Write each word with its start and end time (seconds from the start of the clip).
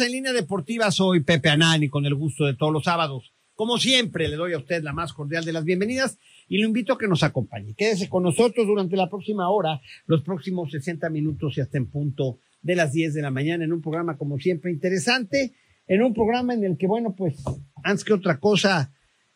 En 0.00 0.12
Línea 0.12 0.32
Deportiva. 0.32 0.90
Soy 0.92 1.20
Pepe 1.20 1.48
Anani, 1.48 1.88
con 1.88 2.06
el 2.06 2.14
gusto 2.14 2.44
de 2.44 2.54
todos 2.54 2.72
los 2.72 2.84
sábados. 2.84 3.32
Como 3.54 3.78
siempre, 3.78 4.28
le 4.28 4.36
doy 4.36 4.52
a 4.52 4.58
usted 4.58 4.82
la 4.82 4.92
más 4.92 5.12
cordial 5.12 5.44
de 5.44 5.52
las 5.52 5.64
bienvenidas 5.64 6.18
y 6.46 6.58
lo 6.58 6.68
invito 6.68 6.92
a 6.92 6.98
que 6.98 7.08
nos 7.08 7.24
acompañe. 7.24 7.74
Quédese 7.74 8.08
con 8.08 8.22
nosotros 8.22 8.66
durante 8.66 8.96
la 8.96 9.08
próxima 9.08 9.50
hora, 9.50 9.80
los 10.06 10.22
próximos 10.22 10.70
60 10.70 11.10
minutos 11.10 11.56
y 11.56 11.62
hasta 11.62 11.78
en 11.78 11.90
punto 11.90 12.38
de 12.62 12.76
las 12.76 12.92
10 12.92 13.14
de 13.14 13.22
la 13.22 13.32
mañana 13.32 13.64
en 13.64 13.72
un 13.72 13.82
programa, 13.82 14.16
como 14.16 14.38
siempre, 14.38 14.70
interesante, 14.70 15.54
en 15.86 16.02
un 16.02 16.14
programa 16.14 16.54
en 16.54 16.64
el 16.64 16.76
que, 16.76 16.86
bueno, 16.86 17.16
pues, 17.16 17.42
antes 17.82 18.04
que 18.04 18.12
otra 18.12 18.38
cosa, 18.38 18.92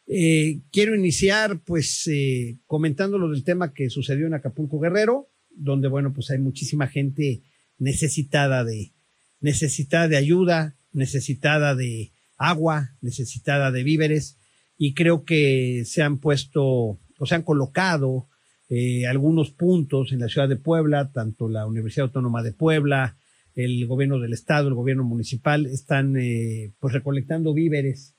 eh, 0.06 0.60
quiero 0.70 0.94
iniciar, 0.94 1.60
pues, 1.64 2.06
eh, 2.06 2.58
comentando 2.66 3.18
lo 3.18 3.30
del 3.30 3.42
tema 3.42 3.72
que 3.72 3.90
sucedió 3.90 4.28
en 4.28 4.34
Acapulco 4.34 4.78
Guerrero, 4.78 5.28
donde, 5.50 5.88
bueno, 5.88 6.12
pues 6.12 6.30
hay 6.30 6.38
muchísima 6.38 6.86
gente 6.86 7.42
necesitada 7.78 8.64
de, 8.64 8.91
necesitada 9.42 10.08
de 10.08 10.16
ayuda, 10.16 10.76
necesitada 10.92 11.74
de 11.74 12.12
agua, 12.38 12.96
necesitada 13.00 13.70
de 13.70 13.82
víveres, 13.82 14.38
y 14.78 14.94
creo 14.94 15.24
que 15.24 15.82
se 15.84 16.02
han 16.02 16.18
puesto 16.18 16.64
o 17.18 17.26
se 17.26 17.34
han 17.34 17.42
colocado 17.42 18.28
eh, 18.68 19.06
algunos 19.06 19.50
puntos 19.50 20.12
en 20.12 20.20
la 20.20 20.28
ciudad 20.28 20.48
de 20.48 20.56
Puebla, 20.56 21.12
tanto 21.12 21.48
la 21.48 21.66
Universidad 21.66 22.06
Autónoma 22.06 22.42
de 22.42 22.52
Puebla, 22.52 23.16
el 23.54 23.86
gobierno 23.86 24.18
del 24.18 24.32
estado, 24.32 24.68
el 24.68 24.74
gobierno 24.74 25.04
municipal, 25.04 25.66
están 25.66 26.16
eh, 26.16 26.72
pues 26.80 26.94
recolectando 26.94 27.52
víveres 27.52 28.16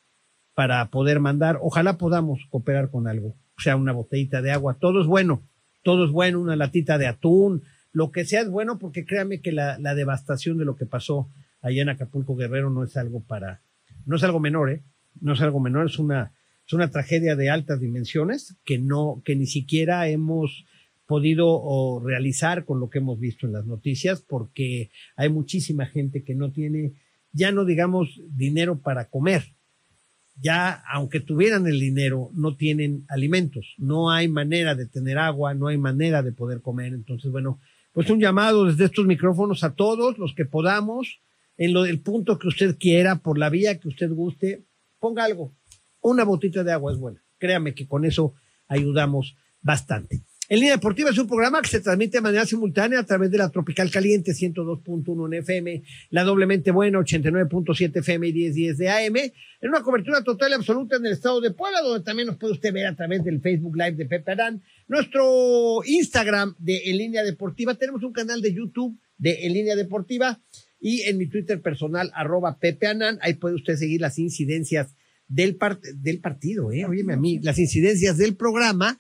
para 0.54 0.90
poder 0.92 1.20
mandar. 1.20 1.58
Ojalá 1.62 1.98
podamos 1.98 2.46
cooperar 2.50 2.92
con 2.92 3.08
algo, 3.08 3.30
o 3.30 3.62
sea, 3.62 3.76
una 3.76 3.94
botellita 3.94 4.42
de 4.42 4.52
agua, 4.52 4.78
todo 4.80 5.02
es 5.02 5.08
bueno, 5.08 5.50
todo 5.84 6.06
es 6.06 6.12
bueno, 6.12 6.40
una 6.40 6.56
latita 6.56 6.98
de 6.98 7.08
atún, 7.08 7.64
lo 7.94 8.12
que 8.12 8.26
sea 8.26 8.42
es 8.42 8.50
bueno 8.50 8.80
porque 8.80 9.06
créame 9.06 9.40
que 9.40 9.52
la, 9.52 9.78
devastación 9.78 10.58
de 10.58 10.66
lo 10.66 10.76
que 10.76 10.86
pasó 10.86 11.30
allá 11.62 11.84
en 11.84 11.90
Acapulco 11.90 12.36
Guerrero 12.36 12.70
no 12.70 12.84
es 12.84 12.98
algo 12.98 13.22
para, 13.22 13.62
no 14.06 14.18
es 14.18 14.24
algo 14.24 14.40
menor, 14.40 14.72
¿eh? 14.72 14.82
No 15.22 15.34
es 15.34 15.42
algo 15.42 15.60
menor, 15.60 15.86
es 15.86 16.00
una, 16.00 16.34
es 16.66 16.74
una 16.74 16.90
tragedia 16.90 17.36
de 17.36 17.52
altas 17.52 17.80
dimensiones 17.80 18.58
que 18.66 18.80
no, 18.80 19.22
que 19.24 19.36
ni 19.36 19.46
siquiera 19.46 20.10
hemos 20.10 20.66
podido 21.06 22.02
realizar 22.04 22.66
con 22.66 22.80
lo 22.80 22.90
que 22.90 22.98
hemos 22.98 23.20
visto 23.20 23.46
en 23.46 23.54
las 23.54 23.66
noticias 23.66 24.22
porque 24.22 24.90
hay 25.16 25.30
muchísima 25.30 25.86
gente 25.86 26.24
que 26.24 26.34
no 26.34 26.52
tiene, 26.52 26.94
ya 27.32 27.52
no 27.52 27.64
digamos 27.64 28.20
dinero 28.36 28.80
para 28.80 29.06
comer, 29.06 29.44
ya 30.42 30.82
aunque 30.92 31.20
tuvieran 31.20 31.68
el 31.68 31.80
dinero, 31.80 32.32
no 32.34 32.56
tienen 32.56 33.06
alimentos, 33.08 33.76
no 33.78 34.10
hay 34.10 34.28
manera 34.28 34.74
de 34.74 34.88
tener 34.88 35.20
agua, 35.20 35.54
no 35.54 35.68
hay 35.68 35.78
manera 35.78 36.24
de 36.24 36.32
poder 36.32 36.62
comer. 36.62 36.94
Entonces, 36.94 37.32
bueno, 37.32 37.60
pues 37.94 38.10
un 38.10 38.20
llamado 38.20 38.66
desde 38.66 38.86
estos 38.86 39.06
micrófonos 39.06 39.64
a 39.64 39.76
todos 39.76 40.18
los 40.18 40.34
que 40.36 40.46
podamos, 40.46 41.22
en 41.58 41.74
lo 41.74 41.84
del 41.84 42.02
punto 42.02 42.40
que 42.40 42.48
usted 42.48 42.78
quiera, 42.78 43.20
por 43.20 43.38
la 43.38 43.50
vía 43.50 43.80
que 43.80 43.88
usted 43.88 44.12
guste, 44.12 44.66
ponga 45.00 45.24
algo. 45.24 45.54
Una 46.02 46.24
botita 46.24 46.64
de 46.64 46.72
agua 46.72 46.92
es 46.92 46.98
buena. 46.98 47.24
Créame 47.38 47.74
que 47.74 47.88
con 47.88 48.04
eso 48.04 48.34
ayudamos 48.68 49.36
bastante. 49.62 50.24
En 50.50 50.60
línea 50.60 50.76
deportiva 50.76 51.10
es 51.10 51.18
un 51.18 51.28
programa 51.28 51.62
que 51.62 51.70
se 51.70 51.80
transmite 51.80 52.18
de 52.18 52.22
manera 52.22 52.46
simultánea 52.46 53.00
a 53.00 53.06
través 53.06 53.32
de 53.32 53.38
la 53.38 53.50
Tropical 53.50 53.90
Caliente 53.90 54.34
102.1 54.34 55.26
en 55.28 55.34
FM, 55.36 55.84
la 56.10 56.24
doblemente 56.24 56.72
buena 56.72 57.00
89.7 57.00 58.00
FM 58.00 58.28
y 58.28 58.34
1010 58.34 58.78
de 58.78 58.90
AM, 58.90 59.16
en 59.16 59.70
una 59.70 59.82
cobertura 59.82 60.22
total 60.22 60.52
y 60.52 60.56
absoluta 60.56 60.98
en 60.98 61.06
el 61.06 61.14
estado 61.14 61.40
de 61.40 61.52
Puebla, 61.52 61.80
donde 61.82 62.04
también 62.04 62.28
nos 62.28 62.38
puede 62.38 62.54
usted 62.54 62.74
ver 62.74 62.88
a 62.88 62.96
través 62.96 63.24
del 63.24 63.40
Facebook 63.40 63.78
Live 63.78 63.94
de 63.94 64.06
Pepe 64.06 64.34
Arán, 64.34 64.62
nuestro 64.88 65.82
Instagram 65.86 66.56
de 66.60 66.90
En 66.90 66.98
Línea 66.98 67.24
Deportiva, 67.24 67.76
tenemos 67.76 68.04
un 68.04 68.14
canal 68.14 68.42
de 68.42 68.54
YouTube 68.54 68.98
de 69.18 69.46
En 69.46 69.54
Línea 69.54 69.76
Deportiva 69.76 70.42
y 70.80 71.04
en 71.04 71.18
mi 71.18 71.28
Twitter 71.28 71.62
personal, 71.62 72.12
arroba 72.14 72.60
Pepe 72.60 72.88
Anán, 72.88 73.18
ahí 73.22 73.36
puede 73.36 73.56
usted 73.56 73.76
seguir 73.76 74.02
las 74.02 74.20
incidencias 74.20 74.96
del, 75.28 75.58
del 75.96 76.20
partido, 76.20 76.72
eh, 76.72 76.86
óyeme 76.86 77.14
a 77.14 77.18
mí, 77.18 77.40
las 77.42 77.58
incidencias 77.58 78.18
del 78.18 78.36
programa. 78.36 79.00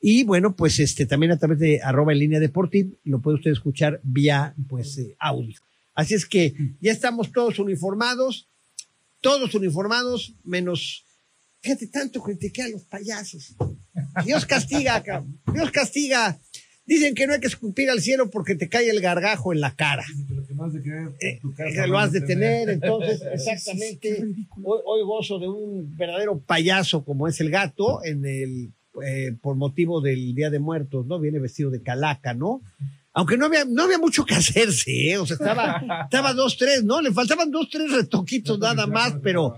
Y 0.00 0.24
bueno, 0.24 0.54
pues 0.54 0.78
este 0.78 1.06
también 1.06 1.32
a 1.32 1.38
través 1.38 1.58
de 1.58 1.80
arroba 1.82 2.12
en 2.12 2.18
línea 2.18 2.38
deportiva 2.38 2.94
lo 3.04 3.20
puede 3.20 3.38
usted 3.38 3.50
escuchar 3.50 4.00
vía 4.02 4.54
pues 4.68 4.98
eh, 4.98 5.16
audio. 5.18 5.58
Así 5.94 6.14
es 6.14 6.26
que 6.26 6.54
ya 6.80 6.92
estamos 6.92 7.32
todos 7.32 7.58
uniformados, 7.58 8.48
todos 9.20 9.54
uniformados, 9.54 10.34
menos, 10.44 11.03
fíjate, 11.64 11.86
tanto 11.86 12.22
critiqué 12.22 12.62
a 12.62 12.68
los 12.68 12.82
payasos. 12.82 13.56
Dios 14.24 14.44
castiga, 14.44 15.02
Dios 15.52 15.70
castiga. 15.70 16.38
Dicen 16.86 17.14
que 17.14 17.26
no 17.26 17.32
hay 17.32 17.40
que 17.40 17.46
escupir 17.46 17.88
al 17.88 18.02
cielo 18.02 18.28
porque 18.28 18.54
te 18.54 18.68
cae 18.68 18.90
el 18.90 19.00
gargajo 19.00 19.54
en 19.54 19.62
la 19.62 19.74
cara. 19.74 20.04
Eh, 21.18 21.40
lo 21.88 21.98
has 21.98 22.12
de 22.12 22.20
tener, 22.20 22.68
entonces, 22.68 23.22
exactamente. 23.32 24.22
Hoy, 24.62 24.80
hoy, 24.84 25.02
gozo 25.04 25.38
de 25.38 25.48
un 25.48 25.96
verdadero 25.96 26.38
payaso 26.40 27.02
como 27.02 27.26
es 27.26 27.40
el 27.40 27.48
gato 27.48 28.04
en 28.04 28.26
el 28.26 28.72
eh, 29.02 29.32
por 29.40 29.56
motivo 29.56 30.02
del 30.02 30.34
Día 30.34 30.50
de 30.50 30.58
Muertos, 30.58 31.06
¿no? 31.06 31.18
Viene 31.18 31.38
vestido 31.38 31.70
de 31.70 31.82
calaca, 31.82 32.34
¿no? 32.34 32.60
Aunque 33.16 33.36
no 33.36 33.46
había, 33.46 33.64
no 33.64 33.84
había 33.84 33.98
mucho 33.98 34.26
que 34.26 34.34
hacerse, 34.34 35.12
¿eh? 35.12 35.18
O 35.18 35.24
sea, 35.24 35.36
estaba, 35.36 35.80
estaba 36.04 36.34
dos, 36.34 36.58
tres, 36.58 36.82
¿no? 36.82 37.00
Le 37.00 37.12
faltaban 37.12 37.50
dos, 37.50 37.68
tres 37.70 37.92
retoquitos 37.92 38.58
nada 38.58 38.88
más, 38.88 39.14
pero, 39.22 39.54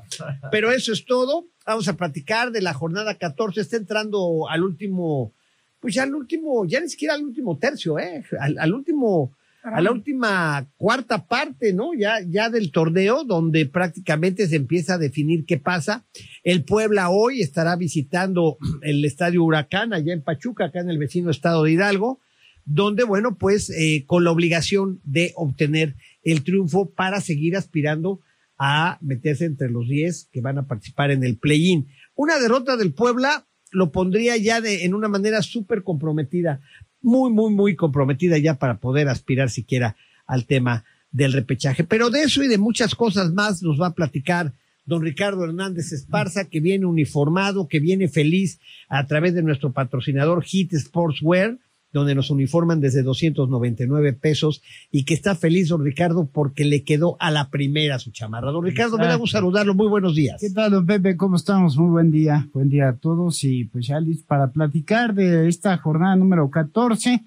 pero 0.53 0.71
eso 0.71 0.93
es 0.93 1.07
todo. 1.07 1.47
Vamos 1.65 1.89
a 1.89 1.97
platicar 1.97 2.53
de 2.53 2.61
la 2.61 2.75
jornada 2.75 3.15
14. 3.15 3.63
Está 3.63 3.79
entrando 3.79 4.47
al 4.49 4.63
último, 4.63 5.33
pues 5.81 5.95
ya 5.95 6.03
al 6.03 6.15
último, 6.15 6.67
ya 6.67 6.81
ni 6.81 6.91
siquiera 6.91 7.15
al 7.15 7.25
último 7.25 7.57
tercio, 7.57 7.99
¿eh? 7.99 8.23
al 8.39 8.75
último, 8.75 9.35
a 9.63 9.81
la 9.81 9.91
última 9.91 10.69
cuarta 10.77 11.27
parte, 11.27 11.73
¿no? 11.73 11.95
Ya, 11.95 12.19
ya 12.29 12.51
del 12.51 12.71
torneo, 12.71 13.25
donde 13.25 13.65
prácticamente 13.65 14.47
se 14.49 14.57
empieza 14.57 14.95
a 14.95 14.99
definir 14.99 15.47
qué 15.47 15.57
pasa. 15.57 16.05
El 16.45 16.63
Puebla 16.65 17.09
hoy 17.09 17.41
estará 17.41 17.75
visitando 17.75 18.59
el 18.83 19.03
Estadio 19.05 19.43
Huracán, 19.43 19.95
allá 19.95 20.13
en 20.13 20.23
Pachuca, 20.23 20.67
acá 20.67 20.81
en 20.81 20.91
el 20.91 20.99
vecino 20.99 21.31
estado 21.31 21.65
de 21.65 21.73
Hidalgo, 21.73 22.21
donde, 22.67 23.05
bueno, 23.05 23.39
pues 23.39 23.71
eh, 23.71 24.05
con 24.07 24.25
la 24.25 24.33
obligación 24.33 25.01
de 25.05 25.33
obtener 25.37 25.95
el 26.23 26.43
triunfo 26.43 26.91
para 26.91 27.21
seguir 27.21 27.57
aspirando 27.57 28.21
a 28.59 28.99
meterse 29.01 29.45
entre 29.45 29.71
los 29.71 29.89
10 29.89 30.29
que 30.33 30.41
van 30.41 30.59
a 30.59 30.67
participar 30.67 31.11
en 31.11 31.25
el 31.25 31.39
play-in. 31.39 31.87
Una 32.15 32.39
derrota 32.39 32.77
del 32.77 32.93
Puebla 32.93 33.47
lo 33.71 33.93
pondría 33.93 34.37
ya 34.37 34.61
de, 34.61 34.85
en 34.85 34.95
una 34.95 35.09
manera 35.09 35.43
súper 35.43 35.83
comprometida 35.83 36.61
muy, 37.03 37.31
muy, 37.31 37.53
muy 37.53 37.77
comprometida 37.77 38.37
ya 38.39 38.55
para 38.55 38.79
poder 38.79 39.09
aspirar 39.09 39.49
siquiera 39.49 39.97
al 40.27 40.45
tema 40.47 40.85
del 41.13 41.33
repechaje. 41.33 41.85
Pero 41.85 42.11
de 42.11 42.23
eso 42.23 42.43
y 42.43 42.49
de 42.49 42.59
muchas 42.59 42.95
cosas 42.95 43.33
más 43.33 43.63
nos 43.63 43.81
va 43.81 43.89
a 43.89 43.95
platicar 43.95 44.53
don 44.87 45.03
Ricardo 45.03 45.45
Hernández 45.45 45.93
Esparza, 45.93 46.49
que 46.49 46.61
viene 46.61 46.87
uniformado, 46.87 47.69
que 47.69 47.81
viene 47.81 48.09
feliz 48.09 48.59
a 48.89 49.07
través 49.07 49.35
de 49.35 49.43
nuestro 49.43 49.73
patrocinador 49.73 50.43
Hit 50.43 50.73
Sportswear 50.75 51.59
donde 52.01 52.15
nos 52.15 52.31
uniforman 52.31 52.81
desde 52.81 53.03
299 53.03 54.13
pesos 54.13 54.63
y 54.91 55.05
que 55.05 55.15
está 55.15 55.35
feliz 55.35 55.69
don 55.69 55.85
Ricardo 55.85 56.29
porque 56.33 56.65
le 56.65 56.85
quedó 56.85 57.17
a 57.21 57.31
la 57.31 57.51
primera 57.51 57.99
su 57.99 58.11
chamarra. 58.11 58.51
Don 58.51 58.65
Ricardo, 58.65 58.99
me 58.99 59.07
da 59.07 59.17
gusto 59.17 59.39
saludarlo. 59.39 59.75
Muy 59.75 59.89
buenos 59.89 60.15
días. 60.15 60.41
¿Qué 60.41 60.51
tal, 60.51 60.73
don 60.73 60.87
Pepe? 60.87 61.17
¿Cómo 61.17 61.37
estamos? 61.37 61.77
Muy 61.77 61.91
buen 61.91 62.11
día. 62.11 62.49
Buen 62.53 62.69
día 62.69 62.91
a 62.91 62.97
todos 62.97 63.43
y 63.45 63.65
pues 63.65 63.87
ya 63.87 63.99
listo 64.01 64.27
para 64.27 64.51
platicar 64.51 65.15
de 65.15 65.49
esta 65.49 65.77
jornada 65.79 66.17
número 66.17 66.51
14. 66.51 67.25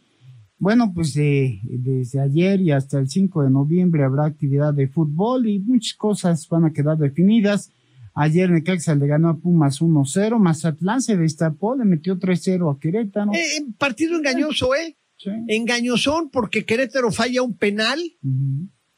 Bueno, 0.57 0.91
pues 0.93 1.13
desde 1.13 2.19
ayer 2.21 2.59
y 2.61 2.71
hasta 2.71 2.99
el 2.99 3.09
5 3.09 3.43
de 3.43 3.49
noviembre 3.49 4.03
habrá 4.03 4.25
actividad 4.25 4.73
de 4.73 4.87
fútbol 4.87 5.47
y 5.47 5.59
muchas 5.59 5.95
cosas 5.95 6.47
van 6.49 6.65
a 6.65 6.73
quedar 6.73 6.97
definidas. 6.97 7.71
Ayer 8.13 8.49
Necaxa 8.49 8.95
le 8.95 9.07
ganó 9.07 9.29
a 9.29 9.37
Pumas 9.37 9.81
1-0, 9.81 10.39
Mazatlán 10.39 11.01
se 11.01 11.17
destapó, 11.17 11.75
le 11.75 11.85
metió 11.85 12.17
3-0 12.17 12.75
a 12.75 12.79
Querétaro. 12.79 13.31
Eh, 13.33 13.65
partido 13.77 14.17
engañoso, 14.17 14.75
¿eh? 14.75 14.97
Sí. 15.17 15.31
Engañosón 15.47 16.29
porque 16.29 16.65
Querétaro 16.65 17.11
falla 17.11 17.41
un 17.41 17.57
penal 17.57 17.99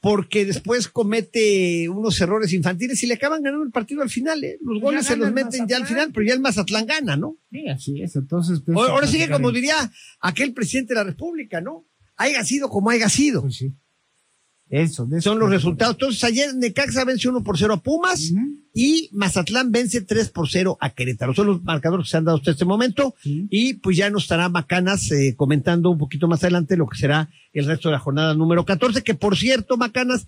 porque 0.01 0.45
después 0.45 0.87
comete 0.87 1.87
unos 1.87 2.19
errores 2.19 2.51
infantiles 2.53 3.01
y 3.03 3.07
le 3.07 3.13
acaban 3.13 3.43
ganando 3.43 3.63
el 3.63 3.71
partido 3.71 4.01
al 4.01 4.09
final, 4.09 4.43
¿eh? 4.43 4.57
Los 4.61 4.81
goles 4.81 5.05
se 5.05 5.15
los 5.15 5.31
meten 5.31 5.67
ya 5.67 5.77
al 5.77 5.85
final, 5.85 6.11
pero 6.11 6.25
ya 6.25 6.33
el 6.33 6.39
Mazatlán 6.39 6.87
gana, 6.87 7.15
¿no? 7.17 7.37
Sí, 7.51 7.67
así 7.69 8.01
es. 8.01 8.15
Entonces, 8.15 8.61
pues, 8.65 8.75
Ahora, 8.75 8.93
ahora 8.93 9.07
sigue 9.07 9.29
como 9.29 9.51
diría 9.51 9.75
aquel 10.19 10.53
presidente 10.53 10.95
de 10.95 10.99
la 10.99 11.03
República, 11.03 11.61
¿no? 11.61 11.85
Haya 12.17 12.43
sido 12.43 12.69
como 12.69 12.89
haya 12.89 13.09
sido. 13.09 13.41
Pues 13.41 13.57
sí. 13.57 13.75
Eso, 14.71 15.05
de 15.05 15.17
eso 15.17 15.29
Son 15.29 15.39
los 15.39 15.49
resultados. 15.49 15.95
Entonces, 15.95 16.23
ayer 16.23 16.55
Necaxa 16.55 17.03
vence 17.03 17.27
1 17.27 17.43
por 17.43 17.57
0 17.57 17.73
a 17.73 17.77
Pumas 17.81 18.31
y 18.73 19.09
Mazatlán 19.11 19.69
vence 19.69 20.01
3 20.01 20.29
por 20.29 20.49
0 20.49 20.77
a 20.79 20.91
Querétaro. 20.91 21.33
Son 21.33 21.45
los 21.47 21.61
marcadores 21.61 22.05
que 22.05 22.11
se 22.11 22.17
han 22.17 22.23
dado 22.23 22.37
hasta 22.37 22.51
este 22.51 22.63
momento. 22.63 23.13
Y 23.23 23.73
pues 23.75 23.97
ya 23.97 24.09
nos 24.09 24.23
estará 24.23 24.47
Macanas 24.47 25.11
eh, 25.11 25.35
comentando 25.35 25.89
un 25.89 25.97
poquito 25.97 26.29
más 26.29 26.41
adelante 26.43 26.77
lo 26.77 26.87
que 26.87 26.97
será 26.97 27.29
el 27.51 27.65
resto 27.65 27.89
de 27.89 27.93
la 27.93 27.99
jornada 27.99 28.33
número 28.33 28.63
14, 28.63 29.03
que 29.03 29.13
por 29.13 29.35
cierto, 29.35 29.75
Macanas, 29.75 30.25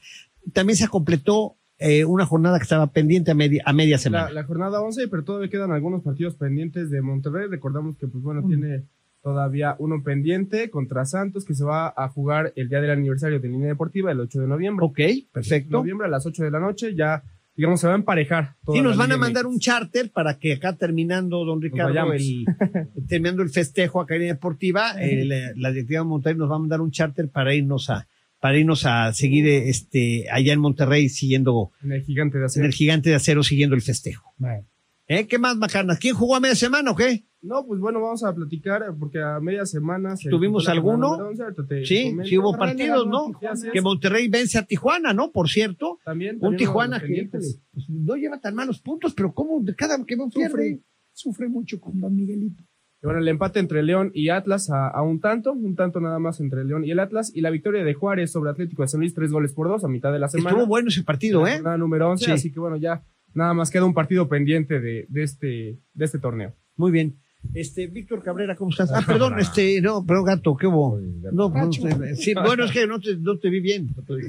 también 0.51 0.75
se 0.75 0.89
completó 0.89 1.56
eh, 1.80 2.04
una 2.04 2.25
jornada 2.25 2.60
que 2.60 2.63
estaba 2.63 2.88
pendiente 2.88 3.31
a 3.31 3.36
media, 3.36 3.63
a 3.66 3.72
media 3.72 3.98
semana. 3.98 4.25
La, 4.25 4.42
la 4.42 4.44
jornada 4.44 4.81
11, 4.81 5.07
pero 5.07 5.24
todavía 5.24 5.50
quedan 5.50 5.72
algunos 5.72 6.04
partidos 6.04 6.36
pendientes 6.36 6.89
de 6.89 7.01
Monterrey. 7.01 7.48
Recordamos 7.50 7.96
que, 7.98 8.07
pues 8.07 8.22
bueno, 8.22 8.46
tiene 8.46 8.84
todavía 9.24 9.75
uno 9.80 10.04
pendiente 10.04 10.70
contra 10.70 11.06
Santos 11.06 11.46
que 11.46 11.56
se 11.56 11.64
va 11.64 11.94
a 11.96 12.10
jugar 12.10 12.52
el 12.58 12.68
día 12.68 12.81
del 12.81 12.92
aniversario 12.92 13.40
de 13.40 13.48
Línea 13.48 13.70
Deportiva, 13.70 14.12
el 14.12 14.20
8 14.20 14.42
de 14.42 14.48
noviembre. 14.48 14.86
ok, 14.86 15.00
perfecto. 15.31 15.72
Noviembre 15.72 16.08
a 16.08 16.10
las 16.10 16.25
8 16.25 16.44
de 16.44 16.52
la 16.52 16.60
noche, 16.60 16.94
ya, 16.94 17.24
digamos, 17.56 17.80
se 17.80 17.88
va 17.88 17.94
a 17.94 17.96
emparejar. 17.96 18.56
Y 18.74 18.81
nos 18.81 18.98
la 18.98 19.04
van 19.04 19.14
a 19.14 19.18
mandar 19.18 19.46
un 19.46 19.60
charter 19.60 20.12
para 20.12 20.38
que 20.38 20.54
acá 20.54 20.75
terminando, 20.75 21.46
don 21.46 21.62
Ricardo, 21.62 22.12
el, 22.12 22.46
terminando 23.08 23.42
el 23.44 23.50
festejo 23.50 24.02
acá 24.02 24.16
en 24.16 24.22
Línea 24.22 24.34
Deportiva, 24.36 25.02
eh, 25.02 25.24
la, 25.25 25.54
la 25.56 25.72
directiva 25.72 26.02
de 26.02 26.08
Monterrey 26.08 26.38
nos 26.38 26.52
va 26.52 26.56
a 26.58 26.60
mandar 26.60 26.81
un 26.81 26.92
charter 26.92 27.30
para 27.30 27.56
irnos 27.56 27.90
a 27.90 28.06
para 28.42 28.58
irnos 28.58 28.86
a 28.86 29.14
seguir 29.14 29.48
este 29.48 30.25
allá 30.30 30.52
en 30.52 30.60
Monterrey 30.60 31.08
siguiendo 31.08 31.72
En 31.81 31.94
el 31.94 32.04
gigante 32.04 32.38
de 32.38 32.42
en 32.42 32.46
acero. 32.48 32.66
el 32.66 32.74
gigante 32.74 33.10
de 33.10 33.16
acero 33.16 33.42
siguiendo 33.42 33.74
el 33.74 33.81
festejo. 33.81 34.34
Bueno, 34.38 34.66
¿Eh? 35.07 35.27
¿Qué 35.27 35.38
más, 35.38 35.57
Macanas? 35.57 36.00
¿Quién 36.00 36.15
jugó 36.15 36.35
a 36.35 36.39
media 36.39 36.55
semana 36.55 36.91
o 36.91 36.95
qué? 36.95 37.25
No, 37.41 37.65
pues 37.67 37.79
bueno, 37.81 38.00
vamos 38.01 38.23
a 38.23 38.33
platicar 38.33 38.83
porque 38.97 39.21
a 39.21 39.39
media 39.41 39.65
semana. 39.65 40.15
se 40.15 40.29
¿Tuvimos 40.29 40.69
alguno? 40.69 41.11
número 41.11 41.29
11, 41.29 41.44
ahorita 41.44 41.65
te 41.67 41.85
Sí, 41.85 42.03
comento. 42.11 42.23
sí 42.29 42.38
hubo 42.38 42.57
partidos, 42.57 43.05
¿no? 43.07 43.31
Que. 43.73 43.81
Monterrey 43.81 44.29
vence 44.29 44.57
a 44.57 44.63
Tijuana, 44.65 45.13
¿no? 45.13 45.31
Por 45.31 45.50
cierto. 45.50 46.00
También, 46.05 46.38
Un 46.39 46.55
Tijuana 46.55 47.01
que 47.01 47.11
híjole, 47.11 47.29
pues, 47.29 47.89
no 47.89 48.15
lleva 48.15 48.39
tan 48.39 48.55
malos 48.55 48.79
puntos, 48.79 49.13
pero 49.13 49.33
¿cómo 49.33 49.61
cada 49.77 49.97
que 50.05 50.15
va 50.15 50.27
pierde? 50.29 50.50
sufre, 50.50 50.79
sufre 51.11 51.50
mucho 51.50 51.81
con 51.81 52.00
Don 52.00 52.15
Miguelito. 52.15 52.63
Y 53.01 53.05
bueno, 53.05 53.19
el 53.19 53.27
empate 53.27 53.59
entre 53.59 53.83
León 53.83 54.11
y 54.13 54.29
Atlas 54.29 54.69
a, 54.69 54.88
a 54.88 55.01
un 55.01 55.19
tanto, 55.19 55.51
un 55.51 55.75
tanto 55.75 56.00
nada 56.00 56.19
más 56.19 56.39
entre 56.39 56.63
León 56.63 56.85
y 56.85 56.91
el 56.91 57.00
Atlas, 57.01 57.29
y 57.35 57.41
la 57.41 57.50
victoria 57.50 57.83
de 57.83 57.94
Juárez 57.94 58.31
sobre 58.31 58.51
Atlético 58.51 58.83
de 58.83 58.88
San 58.88 59.01
Luis, 59.01 59.13
tres 59.13 59.33
goles 59.33 59.51
por 59.51 59.67
dos 59.67 59.83
a 59.83 59.89
mitad 59.89 60.13
de 60.13 60.19
la 60.19 60.29
semana. 60.29 60.51
Estuvo 60.51 60.65
bueno 60.67 60.88
ese 60.88 61.03
partido, 61.03 61.44
La 61.44 61.75
¿eh? 61.75 61.77
número 61.77 62.09
11, 62.11 62.23
Sí. 62.23 62.31
así 62.31 62.51
que 62.53 62.61
bueno, 62.61 62.77
ya 62.77 63.03
nada 63.33 63.53
más 63.53 63.71
queda 63.71 63.85
un 63.85 63.94
partido 63.94 64.27
pendiente 64.27 64.80
de, 64.80 65.06
de 65.09 65.24
este, 65.24 65.77
de 65.94 66.06
este 66.06 66.19
torneo. 66.19 66.53
Muy 66.77 66.91
bien. 66.91 67.15
Este, 67.53 67.88
Víctor 67.88 68.24
Cabrera, 68.24 68.56
¿cómo 68.56 68.71
estás? 68.71 68.89
Ah, 68.94 69.01
perdón, 69.06 69.38
este, 69.38 69.81
no, 69.81 70.06
pero 70.06 70.24
gato, 70.24 70.56
¿qué 70.56 70.65
hubo? 70.65 70.97
No, 71.33 71.50
no, 71.50 71.71
sí, 71.74 72.33
bueno, 72.33 72.63
es 72.63 72.71
que 72.71 72.88
no 72.88 73.01
te, 73.01 73.18
no 73.18 73.38
te 73.38 73.50
vi 73.50 73.59
bien. 73.59 73.89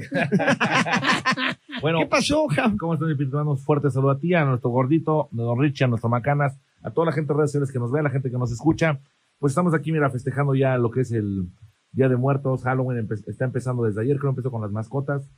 Bueno, 1.81 1.99
¿Qué 1.99 2.05
pasó, 2.07 2.47
Jam? 2.47 2.77
¿cómo 2.77 2.93
están, 2.93 3.09
hermanos? 3.09 3.61
Fuerte 3.63 3.91
saludo 3.91 4.11
a 4.11 4.19
ti, 4.19 4.33
a 4.33 4.45
nuestro 4.45 4.69
gordito, 4.69 5.25
a 5.25 5.27
don 5.35 5.59
Richie, 5.59 5.83
a 5.83 5.87
nuestro 5.87 6.09
Macanas, 6.09 6.57
a 6.81 6.91
toda 6.91 7.07
la 7.07 7.11
gente 7.11 7.33
de 7.33 7.37
redes 7.37 7.51
sociales 7.51 7.71
que 7.71 7.79
nos 7.79 7.91
ve, 7.91 7.99
a 7.99 8.03
la 8.03 8.09
gente 8.09 8.31
que 8.31 8.37
nos 8.37 8.51
escucha. 8.51 8.99
Pues 9.39 9.51
estamos 9.51 9.73
aquí, 9.73 9.91
mira, 9.91 10.09
festejando 10.09 10.55
ya 10.55 10.77
lo 10.77 10.89
que 10.89 11.01
es 11.01 11.11
el 11.11 11.47
Día 11.91 12.07
de 12.07 12.15
Muertos. 12.15 12.63
Halloween 12.63 13.05
empe- 13.07 13.23
está 13.27 13.45
empezando 13.45 13.83
desde 13.83 14.01
ayer, 14.01 14.17
creo 14.17 14.31
que 14.31 14.39
empezó 14.39 14.51
con 14.51 14.61
las 14.61 14.71
mascotas. 14.71 15.29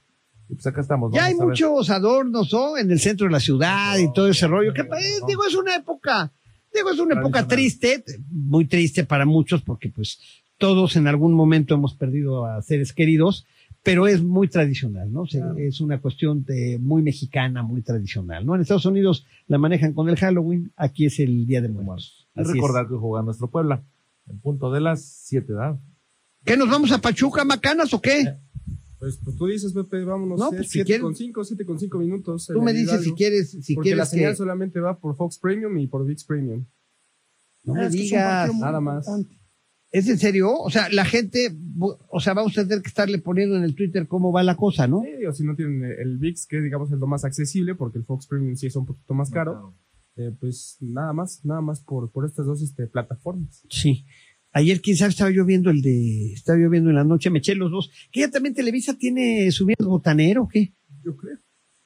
Y 0.50 0.54
pues 0.56 0.66
acá 0.68 0.82
estamos. 0.82 1.12
Ya 1.14 1.26
hay 1.26 1.34
muchos 1.36 1.90
adornos, 1.90 2.52
¿no? 2.54 2.78
En 2.78 2.90
el 2.92 3.00
centro 3.00 3.26
de 3.28 3.32
la 3.34 3.40
ciudad 3.40 3.98
y 3.98 4.12
todo 4.14 4.30
ese 4.30 4.48
rollo. 4.48 4.74
¿Qué 4.74 4.84
pa- 4.86 5.00
eh, 5.00 5.04
digo, 5.28 5.44
es 5.46 5.56
una 5.56 5.76
época, 5.76 6.32
digo, 6.74 6.90
es 6.92 7.00
una 7.00 7.16
época 7.20 7.40
triste, 7.48 8.04
muy 8.32 8.66
triste 8.66 9.04
para 9.04 9.26
muchos, 9.26 9.62
porque 9.62 9.90
pues 9.90 10.20
todos 10.58 10.96
en 10.96 11.08
algún 11.08 11.34
momento 11.34 11.76
hemos 11.76 11.94
perdido 11.96 12.46
a 12.46 12.62
seres 12.62 12.94
queridos, 12.94 13.46
pero 13.84 14.08
es 14.08 14.22
muy 14.24 14.48
tradicional, 14.48 15.12
¿no? 15.12 15.26
Es 15.58 15.82
una 15.82 16.00
cuestión 16.00 16.44
de- 16.46 16.78
muy 16.82 17.02
mexicana, 17.04 17.62
muy 17.62 17.82
tradicional, 17.82 18.46
¿no? 18.46 18.56
En 18.56 18.62
Estados 18.62 18.86
Unidos 18.86 19.26
la 19.48 19.58
manejan 19.58 19.94
con 19.94 20.08
el 20.10 20.16
Halloween, 20.18 20.72
aquí 20.78 21.06
es 21.06 21.20
el 21.20 21.46
Día 21.46 21.62
de 21.62 21.68
Muertos. 21.70 22.28
Y 22.36 22.42
es. 22.42 22.48
recordar 22.48 22.88
que 22.88 22.96
juega 22.96 23.24
nuestro 23.24 23.50
Puebla, 23.50 23.84
en 24.30 24.40
punto 24.40 24.72
de 24.72 24.80
las 24.82 25.02
7, 25.04 25.54
¿verdad? 25.54 25.78
¿Qué 26.46 26.56
nos 26.56 26.70
vamos 26.70 26.92
a 26.94 27.00
Pachuca, 27.00 27.44
Macanas 27.44 27.94
o 27.94 28.02
qué? 28.02 28.38
Pues, 29.00 29.20
pues 29.24 29.38
tú 29.38 29.46
dices, 29.46 29.74
Pepe, 29.74 30.04
vámonos. 30.04 30.40
No, 30.40 30.48
eh, 30.48 30.58
pues, 30.58 30.70
si 30.70 31.00
con 31.00 31.16
cinco, 31.16 31.44
siete 31.44 31.66
con 31.66 31.80
cinco 31.80 32.00
minutos. 32.00 32.48
Tú 32.52 32.62
me 32.62 32.74
dices 32.74 33.04
si 33.04 33.12
quieres, 33.14 33.52
si 33.52 33.76
porque 33.76 33.92
la 33.92 33.96
quieres 33.96 34.10
señal 34.10 34.32
que 34.32 34.38
solamente 34.38 34.80
va 34.80 35.00
por 35.00 35.16
Fox 35.16 35.38
Premium 35.40 35.78
y 35.78 35.88
por 35.88 36.06
VIX 36.06 36.24
Premium. 36.26 36.66
no 37.64 37.74
me 37.76 37.86
es 37.86 37.94
un 37.94 38.00
digas. 38.00 38.56
nada 38.56 38.82
más. 38.82 39.08
importante. 39.08 39.38
¿Es 39.90 40.10
en 40.10 40.18
serio? 40.18 40.52
O 40.54 40.70
sea, 40.70 40.90
la 40.90 41.06
gente, 41.06 41.56
o 41.80 42.20
sea, 42.20 42.34
vamos 42.34 42.58
a 42.58 42.68
tener 42.68 42.82
que 42.82 42.90
estarle 42.90 43.20
poniendo 43.20 43.56
en 43.56 43.64
el 43.64 43.74
Twitter 43.74 44.08
cómo 44.08 44.34
va 44.34 44.44
la 44.44 44.58
cosa, 44.58 44.86
¿no? 44.86 45.02
Sí, 45.02 45.26
o 45.26 45.32
si 45.32 45.46
no 45.46 45.56
tienen 45.56 45.84
el 45.84 46.18
VIX, 46.18 46.46
que 46.48 46.60
digamos 46.60 46.92
es 46.92 47.00
lo 47.00 47.08
más 47.08 47.24
accesible, 47.24 47.74
porque 47.76 47.98
el 47.98 48.04
Fox 48.04 48.28
Premium 48.28 48.56
sí 48.56 48.68
es 48.68 48.76
un 48.76 48.86
poquito 48.86 49.14
más 49.14 49.30
caro, 49.30 49.74
eh, 50.18 50.36
pues 50.40 50.78
nada 50.82 51.14
más, 51.14 51.46
nada 51.46 51.62
más 51.62 51.82
por, 51.82 52.12
por 52.12 52.26
estas 52.26 52.46
dos 52.46 52.62
este, 52.62 52.88
plataformas. 52.88 53.66
Sí. 53.70 54.06
Ayer, 54.58 54.82
quién 54.82 54.98
sabe, 54.98 55.10
estaba 55.12 55.30
yo 55.30 55.46
viendo 55.46 55.70
el 55.70 55.82
de, 55.82 56.34
estaba 56.34 56.58
yo 56.60 56.70
viendo 56.70 56.90
en 56.90 56.96
la 56.96 57.04
noche, 57.04 57.30
me 57.30 57.40
eché 57.40 57.54
los 57.56 57.70
dos. 57.70 57.92
Que 58.12 58.22
ya 58.22 58.32
también 58.32 58.56
Televisa 58.56 58.96
tiene 58.98 59.52
subiendo 59.52 59.88
botanero, 59.90 60.44
¿o 60.44 60.48
¿qué? 60.48 60.74
Yo 61.04 61.16
creo. 61.16 61.38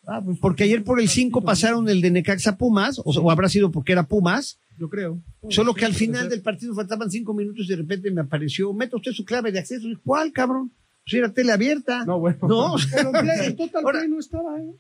Ah, 0.08 0.22
pues 0.24 0.38
porque 0.40 0.64
ayer 0.64 0.84
por 0.84 1.00
el 1.00 1.10
5 1.10 1.42
pasaron 1.44 1.88
el 1.90 2.02
de 2.02 2.10
Necaxa 2.12 2.58
Pumas, 2.58 3.00
o, 3.00 3.04
o 3.06 3.30
habrá 3.32 3.50
sido 3.50 3.72
porque 3.72 3.92
era 3.92 4.08
Pumas, 4.08 4.60
Yo 4.78 4.90
creo. 4.90 5.22
solo 5.50 5.74
que 5.74 5.86
al 5.86 5.94
final 5.94 6.30
del 6.30 6.42
partido 6.42 6.74
faltaban 6.74 7.12
cinco 7.12 7.34
minutos 7.34 7.66
y 7.66 7.70
de 7.70 7.76
repente 7.76 8.10
me 8.10 8.22
apareció, 8.22 8.74
meta 8.74 8.96
usted 8.98 9.12
su 9.12 9.26
clave 9.26 9.52
de 9.52 9.60
acceso. 9.60 9.88
Y, 9.88 9.96
¿Cuál, 9.98 10.32
cabrón? 10.32 10.72
Pues 11.06 11.14
era 11.16 11.32
tele 11.34 11.52
abierta. 11.52 12.06
No, 12.06 12.20
bueno. 12.20 12.40
No, 12.48 12.76
Pero 12.96 13.12
el 13.44 13.56
Total 13.58 13.84
Ahora- 13.84 14.00
Play 14.00 14.10
no 14.12 14.20
estaba, 14.20 14.60
¿eh? 14.60 14.72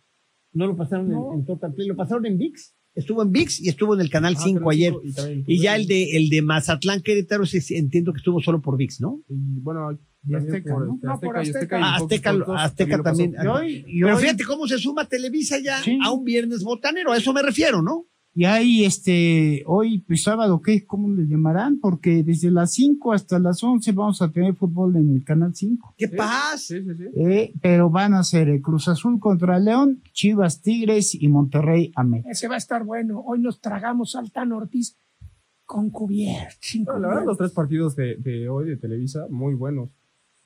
no 0.53 0.67
lo 0.67 0.75
pasaron 0.75 1.11
en-. 1.11 1.39
En, 1.39 1.45
Total 1.45 1.73
Play, 1.73 1.87
lo 1.87 1.95
pasaron 1.95 2.25
en 2.25 2.37
VIX. 2.37 2.73
Estuvo 2.93 3.21
en 3.21 3.31
VIX 3.31 3.61
y 3.61 3.69
estuvo 3.69 3.93
en 3.95 4.01
el 4.01 4.09
Canal 4.09 4.35
Ah, 4.37 4.41
5 4.43 4.59
Canal 4.59 4.69
ayer. 4.71 4.93
Y, 5.47 5.61
ya 5.61 5.75
el 5.77 5.87
de, 5.87 6.17
el 6.17 6.29
de 6.29 6.41
Mazatlán 6.41 7.01
Querétaro, 7.01 7.43
ese 7.43 7.77
entiendo 7.77 8.11
que 8.11 8.17
estuvo 8.17 8.41
solo 8.41 8.61
por 8.61 8.75
VIX, 8.77 8.99
¿no? 9.01 9.21
Y 9.29 9.59
bueno, 9.61 9.97
Y 10.27 10.35
Azteca, 10.35 10.73
por, 10.73 10.85
¿no? 10.87 10.95
este, 10.95 11.07
No, 11.07 11.13
Azteca 11.13 11.43
y 11.43 11.49
Azteca 11.49 11.77
Ah, 11.81 12.35
Fox 12.45 12.61
Azteca, 12.61 13.01
también. 13.01 13.33
Y 13.41 13.47
hoy, 13.47 13.85
y 13.87 14.01
Pero 14.01 14.15
hoy- 14.17 14.21
fíjate 14.21 14.43
cómo 14.43 14.67
se 14.67 14.77
suma 14.77 15.05
Televisa 15.07 15.57
ya 15.63 15.81
Sí. 15.81 15.97
a 16.03 16.11
un 16.11 16.23
viernes 16.25 16.63
botanero, 16.63 17.11
a 17.13 17.17
eso 17.17 17.31
me 17.33 17.41
refiero, 17.41 17.81
¿no? 17.81 18.05
Y 18.33 18.45
hay 18.45 18.85
este, 18.85 19.63
hoy, 19.67 19.99
pues 19.99 20.23
sábado, 20.23 20.61
¿qué? 20.61 20.85
¿Cómo 20.85 21.09
le 21.09 21.27
llamarán? 21.27 21.79
Porque 21.79 22.23
desde 22.23 22.49
las 22.49 22.71
5 22.71 23.11
hasta 23.11 23.39
las 23.39 23.61
11 23.61 23.91
vamos 23.91 24.21
a 24.21 24.31
tener 24.31 24.55
fútbol 24.55 24.95
en 24.95 25.15
el 25.17 25.23
canal 25.25 25.53
5. 25.53 25.95
¡Qué 25.97 26.07
Sí, 26.07 26.15
paz! 26.15 26.61
Sí, 26.61 26.81
sí, 26.81 26.95
sí. 26.95 27.03
Eh, 27.17 27.53
pero 27.61 27.89
van 27.89 28.13
a 28.13 28.23
ser 28.23 28.47
el 28.47 28.61
Cruz 28.61 28.87
Azul 28.87 29.19
contra 29.19 29.59
León, 29.59 30.01
Chivas 30.13 30.61
Tigres 30.61 31.13
y 31.13 31.27
Monterrey 31.27 31.91
América. 31.93 32.29
Ese 32.31 32.47
va 32.47 32.55
a 32.55 32.59
estar 32.59 32.85
bueno. 32.85 33.21
Hoy 33.25 33.39
nos 33.39 33.59
tragamos 33.59 34.15
al 34.15 34.31
Tan 34.31 34.53
Ortiz 34.53 34.95
con 35.65 35.91
No, 35.91 36.99
la 36.99 37.07
verdad, 37.09 37.25
los 37.25 37.37
tres 37.37 37.51
partidos 37.51 37.95
de, 37.97 38.15
de 38.15 38.47
hoy 38.47 38.69
de 38.69 38.77
Televisa, 38.77 39.27
muy 39.29 39.55
buenos. 39.55 39.89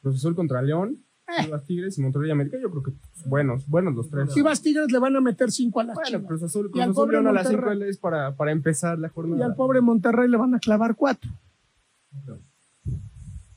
Cruz 0.01 0.17
Azul 0.17 0.35
contra 0.35 0.61
León. 0.63 1.04
Chivas 1.43 1.65
Tigres 1.65 1.97
y 1.97 2.01
Monterrey 2.01 2.31
América, 2.31 2.57
yo 2.61 2.69
creo 2.69 2.83
que 2.83 2.91
pues, 2.91 3.25
buenos, 3.27 3.67
buenos 3.67 3.95
los 3.95 4.09
tres. 4.09 4.29
Chivas 4.33 4.61
Tigres 4.61 4.91
le 4.91 4.99
van 4.99 5.15
a 5.15 5.21
meter 5.21 5.51
cinco 5.51 5.79
a 5.79 5.83
las 5.83 5.95
Bueno, 5.95 6.09
Chivas. 6.09 6.27
Cruz 6.27 6.43
Azul, 6.43 6.67
Y 6.67 6.69
Cruz 6.71 6.83
al 6.83 6.89
Azul 6.91 6.95
pobre 7.03 7.17
a 7.17 7.21
las 7.21 7.33
Monterrey. 7.45 7.73
5 7.79 7.85
es 7.89 7.97
para, 7.97 8.35
para 8.35 8.51
empezar 8.51 8.99
la 8.99 9.07
Y 9.07 9.11
jornada. 9.11 9.45
al 9.45 9.55
pobre 9.55 9.81
Monterrey 9.81 10.29
le 10.29 10.37
van 10.37 10.53
a 10.55 10.59
clavar 10.59 10.95
cuatro. 10.95 11.31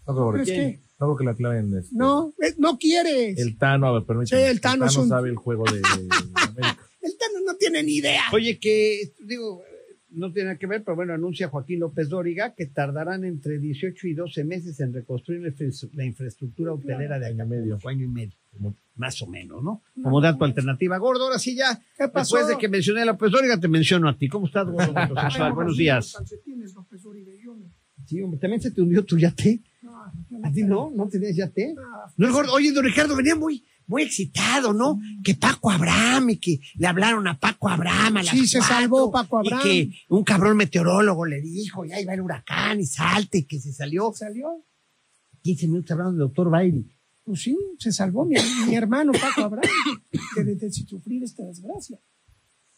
No 0.06 0.14
creo, 0.14 0.32
¿Crees 0.32 0.48
que, 0.48 0.54
que? 0.54 0.80
no 0.98 1.06
creo 1.06 1.16
que 1.16 1.24
la 1.24 1.34
claven. 1.34 1.74
este, 1.76 1.94
No, 1.94 2.32
eh, 2.42 2.54
no 2.58 2.78
quieres. 2.78 3.38
El, 3.38 3.48
El 3.48 3.58
Tano, 3.58 3.86
a 3.88 3.92
ver, 3.92 4.04
permíteme. 4.04 4.42
Sí, 4.42 4.48
el 4.48 4.60
Tano 4.60 4.86
es 4.86 4.96
un- 4.96 5.08
sabe 5.08 5.28
el 5.28 5.36
juego 5.36 5.64
de, 5.64 5.78
de 5.80 5.82
América. 5.82 6.78
Tano 7.18 7.40
no 7.46 7.54
tiene 7.56 7.82
ni 7.82 7.96
idea. 7.96 8.22
Oye, 8.32 8.58
que, 8.58 9.12
digo, 9.26 9.62
no 10.10 10.32
tiene 10.32 10.48
nada 10.48 10.58
que 10.58 10.66
ver, 10.66 10.82
pero 10.84 10.96
bueno, 10.96 11.12
anuncia 11.12 11.48
Joaquín 11.48 11.80
López 11.80 12.08
Dóriga 12.08 12.54
que 12.54 12.66
tardarán 12.66 13.24
entre 13.24 13.58
18 13.58 14.06
y 14.08 14.14
12 14.14 14.44
meses 14.44 14.80
en 14.80 14.92
reconstruir 14.94 15.40
la 15.42 15.48
infra- 15.48 15.88
la 15.94 16.04
infraestructura 16.04 16.72
hotelera 16.72 17.18
de 17.18 17.26
Año 17.26 17.44
y 17.44 17.48
medio. 17.48 17.78
año 17.86 18.04
y 18.04 18.08
medio. 18.08 18.34
Más 18.96 19.20
o 19.22 19.26
menos, 19.28 19.62
¿no? 19.62 19.82
Como 20.02 20.20
dato 20.20 20.44
alternativa. 20.44 20.96
Gordo, 20.98 21.24
ahora 21.24 21.38
sí 21.38 21.54
ya. 21.54 21.80
¿Qué 21.96 22.08
pasó? 22.08 22.36
Después 22.36 22.48
de 22.56 22.58
que 22.60 22.68
mencioné 22.68 23.02
a 23.02 23.04
López 23.04 23.30
Dóriga, 23.30 23.60
te 23.60 23.68
menciono 23.68 24.08
a 24.08 24.16
ti. 24.16 24.28
¿Cómo 24.28 24.46
estás, 24.46 24.66
gordo? 24.66 24.92
Ay, 25.16 25.52
Buenos 25.52 25.76
días. 25.76 26.14
López 26.74 27.02
yo. 27.44 27.56
Sí, 28.06 28.22
hombre, 28.22 28.40
también 28.40 28.60
se 28.62 28.70
te 28.70 28.80
hundió 28.80 29.04
tu 29.04 29.18
yate. 29.18 29.60
No, 29.82 29.92
no 30.30 30.46
¿A 30.46 30.50
ti 30.52 30.62
no? 30.62 30.90
¿No 30.94 31.08
tenías 31.08 31.36
yate? 31.36 31.74
No, 31.74 31.82
No, 32.16 32.26
el 32.26 32.32
gordo. 32.32 32.52
Oye, 32.54 32.72
don 32.72 32.84
Ricardo 32.84 33.14
venía 33.16 33.34
muy, 33.36 33.62
muy 33.88 34.02
excitado, 34.02 34.72
¿no? 34.72 35.00
Que 35.24 35.34
Paco 35.34 35.70
Abraham 35.70 36.30
y 36.30 36.36
que 36.38 36.60
le 36.76 36.86
hablaron 36.86 37.26
a 37.26 37.38
Paco 37.38 37.68
Abraham 37.68 38.18
a 38.18 38.22
las 38.22 38.34
Sí, 38.34 38.46
se 38.46 38.60
salvó 38.60 39.10
Paco 39.10 39.38
Abraham. 39.38 39.62
Y 39.66 39.88
que 39.90 39.96
un 40.10 40.22
cabrón 40.22 40.56
meteorólogo 40.56 41.24
le 41.26 41.40
dijo, 41.40 41.84
ya 41.84 42.00
iba 42.00 42.14
el 42.14 42.20
huracán 42.20 42.78
y 42.80 42.86
salte, 42.86 43.38
y 43.38 43.44
que 43.44 43.58
se 43.58 43.72
salió. 43.72 44.12
salió. 44.14 44.64
15 45.42 45.66
minutos 45.68 45.90
hablando 45.90 46.12
del 46.12 46.20
doctor 46.20 46.50
Bairi. 46.50 46.86
Pues 47.24 47.42
sí, 47.42 47.56
se 47.78 47.92
salvó 47.92 48.24
mi, 48.24 48.36
mi 48.66 48.74
hermano 48.74 49.12
Paco 49.12 49.42
Abraham 49.42 49.70
de, 50.36 50.44
de- 50.44 50.54
de 50.54 50.72
sufrir 50.72 51.22
esta 51.24 51.44
desgracia. 51.44 51.98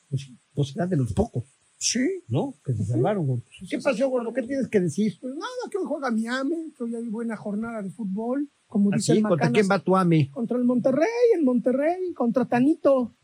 Pues, 0.09 0.29
pues 0.55 0.75
era 0.77 0.87
de 0.87 0.97
los 0.97 1.13
pocos, 1.13 1.45
Sí. 1.79 2.01
¿no? 2.29 2.55
Que 2.65 2.75
se 2.75 2.85
salvaron, 2.85 3.27
gordo. 3.27 3.45
¿Qué 3.69 3.79
pasó, 3.79 4.09
gordo? 4.09 4.33
¿Qué 4.33 4.43
tienes 4.43 4.69
que 4.69 4.81
decir? 4.81 5.17
Pues 5.21 5.35
nada, 5.35 5.47
que 5.71 5.79
hoy 5.79 5.85
juega 5.87 6.11
Miami, 6.11 6.73
que 6.77 6.83
hoy 6.85 6.95
hay 6.97 7.09
buena 7.09 7.37
jornada 7.37 7.81
de 7.83 7.91
fútbol, 7.91 8.51
como 8.71 8.91
dice 8.93 9.13
el 9.13 9.23
¿contra 9.23 9.51
quién 9.51 9.67
va 9.69 9.81
tu 9.81 9.97
AME? 9.97 10.31
Contra 10.31 10.57
el 10.57 10.65
Monterrey, 10.65 11.09
el 11.37 11.45
Monterrey, 11.45 12.15
contra 12.15 12.47
Tanito. 12.47 13.17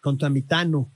Contra 0.00 0.28
Mitano. 0.28 0.92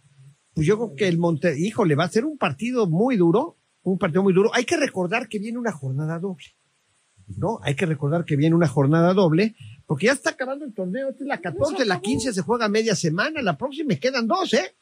Pues 0.53 0.67
yo 0.67 0.77
creo 0.77 0.95
que 0.97 1.07
el 1.07 1.17
Monte, 1.17 1.57
híjole, 1.59 1.95
va 1.95 2.05
a 2.05 2.09
ser 2.09 2.25
un 2.25 2.37
partido 2.37 2.89
muy 2.89 3.17
duro, 3.17 3.57
un 3.83 3.97
partido 3.97 4.25
muy 4.25 4.35
duro. 4.35 4.51
Hay 4.53 4.65
que 4.65 4.77
recordar 4.77 5.29
que 5.29 5.39
viene 5.39 5.59
una 5.59 5.71
jornada 5.71 6.19
doble. 6.19 6.57
¿No? 7.29 7.61
Hay 7.63 7.77
que 7.77 7.87
recordar 7.87 8.25
que 8.25 8.37
viene 8.37 8.55
una 8.55 8.69
jornada 8.69 9.15
doble, 9.15 9.55
porque 9.87 10.07
ya 10.07 10.13
está 10.13 10.31
acabando 10.31 10.65
el 10.65 10.75
torneo. 10.75 11.11
Esta 11.11 11.23
es 11.23 11.29
la 11.29 11.41
14, 11.41 11.87
la 11.87 12.01
15 12.01 12.35
se 12.35 12.43
juega 12.43 12.69
media 12.69 12.97
semana, 12.97 13.43
la 13.43 13.57
próxima 13.57 13.89
me 13.89 14.01
quedan 14.01 14.27
dos, 14.27 14.53
¿eh? 14.55 14.75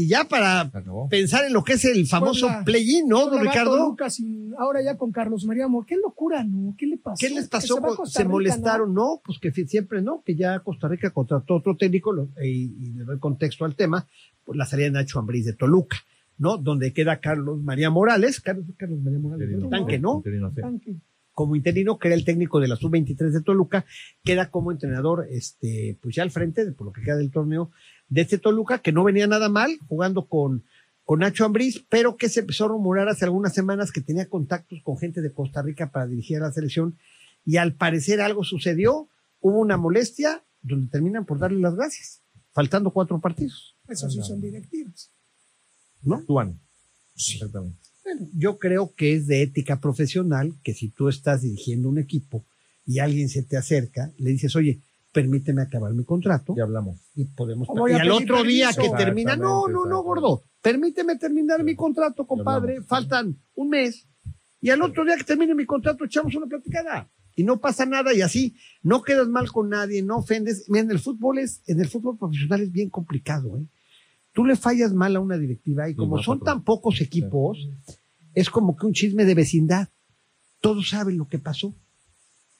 Y 0.00 0.06
ya 0.06 0.22
para 0.28 0.60
acabó. 0.60 1.08
pensar 1.08 1.44
en 1.44 1.52
lo 1.52 1.64
que 1.64 1.72
es 1.72 1.84
el 1.84 2.06
famoso 2.06 2.46
Puebla- 2.46 2.64
play-in, 2.64 3.08
¿no, 3.08 3.28
don 3.28 3.40
Ricardo? 3.40 3.96
Sin- 4.08 4.54
ahora 4.56 4.80
ya 4.80 4.96
con 4.96 5.10
Carlos 5.10 5.44
María 5.44 5.64
Amor. 5.64 5.86
Qué 5.86 5.96
locura, 5.96 6.44
¿no? 6.44 6.76
¿Qué 6.78 6.86
le 6.86 6.98
pasó? 6.98 7.16
¿Qué 7.18 7.30
les 7.34 7.44
Que 7.46 7.50
pasó? 7.50 7.66
se 7.66 8.02
a 8.02 8.06
Se, 8.06 8.18
Rica, 8.20 8.28
molestaron, 8.30 8.94
¿no? 8.94 9.20
Pues 9.24 9.40
que 9.40 9.50
siempre 9.66 10.00
no, 10.00 10.22
que 10.24 10.36
ya 10.36 10.60
Costa 10.60 10.86
Rica 10.86 11.10
contrató 11.10 11.56
otro 11.56 11.76
técnico, 11.76 12.12
lo- 12.12 12.28
y, 12.40 12.74
y 12.78 12.92
le 12.92 13.02
doy 13.02 13.18
contexto 13.18 13.64
al 13.64 13.74
tema, 13.74 14.06
pues 14.44 14.56
la 14.56 14.66
salida 14.66 14.86
de 14.86 14.92
Nacho 14.92 15.18
Ambriz 15.18 15.44
de 15.44 15.54
Toluca, 15.54 15.96
¿no? 16.38 16.58
Donde 16.58 16.92
queda 16.92 17.18
Carlos 17.18 17.60
María 17.60 17.90
Morales, 17.90 18.40
Carlos, 18.40 18.66
Carlos 18.76 19.00
María 19.00 19.18
Morales, 19.18 19.48
Interino. 19.48 19.64
el 19.64 19.70
tanque, 19.70 19.98
¿no? 19.98 20.16
Interino, 20.18 20.50
sí. 20.54 20.60
Tanque. 20.60 20.96
Como 21.32 21.54
interino, 21.56 21.98
que 21.98 22.08
era 22.08 22.16
el 22.16 22.24
técnico 22.24 22.58
de 22.60 22.66
la 22.68 22.74
sub-23 22.76 23.30
de 23.32 23.42
Toluca, 23.42 23.84
queda 24.24 24.50
como 24.50 24.70
entrenador, 24.72 25.26
este, 25.30 25.96
pues 26.00 26.14
ya 26.16 26.22
al 26.24 26.30
frente, 26.30 26.64
de- 26.64 26.72
por 26.72 26.86
lo 26.86 26.92
que 26.92 27.02
queda 27.02 27.16
del 27.16 27.30
torneo, 27.32 27.70
de 28.08 28.22
este 28.22 28.38
Toluca, 28.38 28.78
que 28.78 28.92
no 28.92 29.04
venía 29.04 29.26
nada 29.26 29.48
mal, 29.48 29.78
jugando 29.88 30.26
con, 30.26 30.64
con 31.04 31.20
Nacho 31.20 31.44
Ambriz, 31.44 31.84
pero 31.88 32.16
que 32.16 32.28
se 32.28 32.40
empezó 32.40 32.64
a 32.64 32.68
rumorar 32.68 33.08
hace 33.08 33.24
algunas 33.24 33.54
semanas 33.54 33.92
que 33.92 34.00
tenía 34.00 34.28
contactos 34.28 34.80
con 34.82 34.98
gente 34.98 35.20
de 35.20 35.32
Costa 35.32 35.62
Rica 35.62 35.90
para 35.90 36.06
dirigir 36.06 36.38
a 36.38 36.46
la 36.46 36.52
selección, 36.52 36.98
y 37.44 37.56
al 37.56 37.74
parecer 37.74 38.20
algo 38.20 38.44
sucedió, 38.44 39.08
hubo 39.40 39.58
una 39.58 39.76
molestia, 39.76 40.44
donde 40.62 40.90
terminan 40.90 41.24
por 41.24 41.38
darle 41.38 41.60
las 41.60 41.74
gracias, 41.74 42.22
faltando 42.52 42.90
cuatro 42.90 43.20
partidos, 43.20 43.76
Eso 43.88 44.10
sí 44.10 44.20
son 44.22 44.40
directivas. 44.40 45.10
¿no? 46.02 46.16
Actúan. 46.16 46.60
Exactamente. 47.14 47.78
Bueno, 48.04 48.28
yo 48.34 48.58
creo 48.58 48.94
que 48.94 49.14
es 49.14 49.26
de 49.26 49.42
ética 49.42 49.80
profesional 49.80 50.54
que 50.62 50.74
si 50.74 50.88
tú 50.88 51.08
estás 51.08 51.42
dirigiendo 51.42 51.88
un 51.88 51.98
equipo 51.98 52.44
y 52.86 53.00
alguien 53.00 53.28
se 53.28 53.42
te 53.42 53.56
acerca, 53.56 54.12
le 54.16 54.30
dices, 54.30 54.56
oye, 54.56 54.80
permíteme 55.12 55.62
acabar 55.62 55.92
mi 55.94 56.04
contrato. 56.04 56.54
Ya 56.56 56.64
hablamos. 56.64 57.00
y 57.14 57.24
podemos... 57.24 57.68
O 57.68 57.74
voy 57.74 57.92
y 57.92 57.94
al 57.94 58.10
otro 58.10 58.42
día 58.42 58.70
que 58.72 58.90
termina, 58.90 59.36
no, 59.36 59.68
no, 59.68 59.84
no, 59.86 60.02
gordo, 60.02 60.44
permíteme 60.62 61.16
terminar 61.16 61.64
mi 61.64 61.74
contrato, 61.74 62.26
compadre, 62.26 62.82
faltan 62.82 63.36
un 63.54 63.68
mes. 63.68 64.06
Y 64.60 64.70
al 64.70 64.82
otro 64.82 65.04
día 65.04 65.16
que 65.16 65.24
termine 65.24 65.54
mi 65.54 65.66
contrato 65.66 66.04
echamos 66.04 66.34
una 66.34 66.46
platicada. 66.46 67.08
Y 67.34 67.44
no 67.44 67.60
pasa 67.60 67.86
nada. 67.86 68.12
Y 68.12 68.20
así 68.20 68.56
no 68.82 69.02
quedas 69.02 69.28
mal 69.28 69.50
con 69.52 69.68
nadie, 69.68 70.02
no 70.02 70.18
ofendes. 70.18 70.64
Mira, 70.68 70.84
en 70.84 70.90
el 70.90 70.98
fútbol 70.98 71.38
es, 71.38 71.62
en 71.68 71.80
el 71.80 71.88
fútbol 71.88 72.18
profesional 72.18 72.62
es 72.62 72.72
bien 72.72 72.90
complicado, 72.90 73.56
¿eh? 73.58 73.66
Tú 74.32 74.44
le 74.44 74.56
fallas 74.56 74.92
mal 74.92 75.16
a 75.16 75.20
una 75.20 75.36
directiva 75.36 75.88
y 75.88 75.96
como 75.96 76.22
son 76.22 76.38
tan 76.40 76.62
pocos 76.62 77.00
equipos, 77.00 77.68
es 78.34 78.50
como 78.50 78.76
que 78.76 78.86
un 78.86 78.92
chisme 78.92 79.24
de 79.24 79.34
vecindad. 79.34 79.88
Todos 80.60 80.90
saben 80.90 81.18
lo 81.18 81.26
que 81.26 81.40
pasó, 81.40 81.74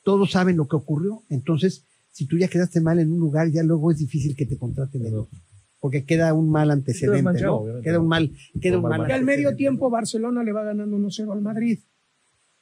todos 0.03 0.33
saben 0.33 0.57
lo 0.57 0.67
que 0.67 0.75
ocurrió. 0.75 1.23
Entonces, 1.29 1.85
si 2.11 2.27
tú 2.27 2.39
ya 2.39 2.49
quedaste 2.49 2.81
mal 2.81 2.99
en 2.99 3.13
un 3.13 3.19
lugar, 3.19 3.51
ya 3.51 3.63
luego 3.63 3.91
es 3.91 3.99
difícil 3.99 4.37
que 4.37 4.47
te 4.47 4.59
contraten 4.59 5.07
en 5.07 5.15
otro, 5.15 5.39
porque 5.79 6.05
queda 6.05 6.35
un 6.35 6.51
mal 6.51 6.71
antecedente, 6.71 7.39
Queda 7.83 8.01
un 8.01 8.09
mal, 8.09 8.33
queda 8.61 8.79
un 8.79 8.89
mal 8.89 9.07
Que 9.07 9.13
al 9.13 9.25
medio 9.25 9.55
tiempo 9.55 9.91
Barcelona 9.91 10.43
le 10.43 10.53
va 10.53 10.65
ganando 10.65 10.97
1-0 10.97 11.33
al 11.33 11.43
Madrid. 11.43 11.79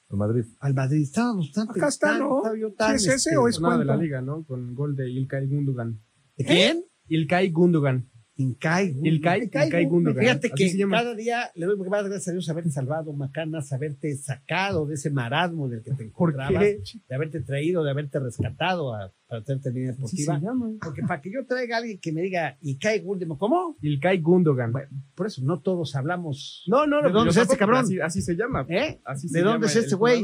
El 0.09 0.17
Madrid. 0.17 0.45
Al 0.59 0.73
Madrid 0.73 1.01
está 1.01 1.33
bastante. 1.33 1.79
Acá 1.79 1.87
está, 1.89 2.17
¿no? 2.17 2.37
estaba 2.37 2.57
yo 2.57 2.69
¿Sí 2.69 2.75
tan, 2.77 2.95
es 2.95 3.03
ese 3.03 3.15
este, 3.15 3.37
o 3.37 3.47
es 3.47 3.57
Jornada 3.57 3.79
de 3.79 3.85
la 3.85 3.97
liga, 3.97 4.21
¿no? 4.21 4.45
Con 4.45 4.73
gol 4.73 4.95
de 4.95 5.09
Ilkay 5.09 5.47
Gundogan. 5.47 5.99
¿De 6.37 6.45
quién? 6.45 6.85
Ilkay 7.07 7.51
Gundogan. 7.51 8.09
Incai. 8.37 8.95
Ilkay 9.03 9.43
Ilkay 9.43 9.85
Gundogan. 9.85 10.23
Fíjate 10.23 10.51
que 10.51 10.87
cada 10.89 11.15
día 11.15 11.51
le 11.55 11.65
doy 11.65 11.77
más 11.89 12.03
gracias 12.03 12.27
a 12.27 12.31
Dios 12.31 12.47
haberte 12.49 12.69
salvado, 12.69 13.11
Macanas, 13.13 13.73
haberte 13.73 14.15
sacado 14.15 14.85
de 14.85 14.93
ese 14.93 15.09
marasmo 15.09 15.67
del 15.67 15.81
que 15.81 15.91
te 15.91 16.05
¿Por 16.17 16.31
encontrabas, 16.31 16.61
de 16.61 17.15
haberte 17.15 17.41
traído, 17.41 17.83
de 17.83 17.91
haberte 17.91 18.19
rescatado 18.19 18.93
a, 18.93 19.11
para 19.27 19.41
hacerte 19.41 19.71
línea 19.71 19.91
deportiva. 19.91 20.39
Porque 20.81 21.01
para 21.01 21.19
que 21.21 21.31
yo 21.31 21.45
traiga 21.45 21.75
a 21.75 21.79
alguien 21.79 21.99
que 21.99 22.11
me 22.11 22.21
diga 22.21 22.57
Incai 22.61 23.01
Último, 23.03 23.37
¿cómo? 23.37 23.75
Ilkay 23.81 24.21
Gundogan. 24.21 24.71
Bueno, 24.71 24.89
por 25.15 25.27
eso 25.27 25.41
no 25.43 25.61
todos 25.61 25.95
hablamos. 25.95 26.63
No, 26.67 26.85
no, 26.85 26.97
¿De 26.97 27.09
no. 27.09 27.09
dónde 27.09 27.33
yo 27.33 27.41
es 27.41 27.47
este 27.47 27.57
cabrón? 27.57 27.79
Así, 27.79 27.99
así 27.99 28.21
se 28.21 28.35
llama. 28.35 28.65
¿Eh? 28.69 28.99
Así 29.03 29.27
¿De 29.27 29.39
se 29.39 29.41
dónde 29.41 29.67
llama 29.67 29.71
es 29.71 29.75
este 29.75 29.95
güey? 29.95 30.23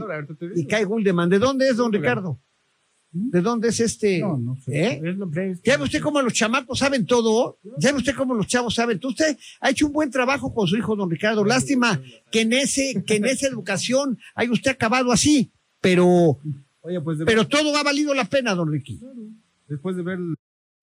Kai 0.69 0.83
Guldeman. 0.83 1.29
¿De 1.29 1.39
dónde 1.39 1.67
es, 1.67 1.77
don. 1.77 1.91
Ricardo? 1.91 2.39
¿De 3.15 3.41
dónde 3.41 3.69
es 3.69 3.79
este? 3.79 4.19
No, 4.21 4.37
no 4.37 4.55
sé. 4.57 4.71
¿Eh? 4.85 5.01
Es 5.05 5.17
lo 5.17 5.29
que 5.29 5.51
es. 5.51 5.61
¿Ya 5.61 5.77
ve 5.77 5.83
usted 5.83 6.01
cómo 6.01 6.19
los 6.21 6.33
chamacos 6.33 6.79
saben 6.79 7.05
todo? 7.05 7.59
¿Ya 7.77 7.91
ve 7.91 7.99
usted 7.99 8.15
cómo 8.15 8.33
los 8.33 8.47
chavos 8.47 8.73
saben 8.73 8.99
todo? 8.99 9.11
Usted 9.11 9.37
ha 9.61 9.69
hecho 9.69 9.85
un 9.85 9.93
buen 9.93 10.09
trabajo 10.09 10.53
con 10.53 10.67
su 10.67 10.75
hijo, 10.77 10.95
don 10.95 11.09
Ricardo. 11.11 11.45
Lástima 11.45 12.01
que 12.31 12.41
en 12.41 12.53
ese, 12.53 13.03
que 13.05 13.17
en 13.17 13.25
esa 13.25 13.47
educación 13.47 14.17
haya 14.33 14.51
usted 14.51 14.71
acabado 14.71 15.11
así. 15.11 15.51
Pero, 15.79 16.39
Oye, 16.81 16.99
pues 17.01 17.19
de- 17.19 17.25
pero 17.25 17.47
todo 17.47 17.75
ha 17.77 17.83
valido 17.83 18.13
la 18.15 18.25
pena, 18.25 18.55
don 18.55 18.71
Ricky. 18.71 18.99
después 19.67 19.95
de 19.95 20.01
ver 20.03 20.17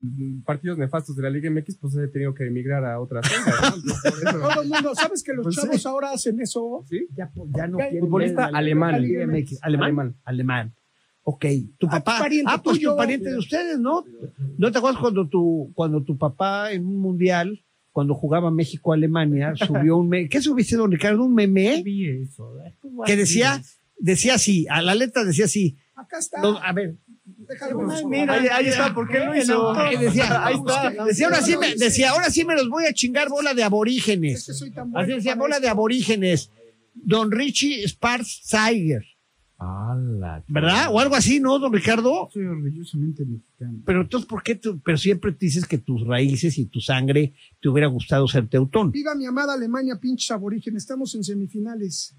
mm, 0.02 0.42
partidos 0.44 0.78
nefastos 0.78 1.16
de 1.16 1.22
la 1.22 1.30
Liga 1.30 1.50
MX, 1.50 1.76
pues 1.78 1.96
he 1.96 2.06
tenido 2.08 2.32
que 2.34 2.46
emigrar 2.46 2.84
a 2.84 3.00
otras 3.00 3.22
cosas, 3.44 3.84
¿no? 3.84 3.92
Eso- 3.94 4.38
Todo 4.40 4.62
el 4.62 4.68
mundo, 4.68 4.94
¿sabes 4.94 5.22
que 5.22 5.32
los 5.32 5.42
Pues 5.44 5.56
sí. 5.56 5.62
chavos 5.62 5.86
ahora 5.86 6.12
hacen 6.12 6.40
eso? 6.40 6.84
¿Sí? 6.88 7.06
Ya, 7.16 7.28
pues, 7.34 7.50
ya 7.56 7.66
no 7.66 7.78
quieren 7.78 8.00
futbolista 8.00 8.46
alemán. 8.46 8.94
¿Alemán? 9.62 10.14
Alemán. 10.24 10.74
Ok. 11.32 11.44
Tu 11.78 11.86
Ah, 11.86 11.90
papá. 11.90 12.18
pariente 12.18 12.50
ah, 12.52 12.60
pues 12.62 12.76
tuyo. 12.78 12.90
tu 12.92 12.96
pariente 12.96 13.30
de 13.30 13.38
ustedes, 13.38 13.78
¿no? 13.78 14.04
¿No 14.58 14.72
te 14.72 14.78
acuerdas 14.78 15.00
cuando 15.00 15.28
tu, 15.28 15.70
cuando 15.74 16.02
tu 16.02 16.16
papá 16.18 16.72
en 16.72 16.84
un 16.86 16.96
mundial, 16.98 17.64
cuando 17.92 18.14
jugaba 18.14 18.50
México-Alemania, 18.50 19.52
subió 19.66 19.96
un 19.96 20.08
meme? 20.08 20.28
¿Qué 20.28 20.40
subiste, 20.42 20.76
don 20.76 20.90
Ricardo? 20.90 21.24
¿Un 21.24 21.34
meme? 21.34 21.84
Que 23.06 23.16
decía, 23.16 23.62
decía 23.98 24.34
así, 24.34 24.66
a 24.68 24.82
la 24.82 24.94
letra 24.94 25.24
decía 25.24 25.44
así. 25.44 25.76
Acá 25.94 26.18
está. 26.18 26.40
no, 26.40 26.58
a 26.58 26.72
ver, 26.72 26.96
Déjalo. 27.48 27.80
Mira, 28.08 28.34
Ahí, 28.34 28.46
ahí 28.50 28.66
está, 28.68 28.92
¿por 28.94 29.08
qué 29.08 29.18
lo 29.20 29.36
hizo? 29.36 29.72
decía, 30.00 30.44
Ahí 30.46 30.54
está. 30.56 31.04
decía, 31.04 31.26
ahora 31.26 31.42
sí 31.42 31.56
me, 31.56 31.74
decía, 31.76 32.10
ahora 32.10 32.30
sí 32.30 32.44
me 32.44 32.54
los 32.54 32.68
voy 32.68 32.84
a 32.86 32.92
chingar 32.92 33.28
bola 33.28 33.54
de 33.54 33.60
Es 33.62 33.66
aborígenes. 33.66 34.46
que 34.46 34.52
soy 34.52 34.70
tan 34.70 34.86
Así 34.88 34.92
bueno 34.92 35.14
decía, 35.16 35.34
bola 35.36 35.60
de 35.60 35.68
aborígenes. 35.68 36.50
Don 36.94 37.30
Richie 37.30 37.84
Sparks 37.88 38.42
Tiger, 38.50 39.04
¿verdad? 40.48 40.88
O 40.90 40.98
algo 40.98 41.14
así, 41.14 41.38
¿no, 41.38 41.58
don 41.58 41.72
Ricardo? 41.72 42.28
Soy 42.32 42.44
orgullosamente 42.44 43.24
mexicano. 43.24 43.82
Pero 43.84 44.02
entonces, 44.02 44.26
¿por 44.26 44.42
qué 44.42 44.54
tú, 44.54 44.80
pero 44.80 44.96
siempre 44.96 45.32
te 45.32 45.46
dices 45.46 45.66
que 45.66 45.78
tus 45.78 46.06
raíces 46.06 46.56
y 46.58 46.66
tu 46.66 46.80
sangre 46.80 47.34
te 47.60 47.68
hubiera 47.68 47.86
gustado 47.88 48.26
ser 48.26 48.48
teutón? 48.48 48.90
Viva 48.90 49.14
mi 49.14 49.26
amada 49.26 49.54
Alemania, 49.54 49.98
pinches 50.00 50.30
aborígenes. 50.30 50.82
Estamos 50.82 51.14
en 51.14 51.24
semifinales. 51.24 52.16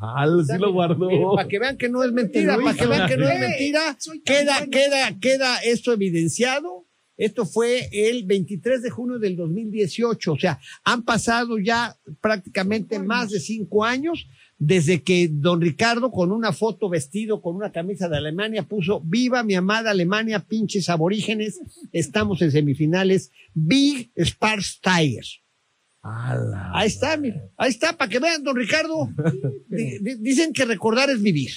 ¡Hala! 0.00 0.44
Sí 0.44 0.58
lo 0.58 0.72
guardó. 0.72 1.08
Para 1.34 1.48
que 1.48 1.58
vean 1.58 1.76
que 1.76 1.88
no 1.88 2.02
es 2.02 2.12
mentira, 2.12 2.56
para 2.56 2.74
que 2.74 2.86
vean 2.86 3.08
que 3.08 3.16
no 3.16 3.28
es 3.28 3.36
Eh, 3.36 3.38
mentira, 3.38 3.96
queda, 4.24 4.66
queda, 4.66 5.18
queda 5.20 5.56
esto 5.58 5.92
evidenciado. 5.92 6.86
Esto 7.18 7.44
fue 7.44 7.88
el 7.92 8.24
23 8.24 8.80
de 8.80 8.90
junio 8.90 9.18
del 9.18 9.34
2018, 9.34 10.32
o 10.32 10.38
sea, 10.38 10.60
han 10.84 11.02
pasado 11.02 11.58
ya 11.58 11.96
prácticamente 12.20 13.00
más 13.00 13.30
de 13.30 13.40
cinco 13.40 13.84
años 13.84 14.28
desde 14.58 15.02
que 15.02 15.28
don 15.30 15.60
Ricardo 15.60 16.10
con 16.10 16.32
una 16.32 16.52
foto 16.52 16.88
vestido 16.88 17.40
con 17.40 17.54
una 17.56 17.70
camisa 17.70 18.08
de 18.08 18.16
Alemania 18.16 18.64
puso 18.64 19.00
viva 19.00 19.42
mi 19.44 19.54
amada 19.54 19.90
Alemania, 19.92 20.40
pinches 20.40 20.88
aborígenes, 20.88 21.60
estamos 21.92 22.42
en 22.42 22.50
semifinales, 22.50 23.30
Big 23.54 24.10
Sparks 24.16 24.80
Tigers. 24.80 25.40
¡Hala! 26.02 26.70
Ahí 26.74 26.88
está, 26.88 27.16
mira, 27.16 27.40
ahí 27.56 27.70
está, 27.70 27.92
para 27.96 28.08
que 28.08 28.18
vean, 28.18 28.42
don 28.42 28.56
Ricardo. 28.56 29.08
Di- 29.68 29.98
di- 30.00 30.16
dicen 30.16 30.52
que 30.52 30.64
recordar 30.64 31.10
es 31.10 31.20
vivir, 31.22 31.50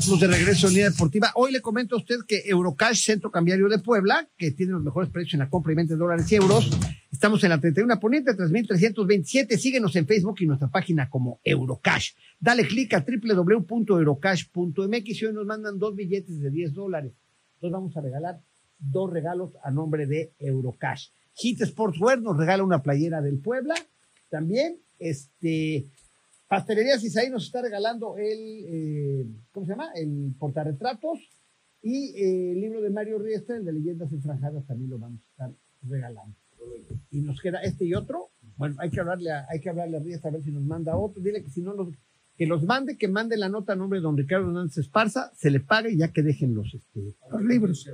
Estamos 0.05 0.21
de 0.21 0.27
regreso 0.27 0.67
en 0.67 0.73
línea 0.73 0.91
deportiva. 0.91 1.31
Hoy 1.33 1.51
le 1.51 1.61
comento 1.61 1.95
a 1.95 1.97
usted 1.97 2.17
que 2.27 2.43
Eurocash, 2.45 3.05
Centro 3.05 3.31
Cambiario 3.31 3.67
de 3.67 3.79
Puebla, 3.79 4.29
que 4.37 4.51
tiene 4.51 4.73
los 4.73 4.83
mejores 4.83 5.09
precios 5.09 5.33
en 5.33 5.39
la 5.39 5.49
compra 5.49 5.73
y 5.73 5.75
venta 5.75 5.95
de 5.95 5.97
dólares 5.97 6.31
y 6.31 6.35
euros. 6.35 6.69
Estamos 7.11 7.43
en 7.43 7.49
la 7.49 7.59
31 7.59 7.99
Poniente, 7.99 8.35
3327. 8.35 9.57
Síguenos 9.57 9.95
en 9.95 10.05
Facebook 10.05 10.35
y 10.41 10.45
nuestra 10.45 10.67
página 10.67 11.09
como 11.09 11.39
Eurocash. 11.43 12.11
Dale 12.39 12.67
clic 12.67 12.93
a 12.93 13.03
www.eurocash.mx 13.03 15.21
y 15.21 15.25
hoy 15.25 15.33
nos 15.33 15.47
mandan 15.47 15.79
dos 15.79 15.95
billetes 15.95 16.39
de 16.39 16.51
10 16.51 16.75
dólares. 16.75 17.13
Entonces 17.55 17.73
vamos 17.73 17.97
a 17.97 18.01
regalar 18.01 18.39
dos 18.77 19.11
regalos 19.11 19.53
a 19.63 19.71
nombre 19.71 20.05
de 20.05 20.33
Eurocash. 20.37 21.07
Hit 21.33 21.63
Sportswear 21.63 22.21
nos 22.21 22.37
regala 22.37 22.63
una 22.63 22.83
playera 22.83 23.23
del 23.23 23.39
Puebla. 23.39 23.73
También, 24.29 24.77
este, 24.99 25.87
Pastelería 26.47 26.99
Cisaí 26.99 27.29
nos 27.29 27.45
está 27.45 27.61
regalando 27.61 28.17
el, 28.17 28.65
eh, 28.67 29.25
¿cómo 29.51 29.65
se 29.65 29.71
llama? 29.71 29.89
El 29.95 30.33
portarretratos 30.37 31.19
y 31.81 32.09
eh, 32.15 32.51
el 32.53 32.61
libro 32.61 32.81
de 32.81 32.89
Mario 32.89 33.19
Riestra, 33.19 33.57
el 33.57 33.65
de 33.65 33.73
Leyendas 33.73 34.11
Enfranjadas, 34.11 34.65
también 34.65 34.89
lo 34.91 34.99
vamos 34.99 35.21
a 35.21 35.29
estar 35.31 35.51
regalando. 35.83 36.35
Y 37.11 37.21
nos 37.21 37.41
queda 37.41 37.61
este 37.61 37.85
y 37.85 37.93
otro. 37.93 38.29
Bueno, 38.57 38.75
hay 38.79 38.89
que 38.89 38.99
hablarle 38.99 39.31
a, 39.31 39.45
hay 39.49 39.59
que 39.59 39.69
hablarle 39.69 39.97
a 39.97 39.99
Riestra 39.99 40.29
a 40.29 40.33
ver 40.33 40.43
si 40.43 40.51
nos 40.51 40.63
manda 40.63 40.97
otro. 40.97 41.21
Dile 41.21 41.43
que 41.43 41.49
si 41.49 41.61
no 41.61 41.73
los, 41.73 41.89
que 42.37 42.45
los 42.47 42.63
mande, 42.63 42.97
que 42.97 43.07
mande 43.07 43.37
la 43.37 43.49
nota 43.49 43.73
a 43.73 43.75
nombre 43.75 43.99
de 43.99 44.03
don 44.03 44.17
Ricardo 44.17 44.47
Hernández 44.47 44.77
Esparza, 44.77 45.31
se 45.35 45.51
le 45.51 45.59
pague 45.59 45.91
y 45.91 45.97
ya 45.97 46.11
que 46.11 46.21
dejen 46.23 46.55
los, 46.55 46.73
este, 46.73 47.15
Los 47.31 47.43
libros. 47.43 47.87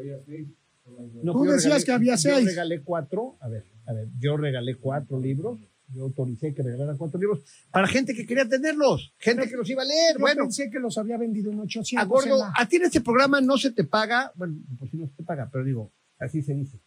no, 1.24 1.34
Tú 1.34 1.46
yo 1.46 1.52
decías 1.54 1.84
que 1.86 1.92
había 1.92 2.14
Yo 2.16 2.18
seis. 2.32 2.46
regalé 2.46 2.82
cuatro, 2.82 3.36
a 3.40 3.50
ver, 3.50 3.66
a 3.86 3.94
ver, 3.94 4.08
yo 4.20 4.38
regalé 4.38 4.76
cuatro 4.76 5.20
libros, 5.20 5.60
yo 5.94 6.04
autoricé 6.04 6.54
que 6.54 6.64
regalaran 6.64 6.98
cuatro 6.98 7.20
libros 7.20 7.40
para 7.72 7.88
gente 7.88 8.14
que 8.14 8.26
quería 8.26 8.48
tenerlos, 8.48 9.14
gente 9.18 9.48
que 9.50 9.56
los 9.58 9.70
iba 9.70 9.82
a 9.84 9.86
leer. 9.86 10.14
Yo 10.16 10.20
bueno, 10.22 10.44
pensé 10.44 10.70
que 10.70 10.80
los 10.80 10.98
había 10.98 11.18
vendido 11.18 11.52
en 11.52 11.60
800. 11.60 12.04
a 12.04 12.08
gordo, 12.08 12.34
en 12.34 12.40
la- 12.40 12.54
a 12.56 12.66
ti 12.68 12.78
en 12.78 12.84
este 12.84 13.02
programa 13.02 13.42
no 13.42 13.58
se 13.58 13.72
te 13.72 13.84
paga, 13.84 14.32
bueno, 14.36 14.56
pues 14.80 14.92
sí 14.92 14.98
no 14.98 15.08
se 15.08 15.14
te 15.16 15.24
paga, 15.24 15.50
pero 15.52 15.64
digo, 15.64 15.92
así 16.20 16.42
se 16.42 16.54
dice. 16.54 16.80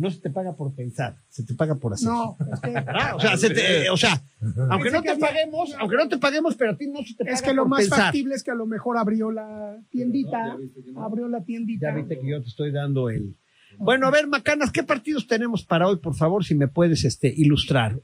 No 0.00 0.08
se 0.12 0.20
te 0.20 0.30
paga 0.30 0.54
por 0.54 0.72
pensar, 0.76 1.16
se 1.28 1.42
te 1.42 1.54
paga 1.54 1.74
por 1.74 1.92
hacer. 1.92 2.06
No, 2.08 2.36
es 2.52 2.60
que, 2.60 2.72
Ah, 2.86 3.14
o 3.16 3.20
sea, 3.20 3.36
se 3.36 3.50
te- 3.50 3.90
o 3.90 3.96
sea, 3.96 4.22
aunque 4.70 4.92
no 4.92 5.02
te 5.02 5.10
había- 5.10 5.26
paguemos, 5.26 5.74
aunque 5.76 5.96
no 5.96 6.08
te 6.08 6.18
paguemos, 6.18 6.54
pero 6.54 6.70
a 6.70 6.76
ti 6.76 6.86
no 6.86 7.02
se 7.02 7.14
te 7.16 7.24
paga 7.24 7.34
es 7.34 7.42
que 7.42 7.52
lo 7.52 7.62
por 7.62 7.70
más 7.70 7.80
pensar. 7.80 7.98
factible 8.02 8.36
es 8.36 8.44
que 8.44 8.52
a 8.52 8.54
lo 8.54 8.66
mejor 8.66 8.96
abrió 8.96 9.32
la 9.32 9.76
tiendita. 9.90 10.56
Abrió 10.96 11.26
la 11.26 11.42
tiendita. 11.42 11.88
Ya 11.90 11.96
viste 11.96 12.16
que 12.20 12.30
yo 12.30 12.40
te 12.40 12.48
estoy 12.48 12.70
dando 12.70 13.10
el. 13.10 13.36
Bueno, 13.76 14.06
a 14.06 14.10
ver, 14.12 14.28
Macanas, 14.28 14.70
¿qué 14.72 14.82
partidos 14.84 15.26
tenemos 15.26 15.64
para 15.64 15.88
hoy, 15.88 15.96
por 15.98 16.14
favor, 16.14 16.44
si 16.44 16.54
me 16.54 16.68
puedes 16.68 17.04
este, 17.04 17.32
ilustrar? 17.36 18.00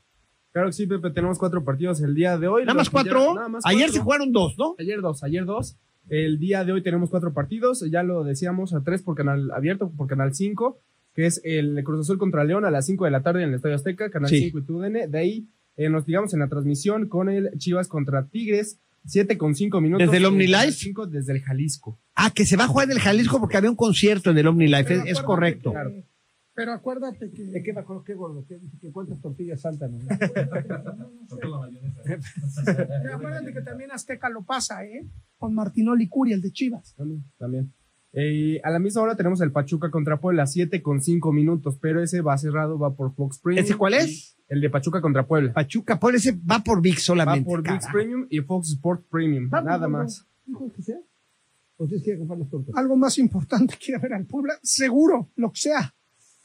Claro 0.55 0.69
que 0.69 0.73
sí, 0.73 0.87
Pepe, 0.87 1.11
tenemos 1.11 1.37
cuatro 1.39 1.65
partidos 1.65 2.01
el 2.01 2.15
día 2.15 2.39
de 2.39 2.47
hoy. 2.47 2.63
Nada 2.63 2.75
más 2.75 2.87
ya- 2.87 2.93
cuatro. 2.93 3.35
nada 3.35 3.49
más 3.49 3.67
Ayer 3.67 3.81
cuatro. 3.81 3.93
se 3.95 4.01
jugaron 4.01 4.33
dos, 4.33 4.55
¿no? 4.57 4.77
Ayer 4.79 5.01
dos, 5.01 5.23
ayer 5.25 5.45
dos. 5.45 5.77
El 6.09 6.39
día 6.39 6.65
de 6.65 6.71
hoy 6.73 6.83
tenemos 6.83 7.11
cuatro 7.11 7.33
partidos, 7.35 7.85
ya 7.91 8.03
lo 8.05 8.23
decíamos, 8.25 8.73
a 8.73 8.83
tres 8.85 9.03
por 9.03 9.17
canal 9.17 9.51
abierto, 9.51 9.91
por 9.91 10.07
canal 10.07 10.33
5, 10.33 10.79
que 11.15 11.27
es 11.27 11.41
el 11.45 11.83
Cruz 11.83 12.01
Azul 12.03 12.19
contra 12.19 12.45
León 12.45 12.65
a 12.65 12.71
las 12.71 12.87
5 12.87 13.05
de 13.05 13.11
la 13.11 13.23
tarde 13.23 13.43
en 13.43 13.49
el 13.49 13.57
Estadio 13.57 13.75
Azteca, 13.75 14.11
canal 14.11 14.29
Sí. 14.31 14.39
5 14.45 14.59
y 14.59 14.63
TUDN. 14.63 15.11
De 15.11 15.19
ahí 15.19 15.49
eh, 15.77 15.89
nos 15.89 16.07
digamos 16.07 16.33
en 16.35 16.41
la 16.41 16.49
transmisión 16.49 17.09
con 17.09 17.29
el 17.31 17.51
Chivas 17.59 17.89
contra 17.89 18.27
Tigres, 18.27 18.79
7 19.07 19.37
con 19.37 19.57
5 19.57 19.81
minutos. 19.81 20.07
¿Desde 20.07 20.19
el 20.19 20.27
OmniLife? 20.27 20.53
Canal 20.59 20.73
5, 20.73 21.07
desde 21.09 21.33
el 21.33 21.41
Jalisco. 21.41 21.99
Ah, 22.15 22.31
que 22.33 22.47
se 22.47 22.57
va 22.57 22.65
a 22.65 22.69
jugar 22.69 22.87
en 22.87 22.93
el 22.93 23.01
Jalisco 23.01 23.41
porque 23.41 23.57
había 23.57 23.71
un 23.71 23.77
concierto 23.77 24.31
en 24.31 24.39
el 24.39 24.47
OmniLife, 24.47 24.95
es, 24.95 25.03
es 25.07 25.21
correcto. 25.23 25.73
Claro. 25.73 25.91
Pero 26.55 26.73
acuérdate 26.73 27.31
que. 27.33 27.45
¿De 27.45 27.63
qué 27.63 27.73
me 27.73 27.81
acuerdo? 27.81 28.05
¿Qué 28.05 28.15
gordo? 28.15 28.45
¿Qué 28.47 28.59
dice 28.59 28.79
que 28.79 28.93
cuántas 28.93 29.21
tortillas 29.21 29.61
saltan? 29.61 29.99
pero 33.03 33.17
acuérdate 33.17 33.53
que 33.53 33.63
también 33.63 33.91
Azteca 33.91 34.29
lo 34.29 34.45
pasa, 34.45 34.85
¿eh? 34.85 35.05
Con 35.37 35.55
Martinoli 35.55 36.09
Curi, 36.09 36.33
el 36.33 36.41
de 36.41 36.53
Chivas. 36.53 36.95
También. 36.95 37.25
también. 37.37 37.73
Eh, 38.13 38.61
a 38.63 38.71
la 38.71 38.79
misma 38.79 39.03
hora 39.03 39.17
tenemos 39.17 39.41
el 39.41 39.51
Pachuca 39.51 39.91
contra 39.91 40.21
Puebla, 40.21 40.47
7 40.47 40.81
con 40.83 41.01
5 41.01 41.33
minutos, 41.33 41.77
pero 41.81 42.01
ese 42.01 42.21
va 42.21 42.39
cerrado, 42.39 42.79
va 42.79 42.95
por 42.95 43.13
Fox 43.13 43.41
Premium. 43.41 43.65
¿Ese 43.65 43.77
cuál 43.77 43.95
es? 43.95 44.37
El 44.47 44.61
de 44.61 44.71
Pachuca 44.71 45.01
contra 45.01 45.27
Puebla. 45.27 45.53
Pachuca, 45.53 45.99
por 45.99 46.15
ese 46.15 46.31
va 46.33 46.61
por 46.61 46.81
VIX 46.81 46.97
Va 46.97 47.01
solamente. 47.01 47.51
por 47.51 47.63
VIX. 47.63 47.87
Premium 47.93 48.27
y 48.31 48.39
Fox 48.41 48.71
Sport 48.71 49.09
Premium, 49.11 49.51
nada 49.51 49.89
más. 49.89 50.25
¿Dijo 50.47 50.71
que 50.73 50.83
tortas? 52.49 52.77
Algo 52.77 52.97
más 52.97 53.19
importante 53.19 53.75
que 53.79 53.91
ir 53.91 53.97
a 53.97 53.99
ver 53.99 54.15
al 54.15 54.27
Puebla, 54.27 54.55
seguro, 54.63 55.31
lo 55.35 55.51
que 55.51 55.61
sea. 55.61 55.95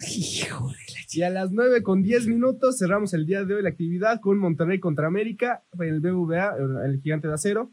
Hijo 0.08 0.68
de 0.70 0.76
la 0.94 1.00
Y 1.12 1.22
a 1.24 1.30
las 1.30 1.52
9 1.52 1.84
con 1.84 2.02
10 2.04 2.28
minutos 2.28 2.78
cerramos 2.78 3.14
el 3.14 3.26
día 3.26 3.44
de 3.44 3.56
hoy 3.56 3.62
la 3.64 3.70
actividad 3.70 4.20
con 4.22 4.38
Monterrey 4.38 4.80
contra 4.80 5.08
América, 5.08 5.64
el 5.80 6.00
BVA, 6.00 6.56
el 6.86 7.02
gigante 7.02 7.28
de 7.28 7.34
acero, 7.34 7.72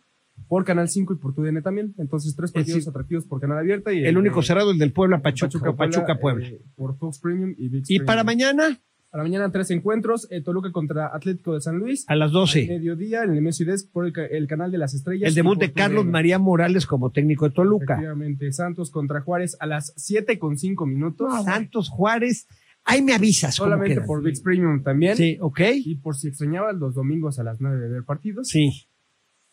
por 0.48 0.64
Canal 0.64 0.88
5 0.88 1.14
y 1.14 1.16
por 1.16 1.34
TUDN 1.34 1.62
también. 1.62 1.94
Entonces, 1.98 2.34
tres 2.34 2.52
partidos 2.52 2.84
sí. 2.84 2.90
atractivos 2.90 3.24
por 3.26 3.40
Canal 3.40 3.58
Abierta. 3.58 3.92
Y 3.92 4.04
El 4.04 4.18
único 4.18 4.42
cerrado, 4.42 4.70
el 4.72 4.78
del 4.78 4.92
Puebla, 4.92 5.22
Pachuca, 5.22 5.58
Puebla, 5.60 5.76
Pachuca, 5.76 6.18
Puebla. 6.18 6.46
eh, 6.48 6.60
por 6.74 6.96
Fox 6.98 7.20
Premium 7.20 7.54
y 7.56 7.66
y 7.66 7.80
Premium. 7.80 8.06
para 8.06 8.24
mañana, 8.24 8.80
Para 9.10 9.22
mañana, 9.22 9.50
tres 9.50 9.70
encuentros: 9.70 10.26
eh, 10.30 10.42
Toluca 10.42 10.72
contra 10.72 11.14
Atlético 11.14 11.54
de 11.54 11.60
San 11.60 11.78
Luis. 11.78 12.04
a 12.08 12.16
las 12.16 12.28
Al 12.28 12.32
12, 12.34 12.66
mediodía, 12.68 13.22
en 13.22 13.30
el 13.30 13.34
Nemesio 13.36 13.64
Desk 13.66 13.90
por 13.90 14.04
el, 14.06 14.12
ca- 14.12 14.26
el 14.26 14.46
canal 14.46 14.70
de 14.70 14.78
las 14.78 14.94
estrellas. 14.94 15.28
el 15.28 15.34
debut 15.34 15.58
de 15.58 15.72
Carlos. 15.72 16.04
María 16.06 16.38
Morales 16.38 16.86
como 16.86 17.10
técnico 17.10 17.48
de 17.48 17.54
Toluca. 17.54 17.94
Efectivamente, 17.94 18.52
Santos 18.52 18.90
contra 18.90 19.20
Juárez 19.22 19.56
a 19.60 19.66
las 19.66 19.92
7 19.96 20.38
con 20.38 20.58
5 20.58 20.84
minutos. 20.86 21.32
Santos 21.44 21.88
Juárez, 21.88 22.46
ahí 22.84 23.00
me 23.02 23.14
avisas. 23.14 23.54
solamente 23.54 24.00
por 24.02 24.22
VIX 24.22 24.40
Premium 24.42 24.82
también. 24.82 25.16
Sí, 25.16 25.38
ok. 25.40 25.60
Y 25.76 25.94
por 25.96 26.16
si 26.16 26.28
extrañaban 26.28 26.78
los 26.78 26.94
domingos 26.94 27.38
a 27.38 27.42
las 27.44 27.60
9 27.60 27.78
de 27.78 27.88
ver 27.88 28.04
partidos. 28.04 28.48
Sí. 28.48 28.88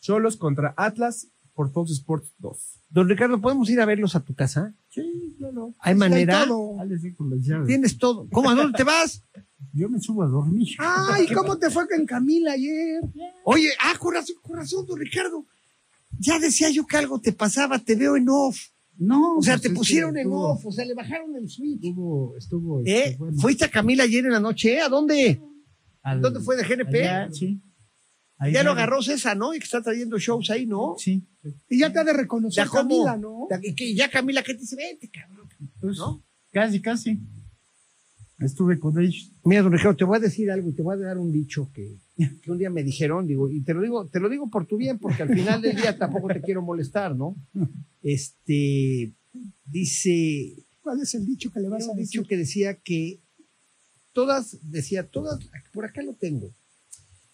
Cholos 0.02 0.36
contra 0.36 0.74
Atlas 0.76 1.30
por 1.54 1.72
Fox 1.72 1.92
Sports 1.92 2.34
2. 2.39 2.58
Don 2.89 3.08
Ricardo, 3.10 3.39
¿podemos 3.42 3.70
ir 3.70 3.80
a 3.82 3.86
verlos 3.86 4.16
a 4.16 4.24
tu 4.24 4.34
casa? 4.34 4.74
Sí, 4.89 5.36
claro. 5.38 5.74
¿Hay 5.80 5.96
manera? 5.96 6.46
todo. 6.46 6.78
Llaves. 7.39 7.68
Tienes 7.68 7.98
todo. 7.98 8.28
¿Cómo? 8.32 8.50
¿A 8.50 8.56
dónde 8.56 8.76
te 8.78 8.84
vas? 8.84 9.24
Yo 9.74 9.89
me 9.89 10.00
subo 10.00 10.24
a 10.24 10.28
dormir. 10.28 10.68
Ay, 10.80 11.26
¿cómo 11.34 11.58
te 11.58 11.70
fue 11.70 11.88
con 11.88 12.06
Camila 12.06 12.52
ayer? 12.54 13.02
Oye, 13.46 13.70
ah, 13.80 13.98
corazón, 13.98 14.36
corazón, 14.42 14.86
don 14.86 15.00
Ricardo. 15.00 15.46
Ya 16.20 16.38
decía 16.38 16.70
yo 16.70 16.86
que 16.86 16.98
algo 16.98 17.20
te 17.20 17.32
pasaba, 17.32 17.80
te 17.80 17.96
veo 17.96 18.16
en 18.16 18.28
off. 18.30 18.60
No, 18.98 19.38
O 19.38 19.42
sea, 19.42 19.56
pues 19.56 19.63
te 19.63 19.70
pusieron 19.72 20.16
en 20.18 20.28
estuvo- 20.28 20.50
off, 20.52 20.66
o 20.68 20.72
sea, 20.72 20.86
le 20.86 20.94
bajaron 20.94 21.36
el 21.36 21.50
switch. 21.50 21.84
Estuvo, 21.84 22.38
estuvo. 22.38 22.80
¿Eh? 22.82 22.84
este, 23.06 23.18
bueno, 23.18 23.38
¿Fuiste 23.42 23.66
a 23.66 23.72
Camila 23.72 24.04
ayer 24.04 24.24
en 24.26 24.34
la 24.34 24.39
noche? 24.39 24.76
¿eh? 24.76 24.82
¿A 24.82 24.89
dónde? 24.89 25.42
al- 26.04 26.22
¿Dónde 26.22 26.39
fue 26.42 26.56
de 26.56 26.63
GNP? 26.63 27.02
allá, 27.10 27.32
sí. 27.32 27.60
Ahí 28.38 28.54
ya 28.54 28.63
lo 28.63 28.72
agarró 28.72 29.02
César, 29.02 29.38
¿no? 29.38 29.54
Y 29.54 29.60
que 29.60 29.65
está 29.65 29.82
trayendo 29.82 30.17
shows 30.17 30.50
ahí, 30.50 30.65
¿no? 30.65 30.96
Sí. 30.98 31.24
Y 31.69 31.80
ya 31.80 31.91
te 31.91 32.00
ha 32.00 32.04
de 32.04 32.13
reconocer. 32.13 32.67
Camila, 32.67 33.15
¿no? 33.17 33.48
Y 33.62 33.74
que 33.76 33.93
ya 33.96 34.10
Camila, 34.10 34.43
¿qué 34.43 34.54
te 34.54 34.62
dice? 34.62 34.76
Vente, 34.76 35.10
cabrón. 35.10 35.48
Pues, 35.80 35.98
¿No? 35.98 36.24
Casi, 36.52 36.82
casi. 36.82 37.19
Estuve 38.39 38.80
con 38.80 39.00
ellos. 39.00 39.32
Mira, 39.46 39.62
don 39.62 39.72
Ricardo, 39.72 39.96
te 39.96 40.04
voy 40.04 40.17
a 40.17 40.19
decir 40.19 40.52
algo 40.52 40.69
y 40.69 40.74
te 40.74 40.82
voy 40.82 40.96
a 40.96 41.00
dar 41.00 41.17
un 41.17 41.32
dicho 41.32 41.72
que, 41.74 41.96
que 42.41 42.52
un 42.52 42.58
día 42.58 42.69
me 42.69 42.84
dijeron, 42.84 43.26
digo, 43.26 43.50
y 43.50 43.62
te 43.62 43.74
lo 43.74 43.82
digo, 43.82 44.08
te 44.08 44.19
lo 44.19 44.28
digo 44.28 44.50
por 44.50 44.65
tu 44.65 44.76
bien, 44.78 45.00
porque 45.00 45.24
al 45.24 45.30
final 45.30 45.62
del 45.62 45.76
día 45.76 45.98
tampoco 45.98 46.28
te 46.28 46.41
quiero 46.41 46.62
molestar, 46.62 47.15
¿no? 47.15 47.36
Este 48.02 49.13
dice, 49.65 50.65
¿Cuál 50.82 51.00
es 51.02 51.15
el 51.15 51.26
dicho 51.26 51.52
que 51.52 51.62
le 51.62 51.69
vas 51.69 51.84
Había 51.84 51.88
a 51.88 51.91
un 51.93 51.98
decir? 51.98 52.19
dicho 52.19 52.28
que 52.28 52.38
decía 52.38 52.76
que 52.76 53.22
todas, 54.12 54.58
decía, 54.69 55.08
todas, 55.08 55.39
por 55.72 55.86
acá 55.86 56.02
lo 56.04 56.13
tengo. 56.13 56.52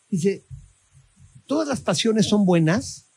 Dice, 0.09 0.45
todas 1.49 1.67
las 1.67 1.81
pasiones 1.81 2.27
son 2.27 2.45
buenas 2.45 3.09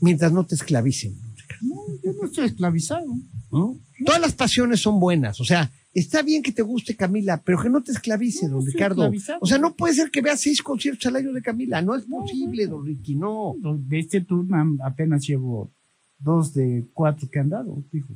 mientras 0.00 0.32
no 0.32 0.46
te 0.46 0.54
esclavicen. 0.54 1.14
No, 1.60 1.76
yo 2.02 2.12
no 2.14 2.26
estoy 2.26 2.46
esclavizado. 2.46 3.06
¿no? 3.52 3.78
Todas 4.04 4.20
las 4.20 4.32
pasiones 4.32 4.80
son 4.80 4.98
buenas. 4.98 5.38
O 5.38 5.44
sea, 5.44 5.70
está 5.92 6.22
bien 6.22 6.42
que 6.42 6.52
te 6.52 6.62
guste 6.62 6.96
Camila, 6.96 7.42
pero 7.44 7.60
que 7.60 7.68
no 7.68 7.82
te 7.82 7.92
esclavice, 7.92 8.48
No, 8.48 8.56
don 8.56 8.66
Ricardo. 8.66 9.10
O 9.40 9.46
sea, 9.46 9.58
no 9.58 9.76
puede 9.76 9.92
ser 9.92 10.10
que 10.10 10.22
veas 10.22 10.40
seis 10.40 10.62
conciertos 10.62 11.04
al 11.06 11.16
año 11.16 11.34
de 11.34 11.42
Camila. 11.42 11.82
No 11.82 11.94
es 11.94 12.04
posible, 12.04 12.66
don 12.66 12.86
Ricky, 12.86 13.14
no. 13.14 13.54
De 13.60 13.98
este 13.98 14.22
turno 14.22 14.78
apenas 14.82 15.22
llevo 15.26 15.70
dos 16.18 16.54
de 16.54 16.86
cuatro 16.94 17.28
que 17.30 17.38
han 17.38 17.50
dado, 17.50 17.84
dijo. 17.92 18.14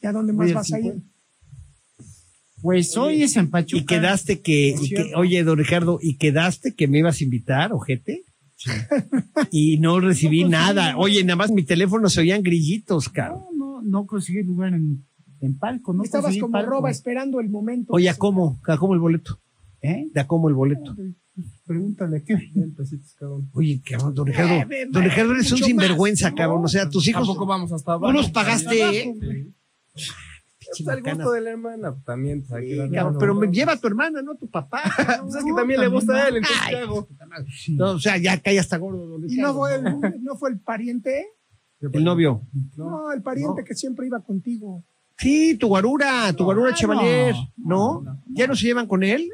¿Y 0.00 0.06
a 0.06 0.12
dónde 0.12 0.32
más 0.32 0.52
vas 0.52 0.72
a 0.72 0.78
ir? 0.78 1.02
50. 2.56 2.62
Pues 2.62 2.96
hoy 2.96 3.22
es 3.22 3.36
en 3.36 3.50
Pachuca. 3.50 3.82
Y 3.82 3.86
quedaste 3.86 4.40
que, 4.40 4.74
y 4.80 4.88
que- 4.90 5.12
oye, 5.14 5.42
don 5.44 5.58
Ricardo, 5.58 5.98
y 6.02 6.16
quedaste 6.16 6.74
que 6.74 6.88
me 6.88 6.98
ibas 6.98 7.20
a 7.20 7.24
invitar, 7.24 7.72
ojete. 7.72 8.24
Y 9.50 9.78
no 9.78 10.00
recibí 10.00 10.42
No 10.44 10.50
nada. 10.50 10.96
Oye, 10.96 11.22
nada 11.22 11.36
más 11.36 11.50
mi 11.50 11.62
teléfono 11.62 12.08
se 12.08 12.20
oían 12.20 12.42
grillitos, 12.42 13.08
cabrón. 13.10 13.42
No, 13.56 13.82
no, 13.82 13.82
no 13.82 14.06
conseguí 14.06 14.42
lugar 14.42 14.72
en, 14.74 15.04
en 15.40 15.58
palco. 15.58 15.92
No 15.92 16.02
Estabas 16.02 16.36
como 16.38 16.52
palco. 16.52 16.70
roba 16.70 16.90
esperando 16.90 17.38
el 17.40 17.50
momento. 17.50 17.92
Oye, 17.92 18.08
¿a 18.08 18.14
cómo? 18.16 18.58
¿A 18.66 18.76
cómo 18.78 18.94
el 18.94 19.00
boleto? 19.00 19.38
¿Eh? 19.82 20.08
¿De 20.12 20.20
a 20.20 20.26
cómo 20.26 20.48
el 20.48 20.54
boleto? 20.54 20.96
Pregúntale 21.66 22.22
qué. 22.24 22.34
Oye, 23.52 23.80
cabrón, 23.84 24.14
don 24.14 24.26
Ricardo, 24.26 24.72
Eh, 24.74 24.86
don 24.90 25.04
Ricardo 25.04 25.32
eres 25.34 25.52
un 25.52 25.58
sinvergüenza, 25.58 26.34
cabrón. 26.34 26.64
O 26.64 26.68
sea, 26.68 26.88
tus 26.88 27.06
hijos, 27.08 27.26
Tampoco 27.26 27.44
vamos 27.46 27.70
hasta 27.72 27.92
abajo. 27.92 28.10
no 28.12 28.18
los 28.18 28.30
pagaste, 28.30 29.00
¿eh? 29.02 29.14
Pues 30.68 30.88
al 30.88 31.02
gusto 31.02 31.32
de 31.32 31.40
la 31.40 31.50
hermana, 31.50 31.92
pues, 31.92 32.04
también. 32.04 32.44
pues, 32.48 32.64
que 32.64 32.90
Cabrón, 32.92 33.16
pero 33.18 33.34
me 33.34 33.46
lleva 33.48 33.72
a 33.72 33.76
tu 33.80 33.86
hermana, 33.86 34.22
no 34.22 34.32
a 34.32 34.36
tu 34.36 34.48
papá. 34.50 34.82
Pues 35.22 35.34
es 35.36 35.44
que 35.44 35.52
también 35.54 35.80
le 35.80 35.88
gusta 35.88 36.14
a 36.14 36.28
él, 36.28 36.36
entonces 36.36 36.60
Ay, 36.62 36.74
¿qué 36.74 36.80
hago? 36.80 37.08
Sí. 37.56 37.76
No, 37.76 37.90
o 37.92 37.98
sea, 37.98 38.16
ya 38.18 38.38
cae 38.40 38.58
hasta 38.58 38.76
gordo, 38.78 39.18
¿Y 39.28 39.36
no 39.36 39.54
fue 39.54 39.74
el, 39.76 39.84
no 40.22 40.36
fue 40.36 40.50
el 40.50 40.60
pariente? 40.60 41.26
El 41.80 42.04
novio. 42.04 42.42
No, 42.76 43.12
el 43.12 43.22
pariente 43.22 43.62
que 43.64 43.74
siempre 43.74 44.06
iba 44.06 44.20
contigo. 44.20 44.84
Sí, 45.18 45.56
tu 45.56 45.68
guarura, 45.68 46.32
tu 46.34 46.44
guarura 46.44 46.70
Ah, 46.72 46.74
Chevalier, 46.74 47.34
no, 47.56 48.02
¿no? 48.02 48.02
no. 48.02 48.22
¿Ya 48.28 48.46
no 48.46 48.54
se 48.54 48.66
llevan 48.66 48.86
con 48.86 49.02
él? 49.02 49.28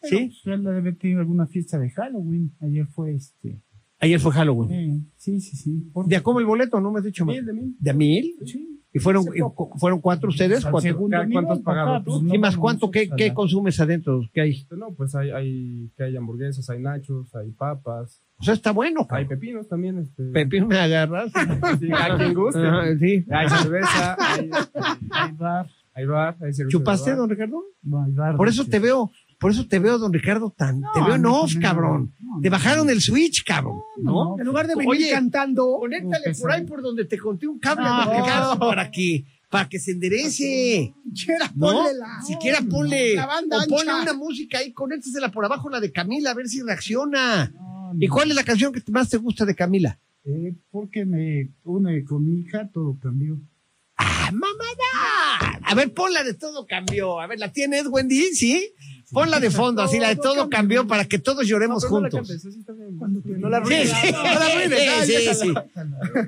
Pero, 0.00 0.16
Sí. 0.18 0.30
él 0.44 0.62
debe 0.64 0.92
tener 0.92 1.18
alguna 1.18 1.46
fiesta 1.46 1.78
de 1.78 1.90
Halloween. 1.90 2.52
Ayer 2.60 2.86
fue 2.86 3.14
este. 3.14 3.60
Ayer 4.00 4.20
fue 4.20 4.32
Halloween. 4.32 5.10
sí, 5.16 5.40
sí, 5.40 5.56
sí. 5.56 5.90
Por- 5.92 6.06
¿De 6.06 6.16
a 6.16 6.22
cómo 6.22 6.40
el 6.40 6.46
boleto? 6.46 6.78
¿No 6.80 6.92
me 6.92 6.98
has 6.98 7.04
dicho 7.06 7.24
más? 7.24 7.34
Mil 7.36 7.46
de 7.46 7.52
mil. 7.54 7.76
¿De 7.78 7.90
a 7.90 7.94
mil? 7.94 8.34
Sí. 8.44 8.73
¿Y 8.96 9.00
fueron, 9.00 9.24
y 9.34 9.40
fueron 9.80 10.00
cuatro 10.00 10.28
ustedes? 10.28 10.62
¿Cuatro? 10.62 10.80
segundo 10.80 11.16
¿Cuánto 11.16 11.40
nivel, 11.40 11.50
has 11.50 11.58
pagado 11.58 11.86
papá, 11.88 12.04
tú? 12.04 12.10
pues, 12.12 12.22
no 12.22 12.34
¿Y 12.34 12.38
más 12.38 12.56
cuánto? 12.56 12.90
¿Qué, 12.92 13.10
qué 13.16 13.34
consumes 13.34 13.80
adentro? 13.80 14.22
¿Qué 14.32 14.40
hay? 14.40 14.66
No, 14.70 14.92
pues 14.92 15.16
hay, 15.16 15.32
hay, 15.32 15.90
que 15.96 16.04
hay 16.04 16.16
hamburguesas, 16.16 16.70
hay 16.70 16.78
nachos, 16.80 17.34
hay 17.34 17.50
papas, 17.50 18.22
O 18.38 18.44
sea, 18.44 18.54
está 18.54 18.70
bueno, 18.70 19.04
hay 19.10 19.24
pepinos 19.24 19.66
también. 19.66 19.98
Este, 19.98 20.22
Pepín, 20.26 20.68
me 20.68 20.78
agarras. 20.78 21.32
Sí, 21.80 21.90
a 21.92 22.16
quien 22.16 22.34
guste. 22.34 22.98
Sí. 23.00 23.24
Hay 23.32 23.48
cerveza, 23.48 24.16
hay, 24.20 24.50
Hay 25.10 25.32
bar, 25.32 25.66
hay 25.92 26.06
bar, 26.06 26.36
hay 26.40 26.52
cerveza. 26.52 26.78
¿Chupaste, 26.78 27.10
bar. 27.10 27.18
don 27.18 27.30
Ricardo? 27.30 27.64
no, 27.82 28.04
hay 28.04 28.12
bar, 28.12 28.36
Por 28.36 28.46
eso 28.46 28.64
te 28.64 28.78
veo, 28.78 29.10
por 29.44 29.50
eso 29.50 29.66
te 29.68 29.78
veo, 29.78 29.98
don 29.98 30.10
Ricardo, 30.10 30.50
tan, 30.56 30.80
te 30.94 31.00
No, 31.00 31.04
veo 31.06 31.14
en 31.16 31.22
no, 31.22 31.40
off, 31.42 31.54
no, 31.54 31.60
cabrón. 31.60 32.14
no, 32.18 32.36
no, 32.36 32.40
Te 32.40 32.48
no. 32.48 32.52
bajaron 32.52 32.88
el 32.88 33.02
switch, 33.02 33.44
cabrón. 33.44 33.76
¿No? 33.98 34.36
En 34.38 34.46
lugar 34.46 34.66
de 34.66 34.74
venir 34.74 34.88
Oye, 34.88 35.10
cantando, 35.10 35.76
Conéctale 35.80 36.32
por 36.40 36.50
ahí 36.50 36.64
por 36.64 36.80
donde 36.80 37.04
te 37.04 37.18
conté 37.18 37.46
un 37.46 37.58
cable, 37.58 37.84
No. 37.84 38.06
don 38.06 38.16
Ricardo, 38.16 38.58
para 38.58 38.90
que, 38.90 39.26
para 39.50 39.68
que 39.68 39.78
se 39.78 39.90
enderece. 39.90 40.94
quiera 41.26 41.50
¿No? 41.54 41.66
ponle 41.66 41.92
la. 41.92 42.22
Siquiera 42.26 42.60
ponle, 42.62 43.14
La 43.16 43.26
banda 43.26 43.58
o 43.58 43.68
ponle 43.68 43.90
ancha. 43.90 44.02
una 44.02 44.12
música 44.14 44.58
ahí, 44.60 44.72
conéctasela 44.72 45.30
por 45.30 45.44
abajo, 45.44 45.68
la 45.68 45.78
de 45.78 45.92
Camila, 45.92 46.30
a 46.30 46.34
ver 46.34 46.48
si 46.48 46.62
reacciona. 46.62 47.50
No, 47.54 47.92
¿Y 48.00 48.06
no. 48.08 48.14
cuál 48.14 48.30
es 48.30 48.36
la 48.36 48.44
canción 48.44 48.72
que 48.72 48.82
más 48.90 49.10
te 49.10 49.18
gusta 49.18 49.44
de 49.44 49.54
Camila? 49.54 49.98
Eh, 50.24 50.54
porque 50.70 51.04
me 51.04 51.50
une 51.64 52.02
con 52.02 52.24
mi 52.24 52.40
hija, 52.40 52.70
todo 52.72 52.96
cambió. 52.98 53.38
¡Ah, 53.98 54.30
mamada! 54.32 55.60
A 55.62 55.74
ver, 55.74 55.92
ponla 55.92 56.24
de 56.24 56.34
todo 56.34 56.66
cambió. 56.66 57.20
A 57.20 57.26
ver, 57.26 57.38
¿la 57.38 57.52
tienes, 57.52 57.86
Wendy? 57.88 58.34
¿Sí? 58.34 58.72
Ponla 59.14 59.40
de 59.40 59.50
fondo, 59.50 59.80
así, 59.82 59.98
la 59.98 60.08
de 60.08 60.16
todo 60.16 60.50
cambió, 60.50 60.86
para 60.86 61.04
que 61.06 61.18
todos 61.18 61.46
lloremos 61.46 61.84
juntos. 61.86 62.28
No 63.38 63.48
la 63.48 63.58
arruines. 63.58 63.88
sí, 63.90 64.12
No 64.12 64.22
la 64.22 64.30
arruines. 64.46 65.06
sí, 65.06 65.24
ya, 65.24 65.34
sí. 65.34 65.54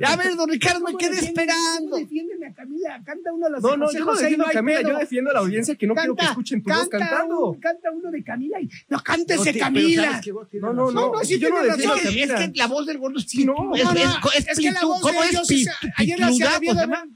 A 0.05 0.17
ver, 0.17 0.37
don 0.37 0.49
Ricardo, 0.49 0.81
me 0.81 0.87
¿Cómo 0.87 0.99
quedé 0.99 1.19
esperando. 1.19 1.91
cómo 1.91 1.97
Defiéndeme 1.97 2.47
a 2.47 2.55
Camila, 2.55 3.03
canta 3.05 3.33
uno 3.33 3.47
de 3.47 3.53
los 3.53 3.63
No, 3.63 3.77
no, 3.77 3.93
yo 3.93 4.05
no 4.05 4.15
defiendo 4.15 4.47
a 4.47 4.51
Camila, 4.53 4.83
yo 4.83 4.99
defiendo 4.99 5.31
a 5.31 5.35
la 5.35 5.41
audiencia 5.41 5.75
que 5.75 5.87
no 5.87 5.95
quiero 5.95 6.15
que 6.17 6.25
escuchen 6.25 6.63
tu 6.63 6.71
voz 6.71 6.89
canta 6.89 6.99
cantando. 6.99 7.57
canta 7.61 7.91
uno 7.93 8.11
de 8.11 8.23
Camila 8.25 8.61
y 8.61 8.69
no 8.89 9.01
cántese 9.03 9.59
Camila. 9.59 10.21
No, 10.55 10.73
no, 10.73 10.91
no, 10.91 11.23
yo 11.23 11.51
no 11.51 11.63
defiendo 11.63 11.95
a. 11.95 11.97
Es 11.97 12.03
que, 12.03 12.09
Camila. 12.09 12.35
es 12.45 12.51
que 12.51 12.59
la 12.59 12.67
voz 12.67 12.87
del 12.87 12.99
gordo 12.99 13.19
es 13.19 13.45
no, 13.45 13.55
pitu- 13.73 14.31
es, 14.37 14.49
es, 14.49 14.59
que 14.59 14.71
la 14.71 14.81
pitu- 14.81 14.87
voz 14.87 15.01
¿Cómo 15.01 15.23
es 15.25 15.69
ayer 15.97 16.19
la 16.21 16.27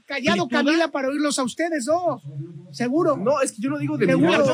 callado. 0.05 0.47
Camila 0.49 0.91
para 0.91 1.07
oírlos 1.09 1.39
a 1.39 1.43
ustedes 1.43 1.85
dos. 1.85 2.21
Seguro. 2.71 3.17
No, 3.17 3.41
es 3.41 3.51
que 3.51 3.61
yo 3.61 3.69
no 3.69 3.77
digo 3.77 3.97
de 3.97 4.05
mi 4.07 4.13
Seguro. 4.13 4.45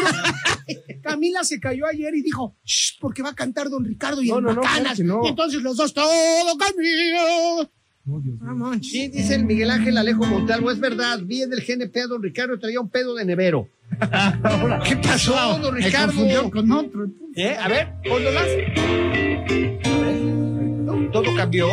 Camila 1.02 1.44
se 1.44 1.58
cayó 1.58 1.86
ayer 1.86 2.14
y 2.14 2.22
dijo, 2.22 2.56
"Shh, 2.64 2.98
porque 3.00 3.22
va 3.22 3.30
a 3.30 3.34
cantar 3.34 3.68
Don 3.70 3.84
Ricardo 3.84 4.22
y 4.22 4.28
No, 4.28 4.38
el 4.38 4.44
no, 4.44 4.54
Macanas. 4.54 4.98
Y 4.98 5.02
entonces 5.28 5.62
los 5.62 5.76
dos, 5.76 5.92
todo 5.94 6.56
camino. 6.58 7.70
No, 8.04 8.20
Dios. 8.20 8.86
Sí, 8.86 9.08
dice 9.08 9.34
el 9.34 9.44
Miguel 9.44 9.70
Ángel 9.70 9.96
Alejo 9.96 10.24
Montalvo, 10.24 10.70
es 10.70 10.80
verdad, 10.80 11.20
vi 11.22 11.42
en 11.42 11.52
el 11.52 11.60
GNP 11.64 11.96
a 12.00 12.06
don 12.06 12.22
Ricardo 12.22 12.58
traía 12.58 12.80
un 12.80 12.88
pedo 12.88 13.14
de 13.14 13.24
nevero. 13.24 13.68
¿Qué 14.84 14.96
pasó, 14.96 15.58
don 15.58 15.74
Ricardo? 15.74 16.50
con 16.50 16.70
otro. 16.72 17.06
¿Eh? 17.34 17.56
A 17.60 17.68
ver. 17.68 17.94
¿Todo 21.12 21.34
cambió? 21.36 21.68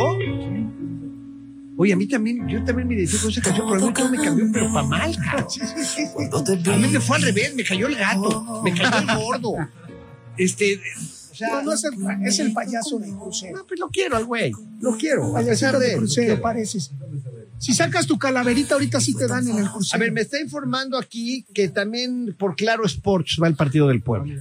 Oye, 1.80 1.92
a 1.92 1.96
mí 1.96 2.08
también, 2.08 2.48
yo 2.48 2.64
también 2.64 2.88
me 2.88 2.94
identifico 2.94 3.22
con 3.22 3.30
esa 3.30 3.40
canción, 3.40 3.68
pero 3.70 3.84
a 3.84 3.86
mí 3.86 3.94
todo 3.94 4.08
me 4.10 4.18
cambió, 4.18 4.46
pero 4.52 4.72
para 4.72 4.86
mal, 4.88 5.16
cabrón. 5.16 5.46
A 6.74 6.76
mí 6.76 6.88
me 6.88 7.00
fue 7.00 7.16
al 7.18 7.22
revés, 7.22 7.54
me 7.54 7.62
cayó 7.62 7.86
el 7.86 7.94
gato, 7.94 8.62
me 8.64 8.74
cayó 8.74 8.98
el 8.98 9.16
gordo. 9.16 9.54
Este, 10.36 10.80
o 11.30 11.34
sea, 11.36 11.48
No, 11.50 11.62
no 11.62 11.72
es 11.72 11.84
el, 11.84 11.92
es 12.26 12.38
el 12.40 12.52
payaso 12.52 12.98
de 12.98 13.08
crucero. 13.10 13.58
no, 13.58 13.64
pues 13.64 13.78
lo 13.78 13.88
quiero 13.90 14.16
al 14.16 14.24
güey, 14.24 14.50
lo 14.80 14.96
quiero, 14.96 15.32
Payasito 15.32 15.78
de 15.78 15.96
crucero, 15.96 16.40
pareces. 16.40 16.90
Si 17.58 17.72
sacas 17.74 18.08
tu 18.08 18.18
calaverita, 18.18 18.74
ahorita 18.74 19.00
sí 19.00 19.14
te 19.14 19.28
dan 19.28 19.46
en 19.46 19.58
el 19.58 19.70
crucero. 19.70 20.02
A 20.02 20.04
ver, 20.04 20.10
me 20.12 20.22
está 20.22 20.40
informando 20.40 20.98
aquí 20.98 21.44
que 21.54 21.68
también 21.68 22.34
por 22.36 22.56
Claro 22.56 22.86
Sports 22.86 23.38
va 23.40 23.46
el 23.46 23.54
partido 23.54 23.86
del 23.86 24.02
pueblo. 24.02 24.34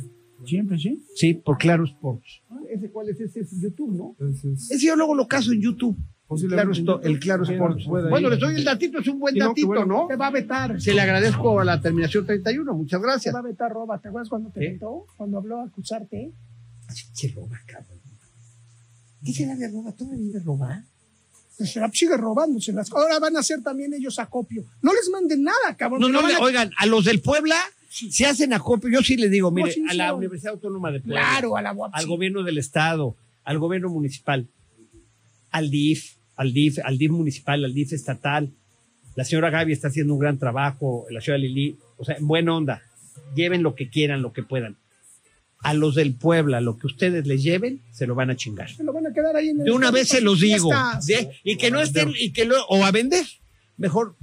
Siempre, 0.43 0.79
sí. 0.79 1.03
Sí, 1.15 1.35
por 1.35 1.59
Claro 1.59 1.85
Sports. 1.85 2.41
¿Ese 2.73 2.89
cuál 2.89 3.09
es? 3.09 3.19
Ese 3.19 3.41
es 3.41 3.61
YouTube, 3.61 3.95
¿no? 3.95 4.15
Ese 4.71 4.83
yo 4.85 4.95
luego 4.95 5.13
lo 5.13 5.27
caso 5.27 5.51
en 5.51 5.61
YouTube. 5.61 5.95
Claro, 6.27 6.71
el 7.03 7.19
Claro 7.19 7.45
Sí, 7.45 7.53
Sports. 7.53 7.85
puede 7.87 8.09
Bueno, 8.09 8.29
les 8.29 8.39
doy 8.39 8.55
el 8.55 8.63
datito, 8.65 8.99
es 8.99 9.07
un 9.07 9.17
buen 9.19 9.33
Sí, 9.33 9.39
no, 9.39 9.47
datito, 9.47 9.67
bueno. 9.67 9.85
¿no? 9.85 10.07
Te 10.07 10.17
va 10.17 10.27
a 10.27 10.31
vetar. 10.31 10.81
Se 10.81 10.93
le 10.93 10.99
agradezco 11.01 11.59
a 11.59 11.63
la 11.63 11.79
terminación 11.79 12.25
31, 12.25 12.73
muchas 12.73 12.99
Te 12.99 13.07
gracias. 13.07 13.33
va 13.35 13.39
a 13.39 13.43
vetar 13.43 13.71
roba. 13.71 13.97
¿Te 13.99 14.09
acuerdas 14.09 14.27
cuando 14.29 14.49
te 14.49 14.65
¿Eh? 14.65 14.71
vetó? 14.73 15.05
Cuando 15.15 15.37
habló 15.37 15.61
a 15.61 15.65
acusarte. 15.65 16.31
Che, 17.13 17.29
roba, 17.33 17.57
cabrón. 17.65 17.97
¿Qué 19.23 19.33
será 19.33 19.55
de 19.55 19.69
roba? 19.69 19.91
¿Todavía 19.93 20.33
de 20.33 20.39
roba? 20.39 20.83
Pues 21.57 21.71
se 21.71 21.79
la 21.79 21.89
sigue 21.91 22.15
robándoselas. 22.17 22.91
Ahora 22.91 23.19
van 23.19 23.35
a 23.35 23.39
hacer 23.39 23.63
también 23.63 23.93
ellos 23.93 24.19
acopio. 24.19 24.65
No 24.81 24.93
les 24.93 25.09
manden 25.09 25.43
nada, 25.43 25.75
cabrón. 25.77 26.01
No, 26.01 26.09
no, 26.09 26.27
le- 26.27 26.35
a- 26.35 26.39
oigan, 26.39 26.71
a 26.77 26.85
los 26.85 27.05
del 27.05 27.21
Puebla 27.21 27.55
se 27.89 28.25
hacen 28.25 28.53
acopio. 28.53 28.89
Yo 28.89 29.01
sí 29.01 29.15
les 29.17 29.31
digo, 29.31 29.49
mire, 29.49 29.71
sí, 29.71 29.81
a 29.87 29.91
sí, 29.91 29.97
la. 29.97 30.13
Universidad 30.13 30.53
Autónoma 30.53 30.91
de 30.91 30.99
Puebla, 30.99 31.21
Claro, 31.21 31.57
a 31.57 31.61
la 31.61 31.71
guapa. 31.71 31.97
al 31.97 32.05
gobierno 32.05 32.43
del 32.43 32.57
Estado, 32.59 33.15
al 33.43 33.57
gobierno 33.59 33.89
municipal, 33.89 34.47
al 35.51 35.69
DIF, 35.71 36.16
al 36.37 36.53
DIF, 36.53 36.79
al 36.83 36.97
DIF 36.97 37.11
municipal, 37.11 37.65
al 37.65 37.73
DIF 37.73 37.93
estatal. 37.93 38.49
La 39.15 39.25
señora 39.25 39.49
Gaby 39.49 39.73
está 39.73 39.89
haciendo 39.89 40.13
un 40.13 40.19
gran 40.19 40.37
trabajo, 40.37 41.05
la 41.09 41.19
señora 41.19 41.39
Lili, 41.39 41.75
o 41.97 42.05
sea, 42.05 42.15
en 42.15 42.27
buena 42.27 42.55
onda. 42.55 42.83
Lleven 43.35 43.63
lo 43.63 43.75
que 43.75 43.89
quieran, 43.89 44.21
lo 44.21 44.31
que 44.31 44.43
puedan. 44.43 44.77
A 45.59 45.73
los 45.73 45.95
del 45.95 46.13
Puebla, 46.13 46.61
lo 46.61 46.77
que 46.77 46.85
ustedes 46.85 47.25
les 47.25 47.41
lleven, 47.41 47.81
se 47.91 48.05
lo 48.05 48.13
van 48.13 48.29
a 48.29 48.35
chingar. 48.35 48.69
Se 48.69 48.83
lo 48.83 48.93
van 48.93 49.07
a 49.07 49.13
quedar 49.13 49.35
ahí 49.35 49.49
en 49.49 49.59
el 49.59 49.65
De 49.65 49.71
una 49.71 49.89
vez 49.89 50.07
se 50.07 50.21
los 50.21 50.39
digo. 50.39 50.69
Y 51.43 51.57
que 51.57 51.71
no 51.71 51.81
estén, 51.81 52.13
y 52.17 52.31
que 52.31 52.45
lo, 52.45 52.63
o 52.67 52.85
a 52.85 52.91
vender. 52.91 53.25
Mejor 53.75 54.15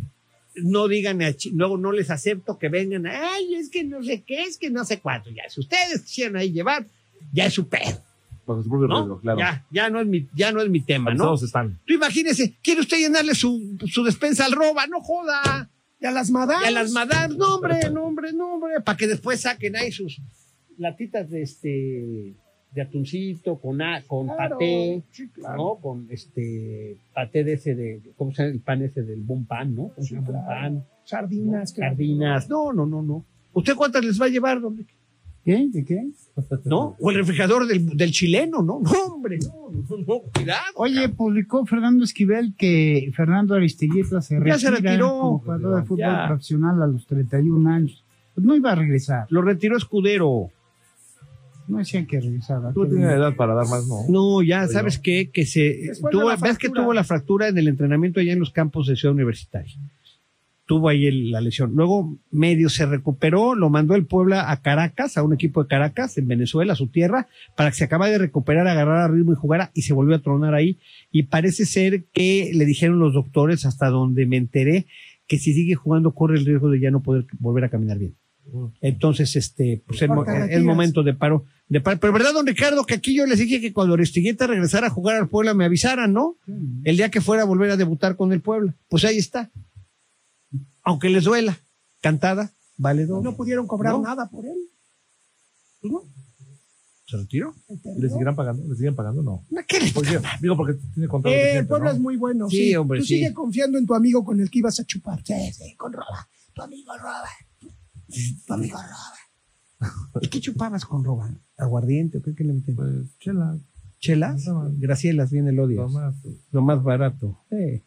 no 0.56 0.88
digan, 0.88 1.18
no, 1.52 1.76
no 1.76 1.92
les 1.92 2.10
acepto 2.10 2.58
que 2.58 2.68
vengan, 2.68 3.06
ay, 3.06 3.56
es 3.56 3.70
que 3.70 3.84
no 3.84 4.02
sé 4.02 4.22
qué, 4.22 4.44
es 4.44 4.56
que 4.56 4.70
no 4.70 4.84
sé 4.84 5.00
cuánto. 5.00 5.30
Ya, 5.30 5.48
si 5.48 5.60
ustedes 5.60 6.02
quisieran 6.02 6.36
ahí 6.36 6.52
llevar, 6.52 6.86
ya 7.32 7.46
es 7.46 7.54
su 7.54 7.68
pedo, 7.68 8.02
Bajo 8.46 8.62
su 8.62 8.68
propio 8.68 8.88
¿no? 8.88 8.96
riesgo, 8.98 9.20
claro. 9.20 9.38
Ya, 9.38 9.64
ya 9.70 9.90
no 9.90 10.00
es 10.00 10.06
mi, 10.06 10.28
ya 10.34 10.52
no 10.52 10.60
es 10.60 10.68
mi 10.68 10.80
tema, 10.80 11.10
¿no? 11.10 11.24
Avisados 11.24 11.42
están. 11.44 11.78
Tú 11.86 11.94
imagínese, 11.94 12.54
quiere 12.62 12.80
usted 12.80 12.98
llenarle 12.98 13.34
su, 13.34 13.76
su 13.86 14.04
despensa 14.04 14.44
al 14.44 14.52
roba, 14.52 14.86
no 14.86 15.00
joda. 15.00 15.70
Y 16.00 16.06
a 16.06 16.10
las 16.10 16.30
madamas. 16.30 16.64
Y 16.64 16.68
a 16.68 16.70
las 16.70 16.90
madames, 16.92 17.36
no 17.38 17.54
hombre, 17.54 17.78
no 17.90 18.04
hombre, 18.04 18.32
no 18.32 18.54
hombre, 18.54 18.80
para 18.84 18.96
que 18.98 19.06
después 19.06 19.40
saquen 19.40 19.76
ahí 19.76 19.90
sus 19.92 20.20
latitas 20.76 21.30
de 21.30 21.42
este 21.42 22.34
de 22.72 22.82
atuncito 22.82 23.56
con 23.60 23.80
a- 23.80 24.02
con 24.02 24.26
Claro, 24.26 24.56
paté, 24.58 25.02
sí, 25.12 25.28
claro. 25.28 25.56
¿no? 25.56 25.74
Con 25.80 26.08
este 26.10 26.96
paté 27.14 27.44
de 27.44 27.52
ese 27.52 27.74
de 27.76 28.00
¿cómo 28.16 28.32
se 28.34 28.42
llama 28.42 28.54
el 28.54 28.60
pan 28.60 28.82
ese 28.82 29.02
del 29.02 29.20
buen 29.20 29.44
pan, 29.46 29.74
¿no? 29.76 29.88
Con 29.94 30.02
Sí, 30.04 30.16
claro. 30.16 30.44
pan, 30.44 30.84
Sardinas. 31.04 31.70
sardinas. 31.70 32.48
No, 32.48 32.72
no, 32.72 32.84
no, 32.84 33.00
no. 33.00 33.24
¿Usted 33.52 33.76
cuántas 33.76 34.04
les 34.04 34.20
va 34.20 34.26
a 34.26 34.28
llevar, 34.28 34.60
don 34.60 34.72
Enrique? 34.72 34.92
¿Qué? 35.44 35.68
¿De 35.70 35.84
qué? 35.84 36.08
¿No? 36.64 36.96
O 36.98 37.10
el 37.10 37.16
refrigerador 37.18 37.66
del, 37.66 37.96
del 37.96 38.10
chileno, 38.12 38.62
¿no? 38.62 38.80
No, 38.80 39.14
hombre, 39.14 39.38
no, 39.42 39.70
no, 39.70 39.96
no, 39.98 40.20
cuidado. 40.34 40.62
Oye, 40.76 41.08
publicó 41.10 41.66
Fernando 41.66 42.02
Esquivel 42.04 42.54
que 42.56 43.12
Fernando 43.14 43.54
Aristigueta 43.54 44.22
se 44.22 44.34
Ya 44.34 44.40
retira 44.40 44.58
se 44.58 44.70
retiró. 44.70 45.08
como 45.10 45.38
jugador 45.40 45.76
de 45.76 45.82
fútbol 45.86 45.98
Ya. 45.98 46.26
profesional 46.28 46.82
a 46.82 46.86
los 46.86 47.06
31 47.06 47.70
años. 47.70 48.02
Pues 48.34 48.46
no 48.46 48.56
iba 48.56 48.72
a 48.72 48.74
regresar. 48.74 49.26
Lo 49.28 49.42
retiró 49.42 49.76
Escudero. 49.76 50.50
No 51.68 51.78
decían 51.78 52.06
que 52.06 52.20
regresara. 52.20 52.72
Tú 52.72 52.86
tienes 52.86 53.10
edad 53.10 53.34
para 53.36 53.54
dar 53.54 53.66
más, 53.68 53.86
¿no? 53.86 53.96
No, 54.08 54.42
ya, 54.42 54.66
¿sabes 54.68 54.98
qué? 54.98 55.30
Que 55.30 55.46
se 55.46 55.92
tuvo, 56.10 56.30
ves 56.42 56.58
que 56.58 56.68
tuvo 56.68 56.92
la 56.92 57.04
fractura 57.04 57.48
en 57.48 57.56
el 57.56 57.68
entrenamiento 57.68 58.20
allá 58.20 58.32
en 58.32 58.40
los 58.40 58.50
campos 58.50 58.86
de 58.86 58.96
Ciudad 58.96 59.14
Universitaria. 59.14 59.74
Tuvo 60.66 60.88
ahí 60.88 61.06
el- 61.06 61.30
la 61.30 61.40
lesión. 61.42 61.72
Luego 61.74 62.18
medio 62.30 62.68
se 62.70 62.86
recuperó, 62.86 63.54
lo 63.54 63.68
mandó 63.68 63.94
el 63.94 64.06
Puebla 64.06 64.50
a 64.50 64.62
Caracas, 64.62 65.16
a 65.18 65.22
un 65.22 65.34
equipo 65.34 65.62
de 65.62 65.68
Caracas, 65.68 66.16
en 66.16 66.26
Venezuela, 66.26 66.74
su 66.74 66.88
tierra, 66.88 67.28
para 67.56 67.70
que 67.70 67.76
se 67.76 67.84
acabara 67.84 68.12
de 68.12 68.18
recuperar, 68.18 68.66
agarrara 68.66 69.08
ritmo 69.08 69.32
y 69.32 69.36
jugara, 69.36 69.70
y 69.74 69.82
se 69.82 69.92
volvió 69.92 70.16
a 70.16 70.22
tronar 70.22 70.54
ahí. 70.54 70.78
Y 71.10 71.24
parece 71.24 71.66
ser 71.66 72.04
que 72.12 72.50
le 72.54 72.64
dijeron 72.64 72.98
los 72.98 73.12
doctores, 73.12 73.66
hasta 73.66 73.88
donde 73.88 74.24
me 74.26 74.36
enteré, 74.38 74.86
que 75.26 75.38
si 75.38 75.52
sigue 75.52 75.74
jugando 75.74 76.12
corre 76.14 76.38
el 76.38 76.46
riesgo 76.46 76.70
de 76.70 76.80
ya 76.80 76.90
no 76.90 77.02
poder 77.02 77.26
volver 77.38 77.64
a 77.64 77.68
caminar 77.70 77.98
bien. 77.98 78.14
Entonces, 78.82 79.36
este, 79.36 79.82
pues 79.86 80.02
el, 80.02 80.10
es 80.50 80.62
momento 80.64 81.02
de 81.02 81.14
paro, 81.14 81.44
de 81.68 81.80
paro. 81.80 81.98
Pero 81.98 82.12
verdad, 82.12 82.34
don 82.34 82.46
Ricardo, 82.46 82.84
que 82.84 82.94
aquí 82.94 83.14
yo 83.14 83.24
les 83.26 83.38
dije 83.38 83.58
que 83.60 83.72
cuando 83.72 83.94
Aristigueta 83.94 84.46
regresara 84.46 84.88
a 84.88 84.90
jugar 84.90 85.16
al 85.16 85.28
Puebla 85.28 85.54
me 85.54 85.64
avisaran, 85.64 86.12
¿no? 86.12 86.36
El 86.84 86.96
día 86.98 87.10
que 87.10 87.22
fuera 87.22 87.42
a 87.42 87.46
volver 87.46 87.70
a 87.70 87.76
debutar 87.78 88.16
con 88.16 88.32
el 88.34 88.40
Puebla. 88.42 88.74
Pues 88.88 89.04
ahí 89.06 89.16
está. 89.16 89.50
Aunque 90.84 91.08
les 91.10 91.24
duela, 91.24 91.58
cantada, 92.00 92.52
valedor. 92.76 93.22
No 93.24 93.36
pudieron 93.36 93.66
cobrar 93.66 93.94
No. 93.94 94.02
nada 94.02 94.28
por 94.28 94.44
él. 94.46 94.56
No, 95.82 96.02
¿Se 97.06 97.18
retiró? 97.18 97.54
¿Y 97.68 98.00
¿Le 98.00 98.08
seguirán 98.08 98.34
pagando? 98.34 98.66
¿Le 98.66 98.76
siguen 98.76 98.94
pagando? 98.94 99.22
No. 99.22 99.44
¿Qué 99.68 99.78
le 99.80 99.92
Pues, 99.92 100.08
digo, 100.40 100.56
porque 100.56 100.74
tiene 100.94 101.06
contrato. 101.08 101.36
Eh, 101.36 101.58
el 101.58 101.66
pueblo 101.66 101.90
¿no? 101.90 101.94
es 101.94 102.00
muy 102.00 102.16
bueno. 102.16 102.48
Sí, 102.48 102.56
Sí, 102.70 102.76
hombre, 102.76 103.00
Tú 103.00 103.04
sí. 103.06 103.14
sigue 103.16 103.34
confiando 103.34 103.76
en 103.76 103.86
tu 103.86 103.94
amigo 103.94 104.24
con 104.24 104.40
el 104.40 104.50
que 104.50 104.60
ibas 104.60 104.80
a 104.80 104.84
chupar. 104.84 105.22
Sí, 105.24 105.34
sí, 105.52 105.74
con 105.76 105.92
Roba. 105.92 106.26
Tu 106.54 106.62
amigo 106.62 106.92
Roba. 106.96 107.28
Tu 108.46 108.52
amigo 108.54 108.78
Roba. 108.78 109.90
¿Y 110.22 110.28
qué 110.28 110.40
chupabas 110.40 110.86
con 110.86 111.04
roba? 111.04 111.30
¿Aguardiente 111.58 112.18
o 112.18 112.22
qué, 112.22 112.34
qué 112.34 112.42
le 112.44 112.54
metían? 112.54 112.76
Pues, 112.76 113.18
chela, 113.18 113.58
¿Chelas? 113.98 114.46
No. 114.46 114.70
Gracielas, 114.78 115.30
viene 115.30 115.50
el 115.50 115.60
odio. 115.60 115.82
lo 115.82 115.88
más. 115.90 116.14
Lo 116.52 116.62
más 116.62 116.82
barato. 116.82 117.38
Eh, 117.50 117.82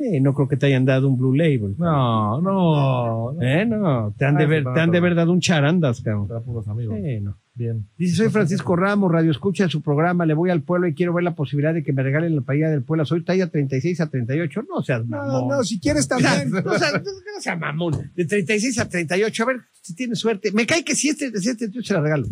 eh, 0.00 0.20
no 0.20 0.34
creo 0.34 0.48
que 0.48 0.56
te 0.56 0.66
hayan 0.66 0.84
dado 0.84 1.08
un 1.08 1.16
Blue 1.18 1.34
Label. 1.34 1.74
No, 1.78 2.40
no. 2.40 3.32
no. 3.32 3.42
Eh, 3.42 3.64
no, 3.66 4.14
te 4.18 4.24
han 4.24 4.36
de 4.36 4.44
Ah, 4.44 4.46
ver, 4.46 4.64
te 4.74 4.80
han 4.80 4.90
de 4.90 4.98
no. 4.98 5.02
ver 5.04 5.14
dado 5.14 5.32
un 5.32 5.40
charandas, 5.40 6.00
cabrón. 6.00 6.26
Para 6.28 6.40
puros 6.40 6.66
amigos. 6.68 6.96
Eh, 7.02 7.20
no. 7.20 7.36
Bien. 7.54 7.86
Dice, 7.98 8.16
soy 8.16 8.28
Francisco 8.30 8.74
Ramos, 8.74 9.12
radio 9.12 9.30
escucha 9.30 9.68
su 9.68 9.82
programa, 9.82 10.24
le 10.24 10.32
voy 10.34 10.48
al 10.50 10.62
pueblo 10.62 10.86
y 10.88 10.94
quiero 10.94 11.12
ver 11.12 11.24
la 11.24 11.34
posibilidad 11.34 11.74
de 11.74 11.82
que 11.82 11.92
me 11.92 12.02
regalen 12.02 12.34
la 12.36 12.40
paella 12.42 12.70
del 12.70 12.82
pueblo. 12.84 13.04
Soy 13.04 13.22
talla 13.22 13.48
36 13.50 14.00
a 14.00 14.08
38, 14.08 14.62
no 14.66 14.82
seas 14.82 15.04
No, 15.06 15.18
mamón. 15.18 15.48
no, 15.48 15.62
si 15.64 15.78
quieres 15.78 16.08
O 16.10 16.18
sea, 16.18 16.38
también. 16.38 16.64
no 16.64 16.78
seas, 16.78 16.92
no 16.94 17.40
seas 17.40 17.58
mamón. 17.60 18.10
De 18.16 18.24
36 18.24 18.78
a 18.78 18.88
38, 18.88 19.42
a 19.42 19.46
ver 19.46 19.56
si 19.82 19.94
tienes 19.94 20.18
suerte. 20.18 20.52
Me 20.52 20.64
cae 20.64 20.82
que 20.84 20.94
si 20.94 21.08
es 21.10 21.18
37 21.18 21.52
a 21.52 21.68
38 21.68 21.86
se 21.88 21.94
la 21.94 22.00
regalo. 22.00 22.26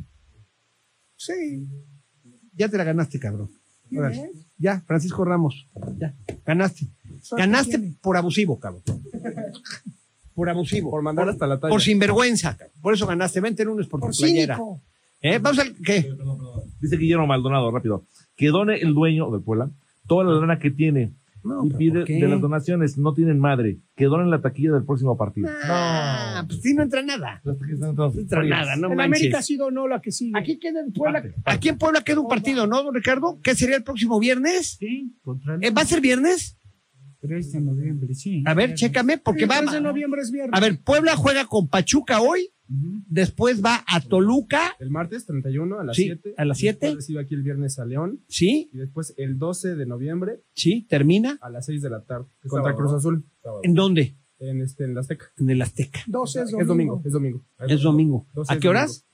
Sí. 1.16 1.66
Ya 2.54 2.68
te 2.68 2.78
la 2.78 2.84
ganaste, 2.84 3.18
cabrón. 3.18 3.50
bien. 3.90 4.30
Ya, 4.58 4.80
Francisco 4.86 5.24
Ramos. 5.24 5.66
Ya, 5.98 6.14
ganaste. 6.44 6.88
Ganaste 7.36 7.78
por 8.00 8.16
abusivo, 8.16 8.58
cabrón. 8.58 8.82
Por 10.34 10.48
abusivo. 10.48 10.90
Por 10.90 11.02
mandar 11.02 11.28
hasta 11.28 11.46
la 11.46 11.58
talla. 11.58 11.70
Por 11.70 11.80
sinvergüenza, 11.82 12.56
cabrón. 12.56 12.76
Por 12.80 12.94
eso 12.94 13.06
ganaste. 13.06 13.40
Vente 13.40 13.64
lunes 13.64 13.86
por, 13.86 14.00
Por 14.00 14.10
tu 14.12 14.18
playera. 14.18 14.56
cínico. 14.56 14.80
¿Eh? 15.20 15.38
Vamos 15.38 15.58
al. 15.58 15.74
¿Qué? 15.76 16.12
Dice 16.80 16.96
Guillermo 16.96 17.26
Maldonado, 17.26 17.70
rápido. 17.70 18.04
Que 18.36 18.48
done 18.48 18.76
el 18.76 18.94
dueño 18.94 19.30
del 19.30 19.42
Puebla 19.42 19.70
toda 20.08 20.24
la 20.24 20.32
lana 20.40 20.58
que 20.58 20.70
tiene 20.70 21.12
No, 21.44 21.64
y 21.64 21.70
pide 21.70 22.04
de 22.04 22.28
las 22.28 22.40
donaciones, 22.40 22.98
no 22.98 23.14
tienen 23.14 23.38
madre. 23.38 23.78
Que 23.94 24.06
donen 24.06 24.28
la 24.30 24.40
taquilla 24.40 24.72
del 24.72 24.84
próximo 24.84 25.16
partido. 25.16 25.48
Ah, 25.64 26.44
pues 26.46 26.60
sí, 26.62 26.74
no 26.74 26.82
entra 26.82 27.02
nada. 27.02 27.40
Las 27.44 27.58
taquillas 27.58 27.80
están 27.80 27.94
No 27.96 28.12
entra 28.20 28.42
nada, 28.44 28.76
no 28.76 28.90
en 28.90 28.96
manches. 28.96 29.20
América 29.20 29.42
sí 29.42 29.56
donó 29.56 29.86
la 29.88 30.00
que 30.00 30.10
sigue. 30.12 30.32
Aquí 30.38 30.58
queda 30.58 30.80
en 30.80 30.92
Puebla. 30.92 31.22
Parte, 31.22 31.34
Aquí 31.44 31.68
en 31.68 31.78
Puebla 31.78 32.02
queda 32.02 32.20
un 32.20 32.28
partido, 32.28 32.66
¿no, 32.66 32.82
don 32.82 32.94
Ricardo? 32.94 33.38
¿Qué 33.42 33.54
sería 33.54 33.76
el 33.76 33.84
próximo 33.84 34.18
viernes? 34.18 34.76
Sí, 34.78 35.14
contra 35.22 35.54
el 35.54 35.64
Eh, 35.64 35.70
¿Va 35.70 35.82
a 35.82 35.86
ser 35.86 36.00
viernes? 36.00 36.56
3 37.20 37.52
de 37.52 37.60
noviembre, 37.60 38.14
sí. 38.14 38.42
A 38.46 38.54
ver, 38.54 38.74
chécame, 38.74 39.18
porque 39.18 39.44
el 39.44 39.50
va. 39.50 39.58
3 39.60 39.72
de 39.72 39.80
noviembre 39.80 40.20
es 40.22 40.30
viernes. 40.30 40.56
A 40.56 40.60
ver, 40.60 40.80
Puebla 40.82 41.16
juega 41.16 41.46
con 41.46 41.68
Pachuca 41.68 42.20
hoy. 42.20 42.48
Después 42.68 43.64
va 43.64 43.82
a 43.86 44.00
Toluca, 44.00 44.76
El 44.78 44.90
martes 44.90 45.24
31 45.26 45.80
a 45.80 45.84
las 45.84 45.96
Sí, 45.96 46.04
7. 46.04 46.34
a 46.36 46.44
las 46.44 46.58
7. 46.58 46.78
Después 46.86 46.94
Recibe 47.04 47.20
aquí 47.20 47.34
el 47.34 47.42
viernes 47.42 47.78
a 47.78 47.84
León. 47.84 48.20
¿sí? 48.28 48.68
Y 48.72 48.78
después 48.78 49.14
el 49.16 49.38
12 49.38 49.74
de 49.76 49.86
noviembre 49.86 50.42
Sí, 50.54 50.86
termina. 50.88 51.38
a 51.40 51.50
las 51.50 51.66
6 51.66 51.80
de 51.82 51.90
la 51.90 52.02
tarde. 52.04 52.26
¿Qué 52.42 52.48
Contra 52.48 52.72
sábado, 52.72 52.88
Cruz 52.88 52.92
Azul. 52.98 53.24
¿En 53.62 53.74
dónde? 53.74 54.14
En, 54.40 54.60
este, 54.60 54.84
en 54.84 54.94
la 54.94 55.00
Azteca. 55.00 55.26
En 55.38 55.50
el 55.50 55.60
Azteca. 55.62 56.00
12 56.06 56.40
es 56.42 56.44
Es 56.46 56.50
domingo. 56.52 56.66
domingo. 56.68 57.02
Es 57.04 57.12
domingo. 57.12 57.44
Es 57.66 57.82
domingo. 57.82 58.26
12 58.34 58.52
¿A 58.52 58.54
es 58.56 58.60
qué 58.60 58.68
domingo. 58.68 58.82
horas? 58.82 59.04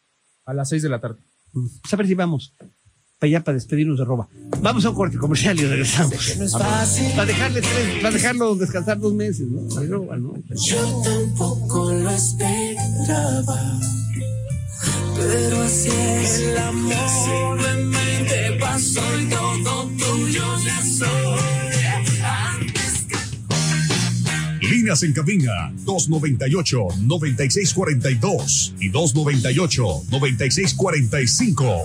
A 0.45 0.53
las 0.55 0.69
6 0.69 0.83
de 0.83 0.89
la 0.89 1.01
tarde. 1.01 1.21
Pues 1.53 1.93
a 1.95 1.97
ver 1.97 2.07
si 2.07 2.15
vamos. 2.15 2.53
Para 3.25 3.39
allá, 3.39 3.43
para 3.43 3.55
despedirnos 3.55 3.97
de 3.99 4.05
roba. 4.05 4.29
Vamos 4.61 4.85
a 4.85 4.91
un 4.91 4.97
corte 4.97 5.17
comercial 5.17 5.59
y 5.59 5.65
regresamos. 5.65 6.37
Para 6.53 7.25
dejarle 7.25 7.63
tres, 7.63 8.03
para 8.03 8.15
dejarlo 8.15 8.55
descansar 8.55 8.99
dos 9.01 9.15
meses, 9.15 9.49
¿no? 9.49 9.63
Ay, 9.81 9.87
roba, 9.87 10.19
¿no? 10.19 10.35
Yo 10.55 11.03
tampoco 11.03 11.91
lo 11.91 12.11
esperaba, 12.11 13.81
pero 15.17 15.63
así 15.63 15.89
es 15.89 16.39
el 16.41 16.59
amor. 16.59 16.93
Simplemente 17.25 18.59
pasó 18.61 19.01
y 19.19 19.25
todo 19.31 19.89
tuyo 19.97 20.45
ya 20.63 20.83
soy. 20.83 21.79
Antes 22.23 23.07
que 23.09 23.17
Líneas 24.69 25.03
en 25.03 25.15
cabina 25.15 25.73
298-9642 25.87 28.75
y 28.81 28.91
298-9645. 28.91 31.85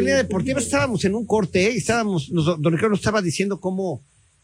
Línea 0.00 0.16
Deportiva. 0.16 0.58
Estábamos 0.60 1.04
en 1.04 1.14
un 1.14 1.26
corte 1.26 1.66
¿eh? 1.66 1.72
y 1.74 1.78
estábamos, 1.78 2.30
nos- 2.30 2.44
don 2.60 2.72
Ricardo 2.72 2.90
nos 2.90 3.00
estaba 3.00 3.20
diciendo 3.22 3.60
cómo, 3.60 4.02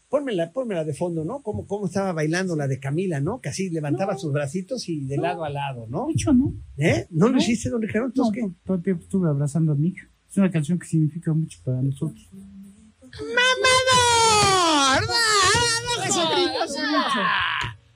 pónmela, 0.09 0.51
pónmela 0.51 0.83
de 0.83 0.93
fondo, 0.93 1.23
¿no? 1.25 1.41
Cómo, 1.41 1.65
cómo 1.67 1.87
estaba 1.87 2.11
bailando 2.13 2.55
la 2.55 2.67
de 2.67 2.79
Camila, 2.79 3.19
¿no? 3.19 3.41
Que 3.41 3.49
así 3.49 3.69
levantaba 3.69 4.17
sus 4.17 4.31
bracitos 4.31 4.87
y 4.89 5.05
de 5.05 5.17
lado 5.17 5.43
a 5.43 5.49
lado, 5.49 5.87
¿no? 5.89 6.07
De 6.07 6.13
hecho, 6.13 6.33
no. 6.33 6.53
¿Eh? 6.77 7.07
¿No 7.11 7.27
lo 7.27 7.33
No. 7.33 7.37
hiciste, 7.39 7.69
don 7.69 7.81
Ricardo? 7.81 8.07
No, 8.07 8.11
Entonces, 8.13 8.43
¿qué? 8.43 8.51
todo 8.65 8.77
el 8.77 8.83
tiempo 8.83 9.03
estuve 9.03 9.29
abrazando 9.29 9.71
a 9.71 9.75
mi 9.75 9.87
hija. 9.89 10.07
Es 10.29 10.37
una 10.37 10.49
canción 10.51 10.77
que 10.79 10.87
significa 10.87 11.33
mucho 11.33 11.59
para 11.63 11.81
nosotros. 11.81 12.27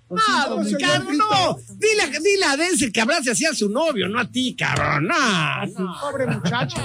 No, 0.10 0.50
don 0.56 0.66
Ricardo, 0.66 1.12
no. 1.12 1.58
Dile, 1.78 2.02
a- 2.04 2.20
dile 2.20 2.46
a 2.46 2.56
Denzel 2.58 2.92
que 2.94 3.02
abrace 3.02 3.32
así 3.32 3.46
a 3.46 3.54
su 3.54 3.70
novio, 3.70 4.08
no 4.08 4.20
a 4.20 4.32
ti, 4.32 4.56
cabrón. 4.56 5.08
No, 5.08 5.66
no. 5.78 5.94
Pobre 6.00 6.28
muchacho. 6.28 6.78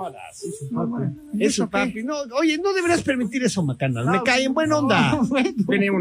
No 0.00 0.04
jodas. 0.06 0.44
No, 0.70 0.86
bueno. 0.86 1.14
¿Y 1.34 1.44
Eso, 1.44 1.64
eso 1.64 1.64
qué? 1.66 1.70
papi. 1.70 2.02
No, 2.02 2.14
oye, 2.38 2.58
no 2.58 2.72
deberías 2.72 3.02
permitir 3.02 3.42
eso, 3.44 3.62
Macanas. 3.62 4.06
Me 4.06 4.22
cae 4.22 4.44
en 4.44 4.54
buena 4.54 4.78
onda. 4.78 5.20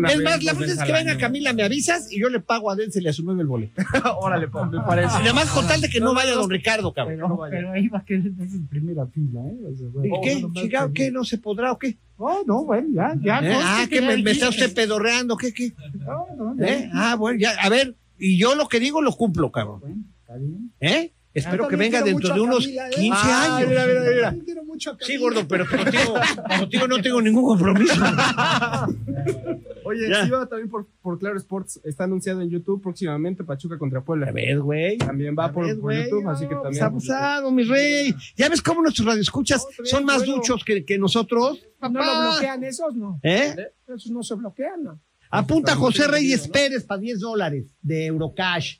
Es 0.09 0.21
más, 0.21 0.43
la 0.43 0.53
vez 0.53 0.59
veces 0.59 0.83
que 0.83 0.91
venga. 0.91 1.17
Camila, 1.17 1.53
me 1.53 1.63
avisas 1.63 2.11
y 2.11 2.19
yo 2.19 2.29
le 2.29 2.39
pago 2.39 2.71
a 2.71 2.75
Denzel 2.75 3.03
y 3.03 3.07
a 3.09 3.13
su 3.13 3.23
novio 3.23 3.41
el 3.41 3.47
boleto. 3.47 3.81
Órale, 4.21 4.47
pa, 4.47 4.65
me 4.65 4.79
parece. 4.81 5.17
Y 5.19 5.23
además, 5.25 5.49
con 5.51 5.67
tal 5.67 5.81
de 5.81 5.89
que 5.89 5.99
no 5.99 6.13
vaya 6.13 6.33
don 6.33 6.49
Ricardo, 6.49 6.93
cabrón. 6.93 7.17
Pero, 7.17 7.39
pero 7.49 7.71
ahí 7.71 7.87
va 7.87 7.99
a 7.99 8.05
quedar 8.05 8.25
en 8.27 8.67
primera 8.67 9.05
fila, 9.07 9.41
¿eh? 9.41 9.57
O 9.65 9.75
sea, 9.75 9.87
¿Y 10.05 10.21
qué? 10.23 10.43
Oh, 10.45 10.47
no, 10.87 10.93
¿qué? 10.93 11.11
¿No 11.11 11.23
se 11.23 11.37
podrá 11.37 11.71
o 11.71 11.79
qué? 11.79 11.97
Oh, 12.17 12.41
no, 12.45 12.65
bueno, 12.65 12.87
ya, 12.93 13.15
ya. 13.21 13.39
¿Eh? 13.39 13.49
no, 13.53 13.59
Ah, 13.61 13.79
es 13.83 13.89
que 13.89 14.01
me, 14.01 14.17
me 14.21 14.31
está 14.31 14.49
usted 14.49 14.73
pedorreando, 14.73 15.37
¿qué, 15.37 15.53
qué? 15.53 15.73
No, 15.95 16.53
no, 16.53 16.63
¿Eh? 16.65 16.89
Ah, 16.93 17.15
bueno, 17.15 17.39
ya, 17.39 17.51
a 17.61 17.69
ver, 17.69 17.95
y 18.17 18.37
yo 18.37 18.55
lo 18.55 18.67
que 18.67 18.79
digo 18.79 19.01
lo 19.01 19.13
cumplo, 19.13 19.51
cabrón. 19.51 19.79
Bueno, 19.79 20.03
está 20.21 20.35
bien. 20.35 20.71
¿Eh? 20.81 21.13
Espero 21.33 21.67
que 21.67 21.75
venga 21.75 22.01
dentro 22.01 22.33
de 22.33 22.41
unos 22.41 22.63
Camila, 22.65 22.87
¿eh? 22.89 22.91
15 22.95 23.11
Ah, 23.23 23.55
años. 23.57 23.69
mira, 23.69 23.85
mira, 23.85 24.01
mira. 24.01 24.35
Quiero 24.43 24.63
mucho 24.63 24.91
a 24.91 24.97
Sí, 24.99 25.17
gordo, 25.17 25.47
pero 25.47 25.65
contigo, 25.67 26.13
contigo 26.59 26.87
no 26.87 27.01
tengo 27.01 27.21
ningún 27.21 27.45
compromiso. 27.45 27.93
Oye, 29.85 30.09
Ya. 30.09 30.23
sí 30.25 30.29
va 30.29 30.45
también 30.47 30.69
por, 30.69 30.87
por 31.01 31.17
Claro 31.19 31.37
Sports. 31.37 31.79
Está 31.83 32.03
anunciado 32.05 32.41
en 32.41 32.49
YouTube 32.49 32.81
próximamente 32.81 33.43
Pachuca 33.43 33.77
contra 33.77 34.01
Puebla. 34.01 34.27
A 34.27 34.31
ver, 34.31 34.59
güey. 34.59 34.97
También 34.97 35.35
va 35.37 35.51
por, 35.51 35.65
ver, 35.65 35.79
por 35.79 35.93
YouTube, 35.93 36.27
así 36.27 36.43
que 36.47 36.53
también. 36.55 36.71
pues 36.71 36.81
abusado, 36.81 37.51
mi 37.51 37.63
rey. 37.63 38.13
Ya 38.35 38.49
ves 38.49 38.61
cómo 38.61 38.81
nuestros 38.81 39.07
radioescuchas 39.07 39.63
No, 39.63 39.69
está 39.69 39.85
son 39.85 40.05
más 40.05 40.19
bueno. 40.19 40.35
duchos 40.35 40.63
que, 40.63 40.83
que 40.85 40.97
nosotros. 40.97 41.59
No 41.81 41.89
lo 41.89 41.93
Papá. 41.99 42.29
bloquean 42.31 42.63
esos, 42.63 42.95
no. 42.95 43.19
¿Eh? 43.23 43.55
Esos 43.87 44.11
no 44.11 44.21
se 44.23 44.35
bloquean, 44.35 44.83
no. 44.83 44.99
Apunta 45.31 45.71
Está 45.73 45.81
José 45.81 46.07
Reyes 46.07 46.47
Pérez 46.47 46.83
para 46.85 46.99
10 47.01 47.19
dólares 47.19 47.65
de 47.81 48.07
Eurocash. 48.07 48.77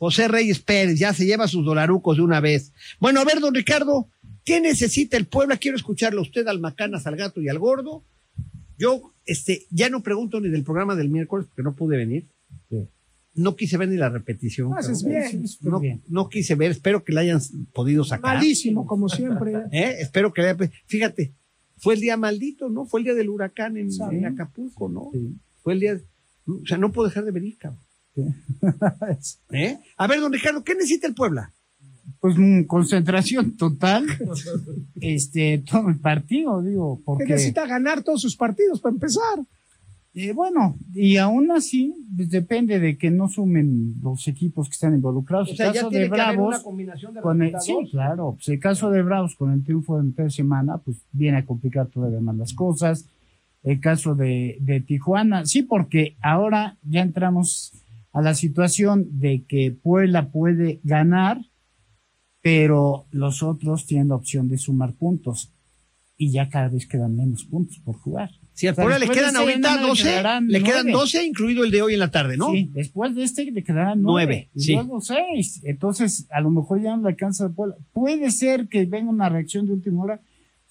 José 0.00 0.28
Reyes 0.28 0.60
Pérez 0.60 0.98
ya 0.98 1.12
se 1.12 1.26
lleva 1.26 1.46
sus 1.46 1.62
dolarucos 1.62 2.16
de 2.16 2.22
una 2.22 2.40
vez. 2.40 2.72
Bueno, 3.00 3.20
a 3.20 3.24
ver, 3.26 3.38
don 3.38 3.54
Ricardo, 3.54 4.08
¿qué 4.46 4.58
necesita 4.58 5.18
el 5.18 5.26
Puebla? 5.26 5.58
Quiero 5.58 5.76
escucharlo 5.76 6.20
a 6.20 6.22
usted, 6.22 6.48
al 6.48 6.58
Macanas, 6.58 7.06
al 7.06 7.16
Gato 7.16 7.42
y 7.42 7.50
al 7.50 7.58
Gordo. 7.58 8.02
Yo 8.78 9.12
este, 9.26 9.66
ya 9.70 9.90
no 9.90 10.02
pregunto 10.02 10.40
ni 10.40 10.48
del 10.48 10.64
programa 10.64 10.96
del 10.96 11.10
miércoles 11.10 11.46
porque 11.46 11.62
no 11.62 11.74
pude 11.74 11.98
venir. 11.98 12.26
no 13.34 13.56
quise 13.56 13.76
ver 13.76 13.90
ni 13.90 13.98
la 13.98 14.08
repetición. 14.08 14.72
Bien. 15.06 15.46
Súper 15.46 15.70
No, 15.70 15.80
bien. 15.80 16.00
no 16.08 16.30
quise 16.30 16.54
ver, 16.54 16.70
espero 16.70 17.04
que 17.04 17.12
la 17.12 17.20
hayan 17.20 17.38
podido 17.74 18.02
sacar. 18.02 18.36
Malísimo, 18.36 18.86
como 18.86 19.10
siempre. 19.10 19.52
¿Eh? 19.70 19.96
Espero 20.00 20.32
que 20.32 20.40
la 20.40 20.52
haya- 20.52 20.70
Fíjate, 20.86 21.34
fue 21.76 21.92
el 21.92 22.00
día 22.00 22.16
maldito, 22.16 22.70
¿no? 22.70 22.86
Fue 22.86 23.00
el 23.00 23.04
día 23.04 23.14
del 23.14 23.28
huracán 23.28 23.76
en, 23.76 23.90
Acapulco, 24.24 24.88
¿no? 24.88 25.10
Sí. 25.12 25.36
Fue 25.62 25.74
el 25.74 25.80
día. 25.80 26.00
O 26.46 26.66
sea, 26.66 26.78
no 26.78 26.90
puedo 26.90 27.06
dejar 27.06 27.26
de 27.26 27.32
venir, 27.32 27.58
cabrón. 27.58 27.82
¿Eh? 29.50 29.78
A 29.96 30.06
ver, 30.06 30.20
don 30.20 30.32
Ricardo, 30.32 30.62
¿qué 30.64 30.74
necesita 30.74 31.06
el 31.06 31.14
Puebla? 31.14 31.52
Pues 32.18 32.36
mm, 32.36 32.64
concentración 32.64 33.56
total, 33.56 34.06
este, 35.00 35.62
todo 35.70 35.88
el 35.88 35.98
partido, 35.98 36.62
digo, 36.62 36.98
Que 36.98 37.02
porque, 37.04 37.24
necesita 37.26 37.66
ganar 37.66 38.02
todos 38.02 38.20
sus 38.20 38.36
partidos 38.36 38.80
para 38.80 38.94
empezar. 38.94 39.40
eh, 40.12 40.32
bueno, 40.32 40.76
y 40.92 41.16
aún 41.16 41.50
así, 41.50 41.94
pues, 42.14 42.28
depende 42.28 42.78
de 42.80 42.98
que 42.98 43.10
no 43.10 43.28
sumen 43.28 43.94
los 44.02 44.26
equipos 44.28 44.68
que 44.68 44.72
están 44.72 44.94
involucrados. 44.94 45.52
O 45.52 45.54
sea, 45.56 45.68
el 45.68 45.72
ya 45.72 45.80
caso 45.80 45.90
tiene 45.90 46.04
de 46.04 46.10
que 46.10 46.20
haber 46.20 46.36
Bravos, 46.36 46.54
una 46.56 46.64
combinación 46.64 47.14
de 47.14 47.20
con 47.20 47.42
el, 47.42 47.54
sí, 47.60 47.74
claro, 47.90 48.34
pues 48.34 48.48
el 48.48 48.58
caso 48.58 48.90
de 48.90 49.02
Bravos 49.02 49.36
con 49.36 49.52
el 49.52 49.62
triunfo 49.62 49.98
en 50.00 50.12
tres 50.12 50.34
semanas, 50.34 50.80
pues 50.84 50.98
viene 51.12 51.38
a 51.38 51.46
complicar 51.46 51.86
todavía 51.86 52.20
más 52.20 52.36
las 52.36 52.52
cosas. 52.52 53.06
El 53.62 53.78
caso 53.78 54.14
de, 54.14 54.56
de 54.60 54.80
Tijuana, 54.80 55.44
sí, 55.46 55.62
porque 55.62 56.16
ahora 56.22 56.76
ya 56.82 57.02
entramos 57.02 57.72
a 58.12 58.22
la 58.22 58.34
situación 58.34 59.06
de 59.20 59.44
que 59.46 59.70
Puebla 59.70 60.30
puede 60.30 60.80
ganar, 60.82 61.40
pero 62.42 63.06
los 63.10 63.42
otros 63.42 63.86
tienen 63.86 64.08
la 64.08 64.16
opción 64.16 64.48
de 64.48 64.58
sumar 64.58 64.94
puntos 64.94 65.52
y 66.16 66.32
ya 66.32 66.48
cada 66.48 66.68
vez 66.68 66.86
quedan 66.86 67.16
menos 67.16 67.44
puntos 67.44 67.78
por 67.78 67.96
jugar. 67.96 68.30
Si 68.52 68.66
al 68.66 68.72
O 68.72 68.76
sea, 68.76 68.84
Puebla 68.84 68.98
le 68.98 69.06
después 69.06 69.16
de 69.16 69.22
quedan 69.22 69.34
ese 69.36 69.42
ahorita 69.42 69.74
no 69.76 69.80
le 69.80 69.88
12, 69.88 70.02
quedarán 70.02 70.48
le 70.48 70.62
quedan 70.62 70.82
nueve. 70.84 70.98
12, 70.98 71.24
incluido 71.24 71.64
el 71.64 71.70
de 71.70 71.82
hoy 71.82 71.94
en 71.94 72.00
la 72.00 72.10
tarde, 72.10 72.36
¿no? 72.36 72.52
Sí, 72.52 72.70
después 72.74 73.14
de 73.14 73.22
este 73.22 73.50
le 73.50 73.64
quedarán 73.64 74.02
Nueve, 74.02 74.26
nueve, 74.26 74.50
y 74.54 74.60
sí. 74.60 74.74
luego 74.74 75.00
seis. 75.00 75.62
Entonces, 75.64 76.26
a 76.30 76.42
lo 76.42 76.50
mejor 76.50 76.82
ya 76.82 76.94
no 76.94 77.04
le 77.04 77.08
alcanza 77.08 77.46
el 77.46 77.52
Puebla. 77.52 77.76
Puede 77.92 78.30
ser 78.30 78.68
que 78.68 78.84
venga 78.84 79.10
una 79.10 79.28
reacción 79.28 79.66
de 79.66 79.72
última 79.72 80.02
hora. 80.02 80.20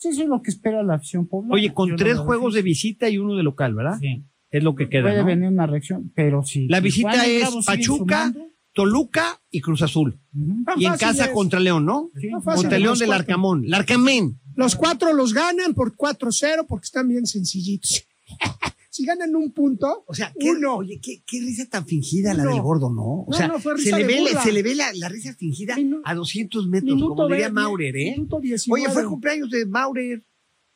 Pues 0.02 0.13
eso 0.13 0.21
es 0.21 0.30
lo 0.30 0.41
que 0.41 0.52
espera 0.52 0.84
la 0.84 0.93
acción 0.93 1.25
poblana. 1.25 1.56
Oye, 1.56 1.73
con 1.73 1.89
Yo 1.89 1.95
tres 1.95 2.19
juegos 2.19 2.54
de 2.54 2.62
visita 2.62 3.10
y 3.10 3.17
uno 3.17 3.36
de 3.36 3.43
local, 3.43 3.73
¿verdad? 3.73 3.97
Sí. 3.99 4.23
Es 4.51 4.63
lo 4.63 4.75
que 4.75 4.89
queda, 4.89 5.03
Puede 5.03 5.19
¿no? 5.19 5.25
venir 5.25 5.47
una 5.49 5.67
reacción, 5.67 6.12
pero 6.15 6.43
si. 6.43 6.67
La 6.67 6.79
visita 6.79 7.25
es 7.25 7.49
Pachuca, 7.65 8.27
sumando, 8.31 8.51
Toluca 8.73 9.41
y 9.51 9.62
Cruz 9.62 9.81
Azul. 9.81 10.19
Y 10.33 10.85
en 10.85 10.91
fácil 10.91 11.07
casa 11.07 11.25
es. 11.25 11.31
contra 11.31 11.59
León, 11.59 11.85
¿no? 11.85 12.12
sí. 12.19 12.27
No 12.29 12.41
fácil. 12.41 12.63
Contra 12.63 12.79
León 12.79 12.97
del 12.97 13.07
cuatro. 13.09 13.21
Arcamón. 13.21 13.63
Larcamén. 13.67 14.39
Los 14.55 14.75
cuatro 14.75 15.13
los 15.13 15.33
ganan 15.33 15.73
por 15.73 15.95
4-0 15.95 16.65
porque 16.67 16.85
están 16.85 17.07
bien 17.07 17.25
sencillitos. 17.25 18.03
si 18.89 19.05
ganan 19.05 19.35
un 19.35 19.51
punto, 19.53 20.03
O 20.07 20.13
sea, 20.13 20.33
¿qué, 20.38 20.51
Uno. 20.51 20.77
oye, 20.77 20.99
qué, 21.01 21.23
qué 21.25 21.39
risa 21.39 21.65
tan 21.69 21.85
fingida 21.85 22.33
la 22.33 22.43
del 22.43 22.59
gordo, 22.62 22.89
¿no? 22.91 23.21
O 23.21 23.27
No, 23.29 23.38
sea, 23.38 23.47
no, 23.47 23.59
fue 23.59 23.77
se, 23.77 23.83
risa 23.85 23.97
le 23.99 24.03
de 24.07 24.13
ve, 24.13 24.19
burla. 24.21 24.43
se 24.43 24.51
le 24.51 24.63
ve 24.63 24.75
la, 24.75 24.91
la 24.95 25.07
risa 25.09 25.33
fingida 25.35 25.75
Minu- 25.77 26.01
a 26.03 26.13
200 26.15 26.67
metros, 26.67 26.99
como 27.01 27.27
diría 27.27 27.49
Maurer, 27.51 27.95
¿eh? 27.95 28.12
minuto 28.17 28.39
19. 28.39 28.81
Oye, 28.83 28.91
fue 28.93 29.05
cumpleaños 29.05 29.49
de 29.49 29.65
Maurer 29.65 30.23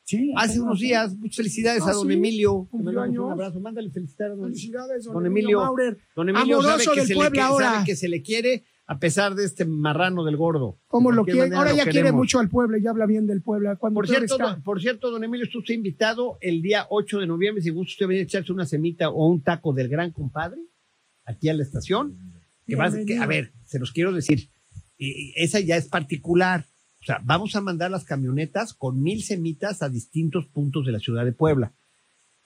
Sí, 0.04 0.32
hace 0.36 0.60
unos 0.60 0.80
días. 0.80 1.16
Muchas 1.16 1.36
felicidades 1.36 1.82
Ah, 1.86 1.90
a 1.90 1.92
don 1.94 2.06
sí, 2.08 2.12
Emilio. 2.14 2.68
Un 2.72 3.32
abrazo. 3.32 3.58
Mándale 3.60 3.90
felicitar 3.90 4.30
a 4.30 4.34
don, 4.34 4.44
Felicidades, 4.50 5.04
don, 5.04 5.14
don 5.14 5.26
Emilio. 5.26 5.60
Maurer. 5.60 5.98
don 6.14 6.28
Emilio. 6.28 6.60
Sabe 6.60 6.72
Amoroso 6.74 6.90
que, 6.92 7.00
del 7.00 7.06
se 7.08 7.14
le, 7.14 7.30
que- 7.32 7.40
ahora. 7.40 7.70
sabe 7.72 7.84
que 7.86 7.96
se 7.96 8.08
le 8.08 8.22
quiere 8.22 8.64
a 8.86 8.98
pesar 8.98 9.34
de 9.34 9.46
este 9.46 9.64
marrano 9.64 10.22
del 10.24 10.36
gordo. 10.36 10.78
¿Cómo 10.88 11.08
De 11.10 11.16
lo 11.16 11.24
quiere? 11.24 11.54
Ahora 11.56 11.70
lo 11.70 11.76
ya 11.78 11.86
quiere 11.86 12.12
mucho 12.12 12.38
al 12.38 12.50
pueblo 12.50 12.76
ya 12.76 12.90
habla 12.90 13.06
bien 13.06 13.26
del 13.26 13.40
Puebla. 13.40 13.76
Cuando 13.76 13.94
Por 13.96 14.06
cierto, 14.06 14.34
está. 14.34 14.50
don, 14.52 14.62
por 14.62 14.78
cierto, 14.82 15.10
don 15.10 15.24
Emilio, 15.24 15.46
usted 15.54 15.72
invitado 15.72 16.36
el 16.42 16.60
día 16.60 16.86
8 16.90 17.20
de 17.20 17.26
noviembre. 17.26 17.62
Si 17.62 17.70
gusta 17.70 17.92
usted 17.92 18.06
venir 18.06 18.20
a 18.20 18.24
echarse 18.24 18.52
una 18.52 18.66
semita 18.66 19.08
o 19.08 19.26
un 19.26 19.42
taco 19.42 19.72
del 19.72 19.88
gran 19.88 20.10
compadre 20.12 20.60
aquí 21.24 21.48
a 21.48 21.54
la 21.54 21.62
estación. 21.62 22.18
Que 22.66 22.76
va, 22.76 22.90
que, 22.90 22.96
Bienvenido. 22.96 23.22
a 23.22 23.26
ver, 23.26 23.52
se 23.64 23.78
los 23.78 23.90
quiero 23.90 24.12
decir. 24.12 24.50
eh, 24.98 25.32
esa 25.36 25.60
ya 25.60 25.76
es 25.76 25.88
particular. 25.88 26.66
O 27.04 27.06
sea, 27.06 27.20
vamos 27.22 27.54
a 27.54 27.60
mandar 27.60 27.90
las 27.90 28.04
camionetas 28.04 28.72
con 28.72 29.02
mil 29.02 29.22
semitas 29.22 29.82
a 29.82 29.90
distintos 29.90 30.46
puntos 30.46 30.86
de 30.86 30.92
la 30.92 30.98
ciudad 30.98 31.26
de 31.26 31.32
Puebla. 31.32 31.74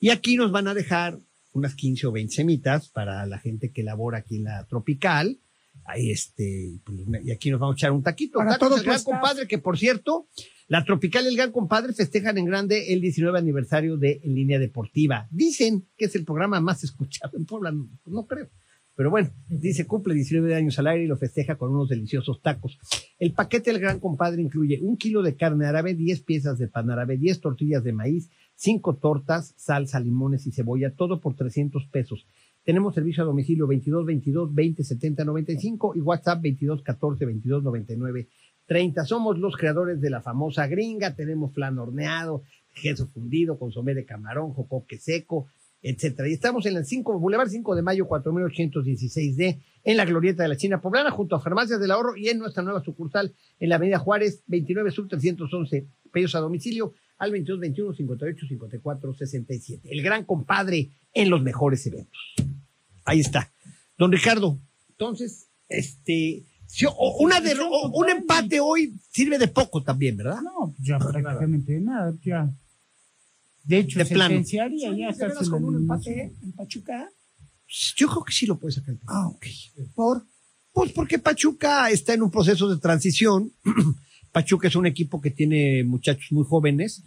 Y 0.01 0.11
aquí 0.11 0.35
nos 0.35 0.51
van 0.51 0.67
a 0.67 0.75
dejar 0.75 1.21
unas 1.53 1.77
15 1.77 2.09
o 2.09 2.13
20 2.13 2.35
semitas 2.35 2.89
para 2.89 3.25
la 3.27 3.39
gente 3.39 3.71
que 3.71 3.85
labora 3.85 4.19
aquí 4.19 4.39
en 4.39 4.45
la 4.45 4.67
tropical. 4.67 5.39
Ahí 5.85 6.11
este, 6.11 6.81
pues, 6.85 6.99
y 7.23 7.31
aquí 7.31 7.53
nos 7.53 7.61
vamos 7.61 7.75
a 7.75 7.79
echar 7.79 7.93
un 7.93 8.03
taquito. 8.03 8.41
Para 8.41 8.59
Tacos 8.59 8.69
todo 8.69 8.77
del 8.79 8.85
tu 8.85 8.91
gran 8.91 9.05
compadre, 9.05 9.47
que 9.47 9.59
por 9.59 9.79
cierto, 9.79 10.29
la 10.67 10.85
tropical 10.85 11.25
y 11.25 11.29
el 11.29 11.37
gran 11.37 11.53
compadre 11.53 11.93
festejan 11.93 12.37
en 12.37 12.47
grande 12.47 12.93
el 12.93 13.01
19 13.01 13.39
aniversario 13.39 13.97
de 13.97 14.21
En 14.25 14.35
Línea 14.35 14.59
Deportiva. 14.59 15.29
Dicen 15.31 15.87
que 15.97 16.07
es 16.07 16.17
el 16.17 16.25
programa 16.25 16.61
más 16.61 16.83
escuchado 16.83 17.39
en 17.39 17.47
Puebla, 17.47 17.73
no 18.07 18.27
creo. 18.27 18.51
Pero 18.99 19.13
bueno, 19.13 19.31
dice 19.49 19.87
cumple 19.87 20.13
19 20.13 20.57
años 20.57 20.77
al 20.81 20.89
aire 20.89 21.05
y 21.05 21.07
lo 21.07 21.17
festeja 21.17 21.55
con 21.55 21.71
unos 21.71 21.89
deliciosos 21.89 22.43
tacos. 22.43 22.81
El 23.21 23.33
paquete 23.33 23.71
del 23.71 23.81
gran 23.81 24.01
compadre 24.01 24.43
incluye 24.43 24.81
un 24.83 24.97
kilo 24.97 25.23
de 25.23 25.37
carne 25.37 25.67
árabe, 25.67 25.95
10 25.95 26.23
piezas 26.23 26.59
de 26.59 26.67
pan 26.67 26.91
árabe, 26.91 27.17
10 27.17 27.41
tortillas 27.41 27.85
de 27.85 27.93
maíz, 27.93 28.29
5 28.57 28.97
tortas, 28.97 29.55
salsa, 29.57 30.01
limones 30.01 30.49
y 30.49 30.51
cebolla, 30.51 30.97
todo 30.97 31.21
por 31.21 31.37
300 31.37 31.87
pesos. 31.93 32.27
Tenemos 32.65 32.93
servicio 32.93 33.23
a 33.23 33.27
domicilio 33.27 33.69
22 33.69 34.05
22 34.05 34.53
20 34.53 34.83
70 34.83 35.25
95 35.25 35.93
y 35.95 36.01
WhatsApp 36.01 36.43
22 36.43 36.83
14 36.83 37.25
22 37.25 37.63
99 37.63 38.29
30. 38.67 39.05
Somos 39.05 39.39
los 39.39 39.57
creadores 39.57 40.01
de 40.01 40.11
la 40.11 40.23
famosa 40.23 40.67
gringa. 40.67 41.15
Tenemos 41.15 41.55
flan 41.55 41.79
horneado, 41.79 42.43
queso 42.83 43.07
fundido, 43.07 43.61
consomé 43.61 43.95
de 43.95 44.05
camarón, 44.05 44.53
jocoque 44.55 44.99
seco, 44.99 45.47
etcétera. 45.83 46.29
Y 46.29 46.33
estamos 46.33 46.67
en 46.67 46.77
el 46.77 46.85
5, 46.85 47.19
Boulevard 47.19 47.49
5 47.49 47.75
de 47.77 47.83
Mayo 47.83 48.07
4816D, 48.09 49.61
en 49.85 49.97
la 49.97 50.05
glorieta 50.05 50.43
de 50.43 50.49
la 50.49 50.57
China 50.57 50.81
Poblana, 50.81 51.11
junto 51.11 51.37
a 51.37 51.41
Farmacias 51.41 51.81
del 51.81 51.91
Ahorro 51.91 52.17
y 52.17 52.29
en 52.29 52.39
nuestra 52.39 52.63
nueva 52.63 52.83
sucursal 52.83 53.35
en 53.59 53.69
la 53.69 53.77
Avenida 53.77 53.99
Juárez, 53.99 54.43
29 54.47 54.91
Sur 54.91 55.09
311, 55.09 55.87
pedidos 56.13 56.35
a 56.35 56.41
domicilio 56.41 56.93
al 57.19 57.33
22 57.33 57.61
21 57.61 57.95
58 57.95 58.47
54 58.49 59.15
67. 59.15 59.89
El 59.91 60.03
gran 60.03 60.25
compadre 60.25 60.91
en 61.15 61.31
los 61.31 61.43
mejores 61.43 61.85
eventos. 61.87 62.19
Ahí 63.05 63.21
está. 63.21 63.51
Don 63.97 64.13
Ricardo, 64.13 64.59
entonces, 64.91 65.49
este, 65.69 66.45
si- 66.67 66.87
o- 66.87 67.17
una 67.21 67.41
de, 67.41 67.55
o- 67.59 67.91
un 67.95 68.11
empate 68.11 68.61
hoy 68.61 68.95
sirve 69.11 69.39
de 69.39 69.49
poco 69.49 69.83
también, 69.83 70.17
¿verdad? 70.17 70.41
No, 70.43 70.75
ya 70.79 70.99
prácticamente 70.99 71.81
nada, 71.81 72.15
ya. 72.23 72.51
De 73.69 73.79
hecho, 73.79 73.99
De 73.99 74.07
plano. 74.07 74.31
sentenciaría 74.35 74.91
ya 74.91 74.97
¿De 74.97 75.07
casi 75.07 75.21
veras 75.21 75.43
la 75.47 75.51
con 75.51 75.65
un 75.65 75.75
eliminación. 75.77 76.15
empate 76.19 76.45
en 76.45 76.53
Pachuca? 76.53 77.09
Yo 77.97 78.09
creo 78.09 78.25
que 78.25 78.33
sí 78.33 78.47
lo 78.47 78.59
puede 78.59 78.73
sacar. 78.75 78.97
Ah, 79.07 79.29
ok. 79.29 79.47
¿Por? 79.95 80.25
Pues 80.73 80.93
porque 80.93 81.19
Pachuca 81.19 81.91
está 81.91 82.15
en 82.15 82.23
un 82.23 82.31
proceso 82.31 82.69
de 82.69 82.81
transición. 82.81 83.53
Pachuca 84.33 84.69
es 84.69 84.77
un 84.77 84.87
equipo 84.87 85.21
que 85.21 85.31
tiene 85.31 85.85
muchachos 85.85 86.33
muy 86.33 86.45
jóvenes, 86.45 87.03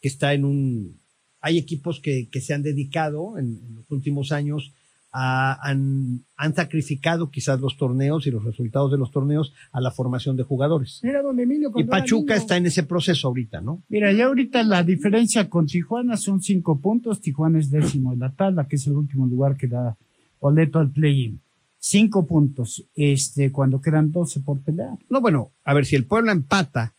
que 0.00 0.08
está 0.08 0.34
en 0.34 0.44
un... 0.44 1.00
Hay 1.40 1.58
equipos 1.58 2.00
que, 2.00 2.28
que 2.30 2.40
se 2.40 2.54
han 2.54 2.62
dedicado 2.62 3.38
en, 3.38 3.60
en 3.66 3.74
los 3.76 3.90
últimos 3.90 4.30
años 4.32 4.72
a, 5.12 5.58
han, 5.68 6.24
han 6.36 6.54
sacrificado 6.54 7.30
quizás 7.30 7.60
los 7.60 7.76
torneos 7.76 8.26
y 8.26 8.30
los 8.30 8.44
resultados 8.44 8.90
de 8.92 8.98
los 8.98 9.10
torneos 9.10 9.52
a 9.72 9.80
la 9.80 9.90
formación 9.90 10.36
de 10.36 10.44
jugadores. 10.44 11.00
Mira 11.02 11.22
donde 11.22 11.42
Emilio 11.42 11.72
Y 11.76 11.84
Pachuca 11.84 12.34
niño. 12.34 12.42
está 12.42 12.56
en 12.56 12.66
ese 12.66 12.82
proceso 12.84 13.28
ahorita, 13.28 13.60
¿no? 13.60 13.82
Mira, 13.88 14.12
ya 14.12 14.26
ahorita 14.26 14.62
la 14.62 14.82
diferencia 14.82 15.48
con 15.48 15.66
Tijuana 15.66 16.16
son 16.16 16.40
cinco 16.40 16.78
puntos. 16.80 17.20
Tijuana 17.20 17.58
es 17.58 17.70
décimo 17.70 18.12
en 18.12 18.20
la 18.20 18.32
tabla, 18.32 18.68
que 18.68 18.76
es 18.76 18.86
el 18.86 18.94
último 18.94 19.26
lugar 19.26 19.56
que 19.56 19.66
da 19.66 19.96
boleto 20.40 20.78
al 20.78 20.90
play-in. 20.90 21.40
Cinco 21.78 22.26
puntos, 22.26 22.86
este, 22.94 23.50
cuando 23.50 23.80
quedan 23.80 24.12
12 24.12 24.40
por 24.40 24.60
pelear. 24.60 24.98
No, 25.08 25.20
bueno, 25.20 25.52
a 25.64 25.72
ver, 25.72 25.86
si 25.86 25.96
el 25.96 26.04
Puebla 26.04 26.32
empata, 26.32 26.94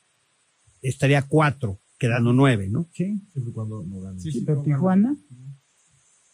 estaría 0.82 1.22
cuatro, 1.22 1.80
quedando 2.00 2.34
nueve, 2.34 2.68
¿no? 2.68 2.88
Sí, 2.92 3.22
Siempre 3.32 3.54
cuando 3.54 3.84
no 3.84 4.20
sí, 4.20 4.42
pero 4.46 4.64
Tijuana. 4.64 5.16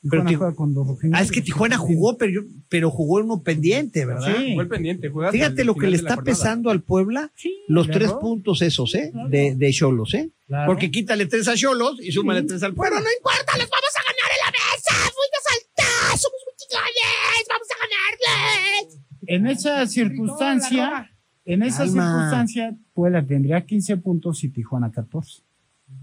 Tijuana 0.02 0.30
Tij- 0.30 0.38
juega 0.38 0.56
con 0.56 0.74
los 0.74 0.88
rojinegros. 0.88 1.20
Ah, 1.20 1.24
es 1.24 1.32
que 1.32 1.42
Tijuana 1.42 1.78
jugó, 1.78 2.18
pero, 2.18 2.32
yo- 2.32 2.48
pero 2.70 2.90
jugó 2.92 3.20
en 3.20 3.26
uno 3.26 3.42
pendiente, 3.44 4.06
¿verdad? 4.06 4.36
Sí. 4.38 4.54
El 4.58 4.68
pendiente, 4.68 5.12
Fíjate 5.32 5.66
lo 5.66 5.76
que 5.76 5.88
le 5.88 5.98
está 5.98 6.18
pesando 6.18 6.70
al 6.70 6.82
Puebla, 6.84 7.32
Sí, 7.36 7.58
los 7.68 7.88
tres 7.88 8.14
puntos 8.14 8.62
esos, 8.62 8.94
¿eh? 8.96 9.10
Claro. 9.12 9.30
De, 9.30 9.56
de 9.56 9.72
Cholos, 9.74 10.14
¿eh? 10.14 10.32
Claro. 10.46 10.72
Porque 10.72 10.92
quítale 10.92 11.26
tres 11.26 11.48
a 11.48 11.56
Cholos 11.56 11.98
y 12.02 12.12
súmale 12.12 12.42
Sí. 12.42 12.48
tres 12.48 12.64
al 12.64 12.74
Puebla. 12.74 12.98
Pero 13.00 13.06
no 13.10 13.12
importa, 13.18 13.58
les 13.58 13.70
vamos 13.70 13.94
a 13.96 14.02
ganar 14.02 14.32
en 14.32 14.42
la 14.46 14.52
mesa. 14.52 15.12
Fuimos 15.18 15.44
altas, 15.54 16.22
somos 16.22 16.40
muy 16.46 16.54
chingones, 16.58 17.48
vamos 17.50 17.68
a 17.74 17.78
ganarles. 17.84 19.00
En 19.30 19.48
esa 19.48 19.88
circunstancia, 19.88 21.12
en 21.46 21.64
esa 21.64 21.86
circunstancia, 21.86 22.76
Puebla 22.94 23.26
tendría 23.26 23.66
15 23.66 23.98
puntos 23.98 24.44
y 24.44 24.50
Tijuana 24.50 24.92
14. 24.92 25.42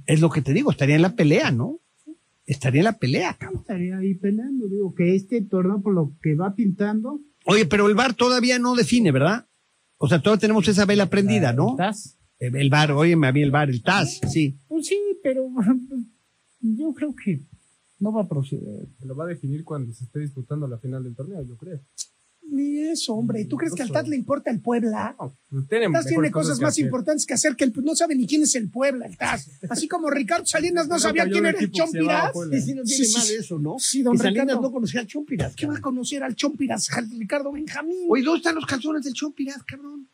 Es 0.06 0.20
lo 0.20 0.30
que 0.30 0.42
te 0.42 0.52
digo, 0.52 0.70
estaría 0.70 0.96
en 0.96 1.02
la 1.02 1.14
pelea, 1.14 1.50
¿no? 1.50 1.78
Estaría 2.46 2.80
en 2.80 2.84
la 2.84 2.98
pelea, 2.98 3.36
cabrón. 3.38 3.60
Estaría 3.60 3.96
ahí 3.98 4.14
peleando, 4.14 4.68
digo, 4.68 4.94
que 4.94 5.14
este 5.14 5.40
torneo 5.42 5.80
por 5.80 5.94
lo 5.94 6.12
que 6.22 6.34
va 6.34 6.54
pintando. 6.54 7.20
Oye, 7.46 7.66
pero 7.66 7.88
el 7.88 7.94
VAR 7.94 8.14
todavía 8.14 8.58
no 8.58 8.74
define, 8.74 9.12
¿verdad? 9.12 9.46
O 9.98 10.08
sea, 10.08 10.20
todavía 10.20 10.40
tenemos 10.40 10.66
esa 10.68 10.84
vela 10.84 11.06
prendida, 11.06 11.52
¿no? 11.52 11.76
El 12.38 12.56
el 12.56 12.70
VAR, 12.70 12.92
oye, 12.92 13.14
a 13.14 13.32
mí 13.32 13.42
el 13.42 13.50
VAR, 13.50 13.70
el 13.70 13.82
TAS, 13.82 14.20
sí. 14.30 14.58
Pues 14.68 14.86
sí, 14.86 14.98
pero 15.22 15.48
yo 16.60 16.92
creo 16.92 17.14
que 17.14 17.40
no 18.00 18.12
va 18.12 18.22
a 18.22 18.28
proceder. 18.28 18.86
Se 18.98 19.06
lo 19.06 19.16
va 19.16 19.24
a 19.24 19.28
definir 19.28 19.64
cuando 19.64 19.92
se 19.92 20.04
esté 20.04 20.20
disputando 20.20 20.68
la 20.68 20.78
final 20.78 21.02
del 21.04 21.14
torneo, 21.14 21.42
yo 21.42 21.56
creo. 21.56 21.80
Ni 22.50 22.78
eso, 22.78 23.14
hombre. 23.14 23.44
¿Tú 23.46 23.56
crees 23.56 23.74
que 23.74 23.82
al 23.82 23.90
TAT 23.90 24.06
le 24.06 24.16
importa 24.16 24.50
el 24.50 24.60
Puebla? 24.60 25.16
Pues 25.18 25.66
tiene 25.68 25.86
El 25.86 26.30
cosas 26.30 26.60
más 26.60 26.70
hacer. 26.72 26.84
importantes 26.84 27.26
que 27.26 27.34
hacer 27.34 27.56
que 27.56 27.64
el 27.64 27.72
no 27.82 27.96
sabe 27.96 28.14
ni 28.14 28.26
quién 28.26 28.42
es 28.42 28.54
el 28.54 28.70
Puebla, 28.70 29.06
el 29.06 29.16
TAS. 29.16 29.50
Así 29.70 29.88
como 29.88 30.08
Ricardo 30.10 30.46
Salinas 30.46 30.86
no 30.88 30.98
sabía 30.98 31.24
quién 31.28 31.46
era 31.46 31.58
el 31.58 31.70
Chompiras. 31.70 32.32
Sí, 32.52 32.60
sí, 32.60 32.74
no 32.74 32.82
tiene 32.84 33.04
sí, 33.06 33.12
más 33.14 33.28
de 33.28 33.36
eso, 33.36 33.58
¿no? 33.58 33.76
Sí, 33.78 34.02
don 34.02 34.16
Salinas 34.18 34.44
Ricardo. 34.46 34.62
no 34.62 34.72
conocía 34.72 35.00
al 35.00 35.06
Chompiras. 35.06 35.56
¿Qué 35.56 35.66
va 35.66 35.76
a 35.76 35.80
conocer 35.80 36.22
al 36.22 36.36
Chompiras, 36.36 36.90
al 36.92 37.10
Ricardo 37.10 37.50
Benjamín? 37.50 38.06
Oye, 38.08 38.22
¿dónde 38.22 38.38
están 38.38 38.54
los 38.54 38.66
calzones 38.66 39.02
del 39.04 39.14
Chompiras, 39.14 39.62
cabrón? 39.64 40.08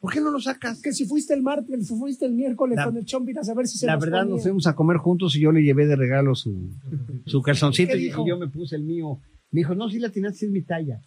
¿Por 0.00 0.12
qué 0.12 0.20
no 0.20 0.30
los 0.30 0.44
sacas? 0.44 0.80
que 0.82 0.92
si 0.92 1.04
fuiste 1.06 1.34
el 1.34 1.42
martes, 1.42 1.86
si 1.86 1.94
fuiste 1.94 2.26
el 2.26 2.32
miércoles 2.32 2.76
La- 2.76 2.84
con 2.84 2.96
el 2.96 3.04
Chompiras 3.04 3.48
a 3.48 3.54
ver 3.54 3.66
si 3.68 3.78
se 3.78 3.86
La 3.86 3.94
los 3.94 4.04
verdad, 4.04 4.20
ponía. 4.20 4.34
nos 4.34 4.42
fuimos 4.42 4.66
a 4.66 4.74
comer 4.74 4.96
juntos 4.98 5.34
y 5.36 5.40
yo 5.40 5.52
le 5.52 5.62
llevé 5.62 5.86
de 5.86 5.96
regalo 5.96 6.34
su, 6.34 6.70
su 7.26 7.42
calzoncito 7.42 7.92
¿Qué 7.92 7.98
y, 8.00 8.06
y 8.08 8.10
yo 8.28 8.36
me 8.38 8.48
puse 8.48 8.76
el 8.76 8.82
mío. 8.82 9.20
Me 9.50 9.60
dijo, 9.60 9.74
no, 9.74 9.88
si 9.88 9.98
la 9.98 10.10
tienes, 10.10 10.42
es 10.42 10.50
mi 10.50 10.62
talla. 10.62 11.00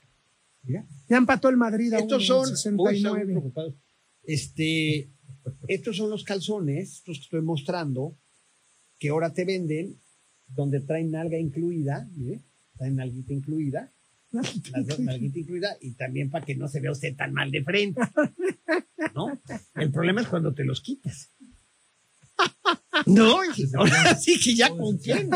Mira. 0.64 0.86
Ya 1.07 1.18
empató 1.18 1.49
el 1.49 1.57
Madrid 1.57 1.93
a 1.93 1.99
Estos 1.99 2.30
uno, 2.30 2.45
son, 2.45 2.76
uy, 2.78 2.93
están 2.95 3.16
69. 3.16 3.26
muy 3.26 3.34
preocupados. 3.34 3.76
Este, 4.24 5.10
estos 5.68 5.97
son 5.97 6.10
los 6.10 6.24
calzones, 6.24 6.97
estos 6.97 7.18
que 7.18 7.24
estoy 7.24 7.41
mostrando, 7.41 8.18
que 8.97 9.10
ahora 9.10 9.34
te 9.34 9.45
venden, 9.45 9.99
donde 10.47 10.82
traen 10.82 11.12
nalga 11.12 11.38
incluida, 11.38 12.07
mire, 12.16 12.43
traen 12.78 12.95
nalguita 12.95 13.34
incluida, 13.34 13.91
nalguita 14.32 15.39
incluida, 15.39 15.78
y 15.82 15.93
también 15.93 16.30
para 16.30 16.45
que 16.45 16.55
no 16.55 16.68
se 16.68 16.80
vea 16.80 16.91
usted 16.91 17.16
tan 17.16 17.34
mal 17.34 17.49
de 17.51 17.64
frente. 17.64 18.01
¿No? 19.16 19.39
El 19.76 19.91
problema 19.91 20.22
es 20.22 20.28
cuando 20.28 20.53
te 20.53 20.64
los 20.64 20.82
quitas. 20.82 21.32
No, 23.05 23.39
ahora 23.78 24.16
sí 24.16 24.38
que 24.39 24.55
ya 24.55 24.70
con 24.70 24.99
qué, 24.99 25.28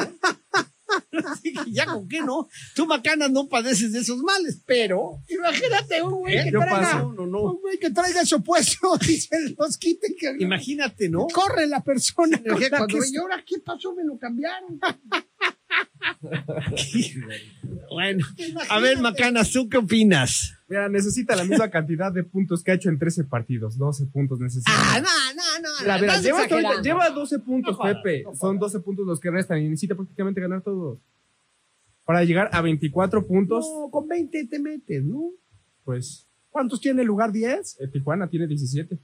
sí 1.42 1.54
que 1.54 1.72
ya 1.72 1.86
con 1.86 2.08
qué, 2.08 2.22
¿no? 2.22 2.48
Tú, 2.76 2.86
Macanas, 2.86 3.32
no 3.32 3.48
padeces 3.48 3.92
de 3.92 4.00
esos 4.00 4.20
males, 4.20 4.60
pero 4.66 5.22
Imagínate 5.28 6.02
un 6.02 6.20
güey 6.20 6.38
¿Eh? 6.38 6.44
que 6.46 6.52
Yo 6.52 6.60
traiga, 6.60 6.82
paso. 6.82 7.14
no, 7.14 7.26
no. 7.26 7.42
un 7.52 7.62
güey 7.62 7.78
que 7.78 7.90
traiga 7.92 8.22
eso 8.22 8.42
puesto 8.42 8.98
y 9.08 9.18
se 9.18 9.56
los 9.58 9.78
quite 9.78 10.16
que 10.16 10.36
Imagínate, 10.40 11.10
¿no? 11.10 11.28
corre 11.34 11.68
la 11.68 11.84
persona. 11.84 12.38
con 12.38 12.46
Imagínate 12.48 12.72
la 12.72 12.78
cuando 12.78 13.00
que 13.00 13.10
¿y 13.12 13.18
ahora 13.18 13.44
qué 13.46 13.60
pasó? 13.60 13.94
Me 13.94 14.04
lo 14.04 14.18
cambiaron. 14.18 14.80
bueno, 17.94 18.26
a 18.70 18.80
ver, 18.80 19.00
Macanas, 19.00 19.52
¿tú 19.52 19.70
qué 19.70 19.78
opinas? 19.78 20.54
Mira, 20.68 20.90
necesita 20.90 21.36
la 21.36 21.44
misma 21.46 21.70
cantidad 21.70 22.12
de 22.12 22.24
puntos 22.24 22.64
que 22.64 22.72
ha 22.72 22.74
hecho 22.76 22.90
en 22.90 22.98
13 23.00 23.26
partidos. 23.26 23.78
12 23.78 24.06
puntos 24.08 24.40
necesita. 24.40 24.72
Ah, 24.74 25.00
no, 25.00 25.34
no, 25.36 25.62
no. 25.62 25.70
Mira, 25.82 25.98
mira, 26.00 26.08
estás 26.16 26.24
lleva, 26.24 26.82
lleva 26.82 27.10
12 27.10 27.40
puntos, 27.40 27.72
No 27.74 27.78
jodas, 27.78 27.96
Pepe. 28.04 28.24
no. 28.24 28.36
Son 28.36 28.58
12 28.60 28.80
puntos 28.80 29.06
los 29.06 29.20
que 29.20 29.30
restan 29.32 29.60
y 29.62 29.70
necesita 29.70 29.96
prácticamente 29.96 30.42
ganar 30.42 30.62
todos. 30.62 31.00
Para 32.06 32.24
llegar 32.24 32.50
a 32.52 32.62
24 32.62 33.26
puntos, 33.26 33.66
No, 33.66 33.90
con 33.92 34.08
20 34.08 34.48
te 34.48 34.60
metes, 34.60 35.04
¿no? 35.04 35.30
pues 35.86 36.28
¿Cuántos 36.50 36.80
tiene 36.82 37.02
el 37.02 37.08
lugar 37.08 37.32
10? 37.32 37.78
eh, 37.80 37.88
Tijuana 37.88 38.28
tiene 38.30 38.46
17. 38.48 38.98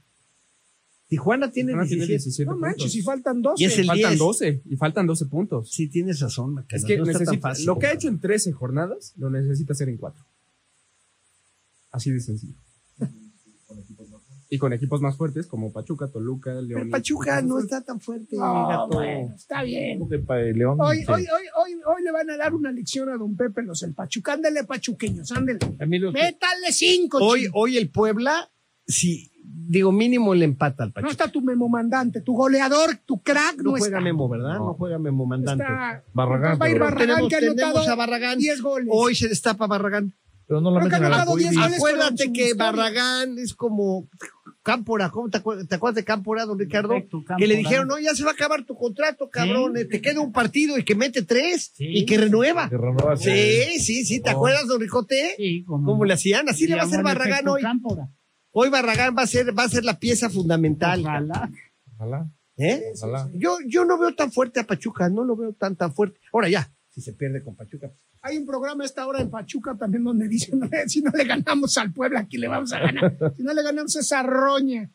Tijuana 1.10 1.50
tiene 1.50 1.72
Tijuana 1.72 1.88
tiene 1.88 2.06
17. 2.06 2.44
17 2.46 2.50
No 2.50 2.56
manches, 2.56 2.92
si 2.92 3.02
faltan 3.02 3.42
12. 3.42 3.62
Y 3.62 3.66
es 3.66 3.78
el 3.78 3.86
faltan 3.86 4.10
10. 4.12 4.18
12 4.18 4.62
y 4.64 4.76
faltan 4.76 5.06
12 5.06 5.26
puntos. 5.26 5.70
Sí, 5.70 5.88
tienes 5.88 6.20
razón, 6.20 6.54
Macanas. 6.54 6.82
Es 6.82 6.86
que 6.86 6.96
no 6.96 7.02
está 7.02 7.12
tan 7.18 7.22
necesita, 7.24 7.48
fácil. 7.48 7.66
lo 7.66 7.78
que 7.78 7.86
ha 7.88 7.92
hecho 7.92 8.08
en 8.08 8.20
13 8.20 8.52
jornadas 8.52 9.12
lo 9.18 9.28
necesita 9.28 9.72
hacer 9.74 9.88
en 9.90 9.96
4. 9.98 10.24
Así 11.90 12.10
de 12.12 12.20
sencillo. 12.20 12.54
Y 14.52 14.58
con 14.58 14.72
equipos 14.72 15.00
más 15.00 15.16
fuertes 15.16 15.46
como 15.46 15.72
Pachuca, 15.72 16.08
Toluca, 16.08 16.52
León. 16.54 16.68
Pero 16.74 16.86
y- 16.86 16.90
Pachuca 16.90 17.40
no 17.40 17.60
está 17.60 17.82
tan 17.82 18.00
fuerte, 18.00 18.36
No, 18.36 18.66
gato. 18.68 18.88
bueno, 18.88 19.32
está 19.36 19.62
bien. 19.62 20.00
León. 20.54 20.76
Hoy, 20.80 20.98
sí. 20.98 21.04
hoy, 21.08 21.22
hoy, 21.22 21.44
hoy, 21.56 21.80
hoy 21.86 22.02
le 22.02 22.10
van 22.10 22.28
a 22.30 22.36
dar 22.36 22.52
una 22.54 22.72
lección 22.72 23.08
a 23.10 23.16
don 23.16 23.36
Pepe 23.36 23.62
los 23.62 23.82
el 23.84 23.94
Pachuca. 23.94 24.32
Ándele, 24.32 24.64
pachuqueños, 24.64 25.30
los- 26.00 26.12
Métale 26.12 26.72
cinco. 26.72 27.18
Hoy, 27.20 27.42
chico. 27.42 27.58
hoy 27.60 27.76
el 27.76 27.90
Puebla, 27.90 28.50
sí, 28.88 29.29
digo, 29.42 29.92
mínimo 29.92 30.34
le 30.34 30.44
empata 30.44 30.82
al 30.84 30.88
No 30.90 30.94
Pachuca. 30.94 31.10
está 31.12 31.28
tu 31.28 31.40
memo 31.42 31.68
mandante, 31.68 32.20
tu 32.20 32.32
goleador, 32.34 32.96
tu 33.06 33.22
crack. 33.22 33.56
No, 33.58 33.62
No, 33.62 33.70
juega 33.72 33.86
está. 33.86 34.00
Memo, 34.00 34.28
¿verdad? 34.28 34.54
No, 34.58 34.66
No. 34.66 34.74
juega 34.74 34.98
Memo 34.98 35.26
mandante. 35.26 35.62
Está- 35.62 36.04
Barragán, 36.12 36.58
Va 36.60 36.66
a 36.66 36.68
ir 36.68 36.74
pero- 36.74 36.84
Barragán 36.86 37.06
tenemos, 37.06 37.28
que 37.28 37.36
ha 37.36 37.38
anotado 37.38 37.90
a 37.92 37.94
Barragán. 37.94 38.38
10 38.38 38.60
goles. 38.62 38.88
Hoy 38.90 39.14
se 39.14 39.28
destapa 39.28 39.66
Barragán. 39.66 40.14
Pero 40.46 40.60
no 40.60 40.72
lo 40.72 40.80
meten 40.80 40.94
ha 40.94 40.96
al 40.96 41.04
anotado 41.14 41.36
10 41.36 41.50
arcoíris. 41.56 41.78
goles. 41.78 41.78
con 41.78 41.90
Acuérdate 42.00 42.32
que 42.32 42.42
historia. 42.48 42.64
Barragán 42.72 43.38
es 43.38 43.54
como 43.54 44.08
Cámpora, 44.62 45.08
¿cómo 45.10 45.30
te, 45.30 45.38
acuerdas, 45.38 45.66
te 45.68 45.74
acuerdas 45.76 45.94
de 45.94 46.04
Cámpora, 46.04 46.44
don 46.44 46.58
Ricardo? 46.58 46.88
Correcto, 46.88 47.24
que 47.38 47.46
le 47.46 47.56
dijeron, 47.56 47.86
no, 47.88 47.98
ya 47.98 48.14
se 48.14 48.24
va 48.24 48.30
a 48.30 48.34
acabar 48.34 48.64
tu 48.64 48.74
contrato, 48.74 49.30
cabrón, 49.30 49.72
Sí. 49.76 49.88
te 49.88 50.00
queda 50.02 50.20
un 50.20 50.32
partido 50.32 50.76
y 50.76 50.84
que 50.84 50.94
mete 50.94 51.22
tres 51.22 51.70
Sí. 51.74 51.86
y 51.88 52.04
que 52.04 52.18
renueva. 52.18 52.68
Que 52.68 52.76
renueva 52.76 53.16
Sí, 53.16 53.78
sí, 53.78 54.04
sí, 54.04 54.20
¿te 54.20 54.30
Oh. 54.30 54.32
acuerdas, 54.32 54.66
don 54.66 54.80
Ricote? 54.80 55.34
Sí, 55.38 55.64
como- 55.64 55.86
¿Cómo 55.86 56.04
le 56.04 56.12
hacían? 56.14 56.48
Así 56.48 56.66
le 56.66 56.74
va 56.74 56.82
a 56.82 56.84
hacer 56.84 57.02
Barragán 57.02 57.46
hoy. 57.48 57.62
Cámpora. 57.62 58.08
Hoy 58.52 58.68
Barragán 58.68 59.14
va 59.16 59.22
a 59.22 59.26
ser, 59.26 59.56
va 59.56 59.64
a 59.64 59.68
ser 59.68 59.84
la 59.84 59.98
pieza 59.98 60.28
fundamental. 60.28 61.00
Ojalá. 61.00 61.50
Ojalá, 61.96 62.30
¿eh? 62.56 62.82
ojalá. 62.94 63.30
Yo, 63.34 63.58
yo 63.66 63.84
no 63.84 63.98
veo 63.98 64.14
tan 64.14 64.32
fuerte 64.32 64.60
a 64.60 64.64
Pachuca, 64.64 65.08
no 65.08 65.24
lo 65.24 65.36
veo 65.36 65.52
tan 65.52 65.76
tan 65.76 65.92
fuerte. 65.94 66.18
Ahora 66.32 66.48
ya, 66.48 66.72
si 66.88 67.00
se 67.00 67.12
pierde 67.12 67.42
con 67.42 67.54
Pachuca. 67.54 67.92
Hay 68.22 68.36
un 68.36 68.44
programa 68.44 68.82
a 68.82 68.86
esta 68.86 69.06
hora 69.06 69.20
en 69.20 69.30
Pachuca 69.30 69.76
también 69.76 70.04
donde 70.04 70.28
dicen, 70.28 70.60
si 70.86 71.00
no 71.00 71.10
le 71.10 71.24
ganamos 71.24 71.76
al 71.78 71.92
Puebla, 71.92 72.20
aquí 72.20 72.36
le 72.38 72.48
vamos 72.48 72.72
a 72.72 72.80
ganar. 72.80 73.16
Si 73.36 73.42
no 73.42 73.54
le 73.54 73.62
ganamos 73.62 73.96
a 73.96 74.00
esa 74.00 74.22
roña 74.22 74.90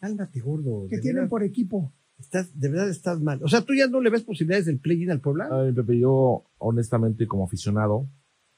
Cálmate, 0.00 0.40
gordo. 0.40 0.86
que 0.88 0.98
tienen 0.98 1.22
verdad, 1.22 1.30
por 1.30 1.42
equipo. 1.42 1.92
estás, 2.18 2.58
de 2.58 2.68
verdad 2.68 2.90
estás 2.90 3.20
mal. 3.20 3.42
O 3.42 3.48
sea, 3.48 3.62
tú 3.62 3.74
ya 3.74 3.86
no 3.86 4.00
le 4.00 4.10
ves 4.10 4.22
posibilidades 4.22 4.66
del 4.66 4.78
play-in 4.78 5.10
al 5.10 5.20
Puebla. 5.20 5.48
Ay, 5.50 5.72
Pepe, 5.72 5.98
yo 5.98 6.44
honestamente 6.58 7.26
como 7.26 7.44
aficionado, 7.44 8.08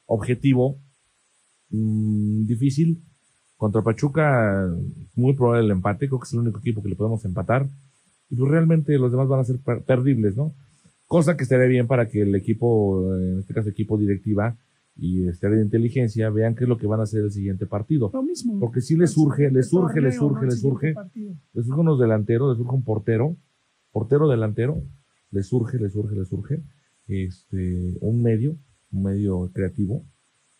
objetivo, 0.05 0.79
mm, 1.69 2.45
difícil. 2.45 3.03
Contra 3.59 3.81
Pachuca, 3.81 4.73
muy 5.15 5.33
probable 5.33 5.65
el 5.65 5.71
empate, 5.71 6.07
creo 6.07 6.17
que 6.19 6.23
es 6.25 6.31
el 6.33 6.39
único 6.39 6.59
equipo 6.59 6.81
que 6.81 6.87
le 6.87 6.95
podemos 6.95 7.23
empatar. 7.25 7.67
Y 8.29 8.35
pues 8.37 8.49
realmente 8.49 8.97
los 8.97 9.11
demás 9.11 9.27
van 9.27 9.41
a 9.41 9.43
ser 9.43 9.59
per- 9.59 9.83
perdibles, 9.83 10.37
¿no? 10.37 10.53
Cosa 11.07 11.35
que 11.35 11.43
estaría 11.43 11.65
bien 11.67 11.85
para 11.85 12.07
que 12.07 12.21
el 12.21 12.33
equipo, 12.35 13.13
en 13.17 13.39
este 13.39 13.53
caso 13.53 13.67
equipo 13.67 13.97
directiva 13.97 14.55
y 14.95 15.27
este 15.27 15.47
área 15.47 15.57
de 15.59 15.65
inteligencia, 15.65 16.29
vean 16.29 16.55
qué 16.55 16.63
es 16.63 16.69
lo 16.69 16.77
que 16.77 16.87
van 16.87 17.01
a 17.01 17.03
hacer 17.03 17.21
el 17.25 17.31
siguiente 17.31 17.65
partido. 17.65 18.09
Lo 18.13 18.23
mismo. 18.23 18.59
Porque 18.61 18.79
si 18.79 18.95
les 18.95 19.11
surge, 19.11 19.51
les 19.51 19.67
surge, 19.69 19.99
les 19.99 20.15
surge, 20.15 20.45
les 20.45 20.61
surge, 20.61 20.93
les 21.53 21.65
surge 21.65 21.81
unos 21.81 21.99
delanteros, 21.99 22.49
les 22.49 22.57
surge 22.63 22.75
un 22.75 22.83
portero, 22.83 23.35
portero 23.91 24.29
delantero, 24.29 24.81
les 25.31 25.47
surge, 25.47 25.77
les 25.79 25.91
surge, 25.91 26.15
les 26.15 26.29
surge, 26.29 26.61
este, 27.07 27.97
un 27.99 28.21
medio, 28.23 28.55
un 28.91 29.03
medio 29.03 29.49
creativo, 29.53 30.05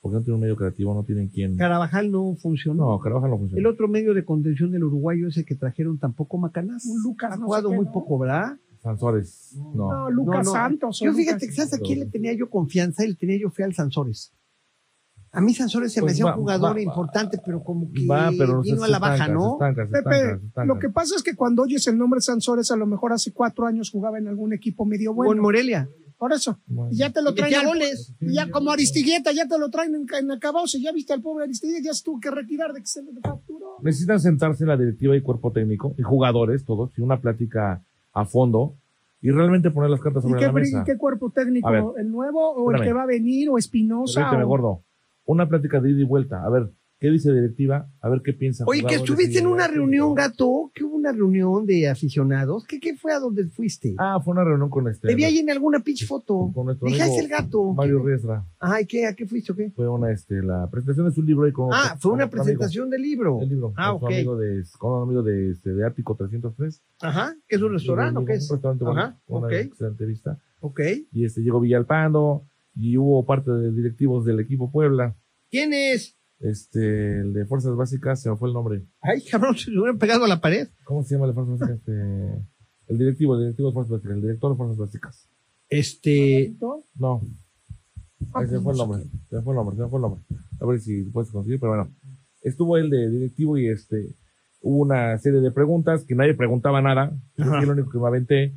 porque 0.02 0.16
no 0.16 0.22
tienen 0.22 0.36
un 0.36 0.42
medio 0.42 0.56
creativo, 0.56 0.94
no 0.94 1.04
tienen 1.04 1.28
quien. 1.30 1.58
Carabajal 1.58 2.10
no 2.12 2.36
funcionó. 2.36 2.92
No, 2.92 3.00
Carvajal 3.00 3.32
no 3.32 3.38
funciona. 3.38 3.60
El 3.60 3.68
otro 3.68 3.88
medio 3.88 4.14
de 4.14 4.24
contención 4.24 4.72
del 4.72 4.84
uruguayo 4.86 5.28
ese 5.28 5.44
que 5.46 5.56
trajeron 5.56 5.98
tampoco 6.00 6.38
Macanas. 6.38 6.86
Un 6.86 7.02
Lucas, 7.04 7.32
Ha 7.34 7.36
no 7.36 7.42
sé 7.42 7.46
jugado 7.46 7.72
muy 7.72 7.86
¿no? 7.86 7.92
poco, 7.92 8.18
¿verdad? 8.20 8.58
Sansores, 8.82 9.58
no. 9.76 9.92
No, 9.92 10.10
Lucas 10.10 10.38
No, 10.38 10.44
no. 10.44 10.52
Santos. 10.52 11.02
o 11.02 11.06
Yo 11.06 11.14
fíjate 11.14 11.48
que 11.48 11.52
sabes 11.52 11.74
a 11.74 11.80
quién 11.80 12.00
le 12.00 12.06
tenía 12.06 12.34
yo 12.34 12.50
confianza 12.50 13.04
y 13.04 13.10
le 13.10 13.16
tenía 13.16 13.38
yo 13.38 13.50
fe 13.50 13.64
al 13.66 13.74
Sansores. 13.74 14.32
A 15.32 15.42
mí 15.42 15.54
Sansores 15.54 15.92
se 15.94 16.00
me 16.00 16.06
Pues 16.06 16.14
hacía 16.14 16.26
un 16.28 16.32
jugador 16.34 16.78
va- 16.78 16.82
importante, 16.82 17.40
pero 17.46 17.62
como 17.64 17.92
que 17.92 18.08
Va, 18.08 18.32
pero 18.38 18.64
se- 18.64 18.72
vino 18.72 18.84
a 18.84 18.88
la 18.88 18.98
baja, 18.98 19.14
estanca, 19.16 19.34
¿no? 19.34 19.42
Se 19.50 19.54
estanca, 19.70 19.86
se 19.86 19.92
Pepe, 19.92 20.16
estanca, 20.16 20.40
se 20.40 20.46
estanca. 20.48 20.74
lo 20.74 20.80
que 20.80 20.90
pasa 20.90 21.16
es 21.18 21.24
que 21.24 21.36
cuando 21.36 21.62
oyes 21.64 21.86
el 21.88 21.98
nombre 21.98 22.22
Sansores, 22.22 22.72
a 22.72 22.78
lo 22.78 22.88
mejor 22.88 23.12
hace 23.14 23.32
cuatro 23.34 23.66
años 23.68 23.92
jugaba 23.92 24.18
en 24.18 24.28
algún 24.30 24.54
equipo 24.54 24.86
medio 24.86 25.10
Con 25.14 25.26
bueno. 25.28 25.42
Morelia. 25.44 25.88
Por 26.20 26.34
eso. 26.34 26.60
Bueno. 26.68 26.92
Y 26.92 26.98
ya 26.98 27.10
te 27.12 27.22
lo 27.24 27.34
traen. 27.34 27.56
al- 27.56 27.66
goles. 27.66 28.14
y 28.20 28.34
ya 28.34 28.52
como 28.52 28.72
Aristigueta, 28.72 29.32
ya 29.32 29.48
te 29.48 29.58
lo 29.58 29.70
traen 29.70 29.96
en, 29.96 30.06
en 30.20 30.32
acabose. 30.32 30.80
Ya 30.82 30.92
viste 30.92 31.14
al 31.14 31.22
pobre 31.22 31.46
Aristigueta, 31.46 31.80
ya 31.82 31.94
se 31.94 32.04
tuvo 32.04 32.20
que 32.20 32.30
retirar 32.30 32.74
de 32.74 32.82
que 32.82 32.88
se 32.88 33.02
le 33.02 33.12
capturó. 33.22 33.78
Necesitan 33.82 34.20
sentarse 34.20 34.66
la 34.66 34.76
directiva 34.76 35.16
y 35.16 35.22
cuerpo 35.22 35.52
técnico, 35.54 35.96
y 35.98 36.02
jugadores, 36.04 36.66
todos, 36.66 36.92
y 36.98 37.02
una 37.02 37.22
plática 37.22 37.82
a 38.14 38.26
fondo, 38.26 38.76
y 39.22 39.32
realmente 39.32 39.72
poner 39.72 39.90
las 39.90 40.02
cartas 40.02 40.24
¿Y 40.26 40.28
sobre 40.28 40.40
qué, 40.42 40.46
la 40.48 40.52
mesa. 40.52 40.82
y 40.82 40.84
qué 40.92 40.98
cuerpo 40.98 41.30
técnico? 41.32 41.96
¿El 41.98 42.12
nuevo 42.12 42.52
o 42.52 42.72
el 42.74 42.82
que 42.82 42.92
va 42.92 43.04
a 43.04 43.08
venir? 43.08 43.50
¿O 43.50 43.58
Espinosa? 43.58 44.20
Permíteme, 44.20 44.44
o- 44.44 44.48
gordo. 44.48 44.84
Una 45.26 45.48
plática 45.48 45.80
de 45.80 45.92
ida 45.92 46.02
y 46.02 46.04
vuelta. 46.06 46.44
A 46.44 46.50
ver, 46.50 46.70
¿qué 47.00 47.10
dice 47.10 47.32
directiva? 47.34 47.90
A 48.02 48.10
ver 48.10 48.22
qué 48.24 48.34
piensa. 48.34 48.64
Oye, 48.68 48.84
que 48.84 48.96
estuviste 48.96 49.40
en 49.40 49.48
una 49.48 49.68
reunión, 49.68 50.14
gato, 50.14 50.72
que 50.74 50.84
hubo 50.84 50.96
una 50.96 51.12
reunión 51.12 51.66
de 51.66 51.88
aficionados. 51.90 52.66
¿Qué, 52.66 52.80
qué 52.80 52.96
fue 52.96 53.14
a 53.14 53.20
donde 53.20 53.46
fuiste? 53.48 53.96
Ah, 53.98 54.20
fue 54.24 54.34
una 54.34 54.44
reunión 54.44 54.70
con 54.70 54.88
este. 54.88 55.08
Te 55.08 55.16
vi 55.16 55.24
ahí 55.24 55.40
en 55.40 55.50
alguna 55.50 55.80
pinche 55.80 56.06
foto. 56.06 56.52
con 56.54 56.66
nuestro 56.66 56.88
Dije, 56.88 57.02
"Ah, 57.02 57.08
el 57.20 57.28
gato. 57.28 57.74
Mario 57.74 58.04
Riestra. 58.04 58.46
Ay, 58.60 58.86
¿qué? 58.86 59.08
¿A 59.08 59.14
qué 59.14 59.26
fuiste 59.26 59.52
o 59.52 59.56
qué? 59.56 59.72
Fue 59.72 59.88
una, 59.88 60.12
este, 60.12 60.42
la 60.42 60.70
presentación 60.70 61.08
de 61.08 61.14
su 61.16 61.22
libro 61.24 61.48
y 61.48 61.52
con. 61.54 61.70
Ah, 61.74 61.96
fue 62.00 62.12
con 62.12 62.20
una 62.20 62.30
presentación 62.30 62.90
del 62.90 63.02
libro. 63.02 63.40
El 63.42 63.50
libro. 63.50 63.74
Ah, 63.78 63.92
con 63.92 64.00
su 64.02 64.06
ok. 64.06 64.12
amigo 64.12 64.38
de, 64.38 64.64
con 64.78 64.92
un 64.94 65.04
amigo 65.04 65.24
de, 65.24 65.52
este, 65.52 65.74
de 65.74 65.86
Ático 65.86 66.16
303. 66.16 66.82
Ajá. 67.02 67.36
¿Qué 67.48 67.56
es 67.56 67.62
un 67.62 67.72
restaurante 67.74 68.20
o 68.20 68.26
qué 68.26 68.34
es? 68.34 68.50
Un 68.50 68.56
restaurante 68.58 68.84
bueno, 68.86 69.00
Ajá, 69.02 69.20
una 69.28 69.48
ok. 69.48 69.54
excelente 69.54 70.06
vista. 70.06 70.38
Ok. 70.60 70.82
Y 71.14 71.26
este, 71.26 71.42
llegó 71.42 71.60
Villalpando 71.62 72.44
y 72.76 72.98
hubo 72.98 73.26
parte 73.26 73.52
de 73.52 73.72
directivos 73.72 74.26
del 74.26 74.40
equipo 74.40 74.72
Puebla. 74.72 75.16
¿Quién 75.50 75.74
es? 75.74 76.16
Este, 76.40 77.20
el 77.20 77.34
de 77.34 77.46
Fuerzas 77.46 77.76
Básicas, 77.76 78.22
se 78.22 78.30
me 78.30 78.38
fue 78.38 78.48
el 78.50 78.54
nombre. 78.54 78.84
Ay, 79.02 79.22
cabrón, 79.30 79.58
se 79.58 79.72
hubieran 79.72 79.98
pegado 79.98 80.26
a 80.26 80.28
la 80.28 80.40
pared. 80.40 80.70
¿Cómo 80.86 81.04
se 81.04 81.16
llama 81.16 81.26
el 81.26 81.32
de 81.32 81.36
Fuerzas 81.36 81.60
Básicas? 81.60 81.80
Este, 81.80 82.46
el 82.88 82.98
directivo, 82.98 83.36
el 83.36 83.42
directivo 83.42 83.68
de 83.70 83.74
Fuerzas 83.74 83.92
Básicas, 83.92 84.16
el 84.16 84.22
director 84.22 84.52
de 84.52 84.58
Fuerzas 84.58 84.78
Básicas. 84.78 85.30
Este. 85.70 86.56
No, 86.98 87.22
Ah, 88.34 88.40
Ahí 88.42 88.48
se 88.48 88.56
me 88.56 88.62
fue 88.62 88.74
el 88.74 88.78
nombre, 88.78 89.04
se 89.30 89.36
me 89.38 89.42
fue 89.42 89.54
el 89.54 89.56
nombre, 89.56 89.76
se 89.78 89.82
me 89.84 89.90
fue 89.90 89.98
el 89.98 90.02
nombre. 90.02 90.22
a 90.60 90.66
ver 90.66 90.80
si 90.82 91.04
puedes 91.04 91.32
conseguir, 91.32 91.58
pero 91.60 91.72
bueno, 91.72 91.90
estuvo 92.42 92.76
él 92.76 92.90
de 92.90 93.10
directivo 93.10 93.58
y 93.58 93.70
este, 93.70 94.14
hubo 94.62 94.80
una 94.80 95.18
serie 95.20 95.40
de 95.40 95.52
preguntas 95.52 96.04
que 96.04 96.16
nadie 96.16 96.34
preguntaba 96.34 96.82
nada, 96.82 97.18
yo 97.38 97.46
fui 97.46 97.60
el 97.64 97.70
único 97.70 97.90
que 97.90 97.98
me 97.98 98.08
aventé. 98.08 98.54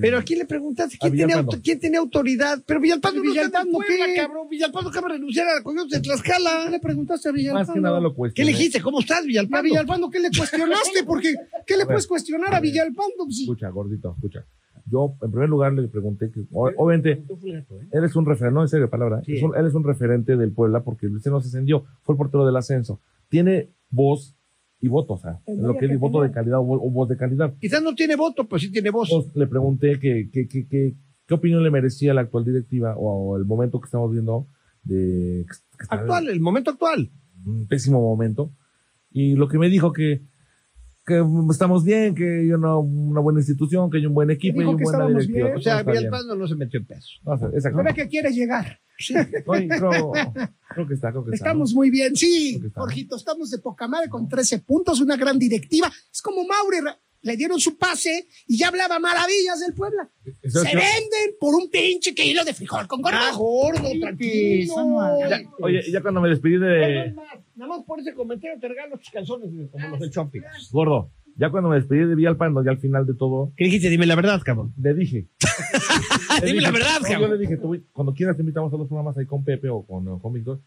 Pero 0.00 0.16
a 0.18 0.22
quién 0.22 0.38
le 0.38 0.46
preguntaste 0.46 0.96
quién 0.98 1.12
tiene, 1.12 1.26
Villalpando. 1.26 1.52
auto- 1.52 1.62
quién 1.62 1.78
tiene 1.80 1.96
autoridad. 1.98 2.62
Pero 2.66 2.80
Villalpando 2.80 3.22
no 3.22 3.30
está 3.30 3.40
en 3.60 3.68
¿Villalpando 3.68 3.72
Puebla, 3.78 4.06
qué? 4.06 4.14
cabrón. 4.16 4.48
Villalpando 4.48 4.88
acaba 4.90 5.08
de 5.08 5.14
renunciar 5.14 5.46
a 5.48 5.54
la 5.56 5.62
Coyotes 5.62 5.90
de 5.92 5.96
¿Qué 5.98 6.02
Tlaxcala. 6.08 6.70
le 6.70 6.80
preguntaste 6.80 7.28
a 7.28 7.32
Más 7.32 7.36
Villalpando? 7.38 7.72
que 7.74 7.80
nada 7.80 8.00
lo 8.00 8.10
¿Qué 8.10 8.16
cuestioné. 8.16 8.50
le 8.50 8.56
dijiste? 8.56 8.80
¿Cómo 8.80 9.00
estás, 9.00 9.18
¿Y 9.20 9.22
a 9.22 9.26
Villalpando? 9.26 9.62
Villalpando 9.64 10.10
qué 10.10 10.20
le 10.20 10.30
cuestionaste? 10.36 11.04
Porque, 11.06 11.34
¿qué 11.66 11.76
le 11.76 11.84
puedes 11.84 12.06
cuestionar 12.06 12.54
a. 12.54 12.60
Villalpando? 12.60 13.26
Sí. 13.30 13.42
Escucha, 13.42 13.68
gordito, 13.68 14.14
escucha. 14.16 14.46
Yo, 14.90 15.14
en 15.22 15.30
primer 15.30 15.48
lugar, 15.48 15.72
le 15.72 15.88
pregunté 15.88 16.30
que, 16.30 16.40
obviamente, 16.50 17.22
él 17.92 18.04
es 18.04 18.16
un 18.16 18.26
referente, 18.26 18.54
no 18.54 18.62
en 18.62 18.68
serio, 18.68 18.88
palabra, 18.90 19.22
Sí. 19.24 19.32
él 19.34 19.66
es 19.66 19.74
un 19.74 19.84
referente 19.84 20.36
del 20.36 20.52
Puebla 20.52 20.82
porque 20.82 21.06
Luis 21.06 21.24
no 21.26 21.40
se 21.40 21.48
ascendió, 21.48 21.84
fue 22.02 22.14
el 22.14 22.18
portero 22.18 22.44
del 22.46 22.56
ascenso. 22.56 23.00
Tiene 23.30 23.70
voz 23.90 24.33
y 24.84 24.88
voto, 24.88 25.14
o 25.14 25.18
sea, 25.18 25.40
lo 25.46 25.76
que 25.78 25.86
es 25.86 25.98
voto 25.98 26.20
de 26.22 26.30
calidad 26.30 26.58
o, 26.58 26.64
vo- 26.64 26.80
o 26.82 26.90
voz 26.90 27.08
de 27.08 27.16
calidad. 27.16 27.54
Quizás 27.60 27.82
no 27.82 27.94
tiene 27.94 28.16
voto, 28.16 28.46
pero 28.46 28.58
sí 28.58 28.70
tiene 28.70 28.90
voz. 28.90 29.08
Entonces, 29.10 29.34
le 29.36 29.46
pregunté 29.46 29.98
que, 29.98 30.28
que, 30.30 30.46
que, 30.46 30.66
que- 30.68 30.94
qué 31.26 31.34
opinión 31.34 31.62
le 31.62 31.70
merecía 31.70 32.12
la 32.12 32.20
actual 32.20 32.44
directiva 32.44 32.94
o, 32.96 33.30
o 33.32 33.36
el 33.38 33.44
momento 33.46 33.80
que 33.80 33.86
estamos 33.86 34.12
viendo 34.12 34.46
de 34.82 35.46
Actual, 35.88 36.28
el 36.28 36.40
momento 36.40 36.70
actual. 36.70 37.10
un 37.46 37.66
pésimo 37.66 38.00
momento. 38.00 38.52
Y 39.10 39.34
lo 39.36 39.48
que 39.48 39.58
me 39.58 39.68
dijo 39.70 39.92
que, 39.92 40.20
que 41.06 41.22
estamos 41.50 41.84
bien, 41.84 42.14
que 42.14 42.40
hay 42.40 42.52
una, 42.52 42.76
una 42.78 43.20
buena 43.20 43.40
institución, 43.40 43.90
que 43.90 43.98
hay 43.98 44.06
un 44.06 44.14
buen 44.14 44.30
equipo 44.30 44.60
y 44.62 44.64
una 44.64 44.76
que 44.76 44.84
buena 44.84 44.98
estábamos 44.98 45.26
directiva. 45.26 45.46
bien. 45.48 45.58
O 45.58 45.62
sea, 45.62 45.82
No. 45.82 45.92
Villalpando 45.92 46.34
no 46.36 46.46
se 46.48 46.54
metió 46.56 46.80
en 46.80 46.86
pesos. 46.86 47.20
No, 47.24 47.32
o 47.32 47.38
sea, 47.38 47.48
exacto. 47.48 47.82
Que 47.94 48.08
quiere 48.08 48.30
llegar. 48.32 48.80
No, 49.46 49.58
y 49.58 49.68
creo, 49.68 50.12
creo 50.68 50.86
que 50.88 50.94
está, 50.94 51.10
creo 51.10 51.24
que 51.24 51.30
está. 51.34 51.46
Estamos 51.48 51.74
muy 51.74 51.90
bien, 51.90 52.14
sí. 52.16 52.60
Jorgito, 52.74 53.16
estamos 53.16 53.50
de 53.50 53.58
poca 53.58 53.86
madre 53.88 54.08
con 54.08 54.28
13 54.28 54.60
puntos, 54.60 55.00
una 55.00 55.16
gran 55.16 55.38
directiva. 55.38 55.90
Es 56.12 56.22
como 56.22 56.44
Mauri, 56.46 56.78
re- 56.80 56.96
le 57.24 57.36
dieron 57.36 57.58
su 57.58 57.76
pase 57.76 58.28
y 58.46 58.56
ya 58.56 58.68
hablaba 58.68 58.98
maravillas 59.00 59.58
del 59.60 59.74
Puebla. 59.74 60.08
Eso 60.42 60.60
Se 60.60 60.68
venden 60.68 61.34
por 61.40 61.54
un 61.54 61.68
pinche 61.70 62.14
kilo 62.14 62.44
de 62.44 62.54
frijol 62.54 62.86
con 62.86 63.02
gordo. 63.02 63.18
Ah, 63.20 63.32
gordo, 63.36 63.88
Sí, 63.88 63.98
tranquilo. 64.00 64.74
Ya- 65.28 65.42
Oye, 65.60 65.82
ya 65.90 66.00
cuando 66.00 66.20
me 66.20 66.28
despedí 66.28 66.58
Nada 66.58 66.72
de. 66.72 67.12
más, 67.12 67.26
nada 67.56 67.68
más 67.76 67.82
por 67.86 67.98
ese 68.00 68.14
comentario 68.14 68.58
te 68.60 68.68
regalo 68.68 68.96
tus 68.98 69.10
calzones 69.10 69.50
como 69.72 69.88
los 69.88 70.00
del 70.00 70.10
Chompi. 70.10 70.38
Gordo, 70.70 71.10
ya 71.36 71.50
cuando 71.50 71.68
me 71.70 71.76
despedí 71.76 72.04
de 72.06 72.14
Villalpando, 72.14 72.62
ya 72.64 72.70
al 72.70 72.78
final 72.78 73.06
de 73.06 73.14
todo, 73.14 73.52
¿Qué 73.56 73.64
dijiste? 73.64 73.88
Dime 73.90 74.06
la 74.06 74.14
verdad, 74.16 74.40
cabrón. 74.44 74.72
le 74.80 74.94
dije. 74.94 75.28
Le 76.40 76.46
Dime 76.46 76.58
dije- 76.58 76.62
la 76.62 76.70
verdad, 76.72 77.00
cabrón. 77.02 77.20
Yo 77.30 77.34
le 77.36 77.40
dije, 77.40 77.56
tú, 77.56 77.76
cuando 77.92 78.12
quieras 78.12 78.36
te 78.36 78.42
invitamos 78.42 78.72
a 78.72 78.76
los 78.76 78.88
programas 78.88 79.16
ahí 79.16 79.26
con 79.26 79.44
Pepe 79.44 79.68
o 79.68 79.84
con, 79.86 80.18
con 80.18 80.32
Víctor. 80.32 80.60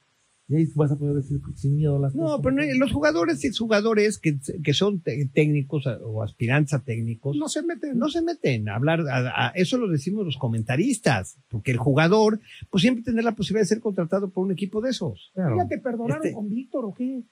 Y 0.50 0.56
ahí 0.56 0.66
vas 0.76 0.92
a 0.94 0.98
poder 0.98 1.16
decir 1.16 1.42
sin 1.56 1.76
miedo 1.76 2.00
las 2.00 2.16
No, 2.16 2.24
cosas. 2.24 2.40
pero 2.42 2.56
los 2.80 2.92
jugadores 2.94 3.44
y 3.44 3.48
exjugadores 3.48 4.18
que, 4.18 4.38
que 4.64 4.74
son 4.74 5.02
técnicos 5.02 5.86
a- 5.88 5.98
o 5.98 6.24
aspirantes 6.24 6.74
a 6.74 6.84
técnicos 6.86 7.36
No 7.36 7.50
se 7.50 7.64
meten. 7.64 7.98
no 7.98 8.08
se 8.08 8.22
meten 8.22 8.70
a 8.70 8.76
hablar, 8.76 9.02
a- 9.10 9.48
a- 9.48 9.50
eso 9.56 9.78
lo 9.78 9.90
decimos 9.90 10.24
los 10.26 10.38
comentaristas, 10.38 11.38
porque 11.50 11.72
el 11.72 11.78
jugador 11.78 12.40
pues 12.70 12.82
siempre 12.82 13.04
tendrá 13.04 13.24
la 13.24 13.36
posibilidad 13.36 13.64
de 13.64 13.68
ser 13.68 13.82
contratado 13.82 14.30
por 14.30 14.46
un 14.46 14.52
equipo 14.54 14.80
de 14.80 14.92
esos. 14.92 15.32
Claro. 15.34 15.58
¿Ya 15.58 15.68
te 15.68 15.80
perdonaron 15.80 16.24
Este- 16.26 16.34
con 16.36 16.48
Víctor 16.50 16.86
o 16.86 16.94
qué? 16.94 17.24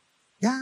Ya, 0.42 0.58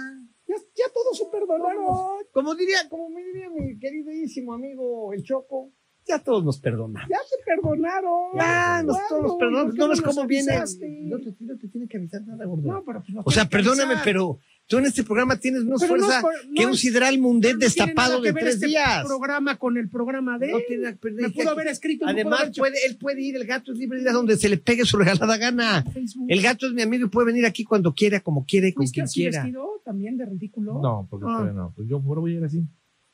Ya, 0.48 0.56
ya 0.76 0.86
todos 0.94 1.18
se 1.18 1.26
perdonaron. 1.32 1.84
como 2.32 2.54
diría, 2.54 2.78
como 2.90 3.10
me 3.10 3.24
diría 3.24 3.50
mi 3.50 3.80
queridísimo 3.80 4.54
amigo 4.54 5.12
el 5.14 5.24
Choco, 5.24 5.72
ya 6.08 6.20
todos 6.20 6.44
nos 6.44 6.60
perdonan. 6.60 7.08
Ya 7.10 7.18
se 7.30 7.36
perdonaron. 7.46 8.12
Ya, 8.36 8.84
nos, 8.84 8.98
todos 9.10 9.22
nos 9.24 9.36
perdonamos. 9.36 9.66
¿Por 9.66 9.74
qué 9.74 9.80
No 9.80 9.88
ves 9.90 10.02
cómo 10.02 10.28
viene. 10.28 10.58
No 10.58 11.18
te, 11.20 11.36
no 11.40 11.58
te 11.58 11.68
tiene 11.68 11.88
que 11.88 11.98
avisar 11.98 12.22
nada, 12.26 12.46
gordo. 12.46 12.72
No, 12.72 12.84
pero 12.86 13.02
pues 13.02 13.14
no 13.14 13.22
o 13.26 13.32
sea, 13.32 13.44
que 13.44 13.50
perdóname, 13.50 13.84
avisar. 13.94 14.04
pero 14.04 14.40
tú 14.68 14.78
en 14.78 14.86
este 14.86 15.04
programa 15.04 15.38
tienes 15.38 15.64
más 15.66 15.82
Pero 15.82 15.98
no 15.98 16.04
fuerza 16.06 16.22
no 16.22 16.54
que 16.56 16.66
un 16.66 16.76
sidral 16.76 17.20
mundet 17.20 17.54
no 17.54 17.60
destapado 17.60 18.22
que 18.22 18.32
de 18.34 18.40
tres 18.40 18.56
este 18.56 18.68
días. 18.68 19.06
programa 19.06 19.58
con 19.58 19.78
el 19.78 19.90
programa 19.90 20.38
de 20.38 20.52
No 20.52 20.58
él. 20.58 20.64
tiene- 20.68 20.94
pero 21.02 21.16
Me 21.16 21.22
dije 21.24 21.34
pudo 21.34 21.44
que- 21.46 21.50
haber 21.52 21.68
escrito. 21.68 22.06
me 22.06 22.12
Además, 22.12 22.40
haber 22.42 22.54
puede, 22.54 22.86
él 22.86 22.98
puede 22.98 23.22
ir, 23.22 23.36
el 23.36 23.46
gato 23.46 23.72
es 23.72 23.78
libre 23.78 23.98
de 23.98 24.04
ir 24.04 24.10
a 24.10 24.14
donde 24.14 24.38
se 24.38 24.50
le 24.50 24.58
pegue 24.58 24.86
su 24.86 24.98
regalada 24.98 25.38
gana. 25.38 25.84
Facebook. 25.84 26.26
El 26.30 26.42
gato 26.42 26.68
es 26.68 26.74
mi 26.74 26.82
amigo 26.82 27.06
y 27.06 27.10
puede 27.10 27.28
venir 27.28 27.46
aquí 27.46 27.64
cuando 27.64 27.94
quiera, 27.94 28.20
como 28.20 28.46
quiera 28.46 28.68
y 28.68 28.74
con 28.74 28.84
¿Fuiste 28.84 28.96
quien 29.02 29.08
quiera. 29.08 29.44
vestido 29.44 29.82
también 29.86 30.18
de 30.18 30.26
ridículo? 30.26 30.80
No, 30.82 31.08
porque 31.10 31.26
Ah. 31.28 31.34
todavía 31.38 31.54
no. 31.54 31.74
Pues 31.76 31.88
yo 31.88 31.98
ahora 32.06 32.22
voy 32.22 32.34
a 32.36 32.38
ir 32.38 32.44
así. 32.44 32.64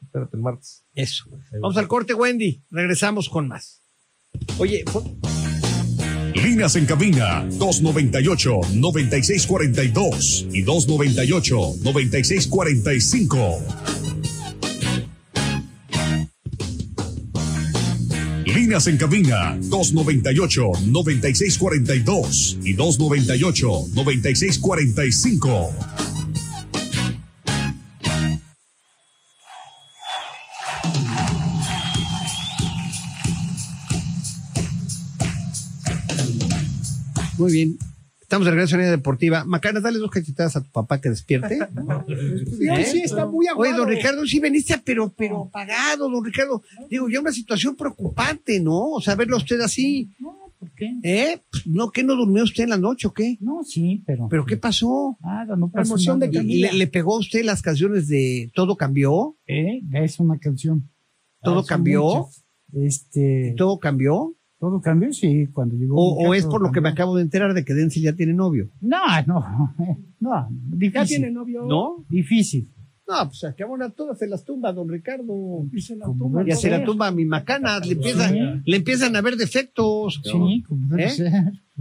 Espérate, 0.02 0.36
el 0.38 0.42
martes. 0.42 0.84
Eso. 0.96 1.26
Vamos 1.62 1.78
al 1.78 1.88
corte, 1.88 2.14
Wendy. 2.14 2.64
Regresamos 2.72 3.30
con 3.30 3.48
más. 3.48 3.82
Oye, 4.58 4.84
fue- 4.88 5.04
Líneas 6.36 6.76
en 6.76 6.86
cabina 6.86 7.44
298-9642 7.50 10.48
y 10.54 10.64
298-9645. 10.64 13.64
Líneas 18.46 18.88
en 18.88 18.98
cabina 18.98 19.58
298-9642 19.60 22.58
y 22.64 22.74
298-9645. 22.76 25.72
Muy 37.40 37.52
bien. 37.52 37.78
Estamos 38.22 38.46
de 38.46 38.52
regreso 38.52 38.76
en 38.76 38.84
la 38.84 38.92
deportiva. 38.92 39.44
Macana, 39.44 39.80
dale 39.80 39.98
dos 39.98 40.12
cachetadas 40.12 40.56
a 40.56 40.62
tu 40.62 40.70
papá 40.70 41.02
que 41.02 41.10
despierte. 41.10 41.58
Sí, 42.08 42.70
hoy 42.70 42.82
¿Eh? 42.82 42.86
sí 42.86 43.02
está 43.02 43.26
muy 43.26 43.48
aguado. 43.48 43.72
Oye, 43.72 43.78
don 43.80 43.88
Ricardo, 43.90 44.26
sí 44.26 44.40
veniste, 44.40 44.78
pero, 44.84 45.12
pero 45.18 45.44
apagado, 45.46 46.10
don 46.10 46.24
Ricardo. 46.24 46.62
Digo, 46.90 47.10
ya 47.10 47.20
una 47.22 47.32
situación 47.32 47.76
preocupante, 47.76 48.60
¿no? 48.60 48.92
O 48.92 49.02
sea, 49.02 49.16
verlo 49.16 49.38
usted 49.38 49.60
así. 49.62 50.12
No, 50.20 50.38
¿por 50.60 50.70
qué? 50.76 50.94
¿Eh? 51.04 51.42
¿No, 51.66 51.90
¿Qué 51.90 52.04
no 52.04 52.16
durmió 52.16 52.44
usted 52.44 52.66
en 52.66 52.70
la 52.70 52.78
noche 52.78 53.08
o 53.08 53.14
qué? 53.14 53.38
No, 53.40 53.64
sí, 53.64 54.04
pero. 54.06 54.28
¿Pero 54.30 54.46
qué 54.46 54.58
pasó? 54.58 55.18
Nada, 55.22 55.56
no 55.56 55.68
La 55.68 55.72
pasó 55.82 55.94
emoción 55.94 56.20
de 56.20 56.28
nada. 56.28 56.44
¿Y- 56.44 56.46
y 56.46 56.62
Camila. 56.62 56.72
¿Le, 56.72 56.78
le 56.78 56.88
pegó 56.88 57.16
a 57.16 57.20
usted 57.20 57.44
las 57.44 57.62
canciones 57.64 58.08
de 58.08 58.52
Todo 58.54 58.76
cambió? 58.78 59.36
¿Eh? 59.48 59.82
Es 59.94 60.20
una 60.20 60.38
canción. 60.38 60.88
¿Todo 61.42 61.62
Ah, 61.62 61.66
cambió? 61.68 62.04
muchas. 62.04 62.44
Este. 62.74 63.56
¿Todo 63.58 63.80
cambió? 63.80 64.36
Todo 64.60 64.82
cambió, 64.82 65.14
sí, 65.14 65.48
cuando 65.54 65.76
llegó. 65.76 65.96
¿O, 65.96 66.28
o 66.28 66.34
es 66.34 66.46
por 66.46 66.62
lo 66.62 66.72
que 66.72 66.82
me 66.82 66.90
acabo 66.90 67.16
de 67.16 67.22
enterar 67.22 67.54
de 67.54 67.64
que 67.64 67.74
Denzel 67.74 68.04
ya 68.04 68.14
tiene 68.14 68.34
novio? 68.34 68.70
No, 68.82 68.98
no, 69.26 69.74
no, 70.20 70.48
difícil. 70.50 70.92
Ya 70.92 71.06
tiene 71.06 71.32
novio. 71.32 71.64
¿No? 71.66 72.06
Difícil. 72.10 72.70
No, 73.10 73.26
pues 73.28 73.44
a 73.44 73.56
que 73.56 73.64
ahora 73.64 73.90
todas 73.90 74.20
se 74.20 74.28
las 74.28 74.46
tumba, 74.46 74.72
don 74.72 74.88
Ricardo. 74.88 75.66
Y 75.74 75.82
se 75.82 75.96
la 75.96 76.06
tumba. 76.06 76.44
Ya 76.46 76.56
se 76.56 76.70
la 76.70 76.84
tumba 76.84 77.08
a 77.08 77.12
mi 77.12 77.26
macana, 77.26 77.80
le 77.80 77.94
empiezan, 77.94 78.34
Sí. 78.34 78.40
le 78.66 78.78
empiezan 78.78 79.16
a 79.16 79.22
ver 79.22 79.36
defectos. 79.36 80.22
Sí, 80.24 80.64
como 80.68 80.88
debe 80.90 81.06
¿Eh? 81.06 81.10
ser. 81.10 81.32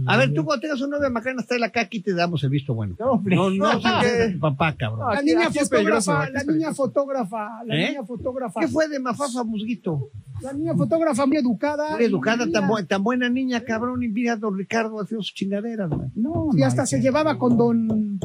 A 0.07 0.15
ver, 0.17 0.33
tú 0.33 0.45
cuando 0.45 0.61
tengas 0.61 0.79
un 0.81 0.89
novio 0.91 1.11
macana, 1.11 1.41
está 1.41 1.55
acá, 1.63 1.81
aquí 1.81 1.99
te 2.01 2.13
damos 2.13 2.41
el 2.45 2.49
visto 2.49 2.73
bueno. 2.73 2.95
No. 2.97 3.21
No, 3.23 3.49
no, 3.51 3.71
sé 3.81 3.87
qué 4.01 4.23
es 4.25 4.33
tu 4.33 4.39
papá, 4.39 4.73
cabrón. 4.77 5.07
La 5.11 5.17
Aquí- 5.19 5.25
niña 5.25 5.47
aquí 5.49 5.59
es 5.59 5.69
peligroso, 5.69 6.11
fotógrafa, 6.13 6.31
la 6.45 6.51
niña 6.53 6.73
fotógrafa, 6.73 7.63
la 7.65 7.75
¿Eh? 7.75 7.89
niña 7.89 8.03
fotógrafa. 8.05 8.59
¿Qué 8.61 8.67
fue 8.69 8.87
de 8.87 8.99
Mafafa 8.99 9.43
Musguito? 9.43 10.09
La 10.41 10.53
niña 10.53 10.73
fotógrafa 10.73 11.25
muy 11.25 11.37
educada. 11.37 11.95
Muy 11.97 12.05
educada, 12.05 12.47
tan, 12.49 12.69
bu- 12.69 12.87
tan 12.87 13.03
buena 13.03 13.29
niña, 13.29 13.59
cabrón, 13.65 14.01
y 14.01 14.07
mira 14.07 14.33
a 14.33 14.37
don 14.37 14.57
Ricardo 14.57 14.99
haciendo 15.01 15.21
sus 15.21 15.33
chingaderas, 15.35 15.89
güey. 15.89 16.07
No, 16.15 16.47
Y 16.57 16.63
hasta 16.63 16.85
se 16.85 17.01
llevaba 17.01 17.37
con 17.37 17.57
don. 17.57 18.19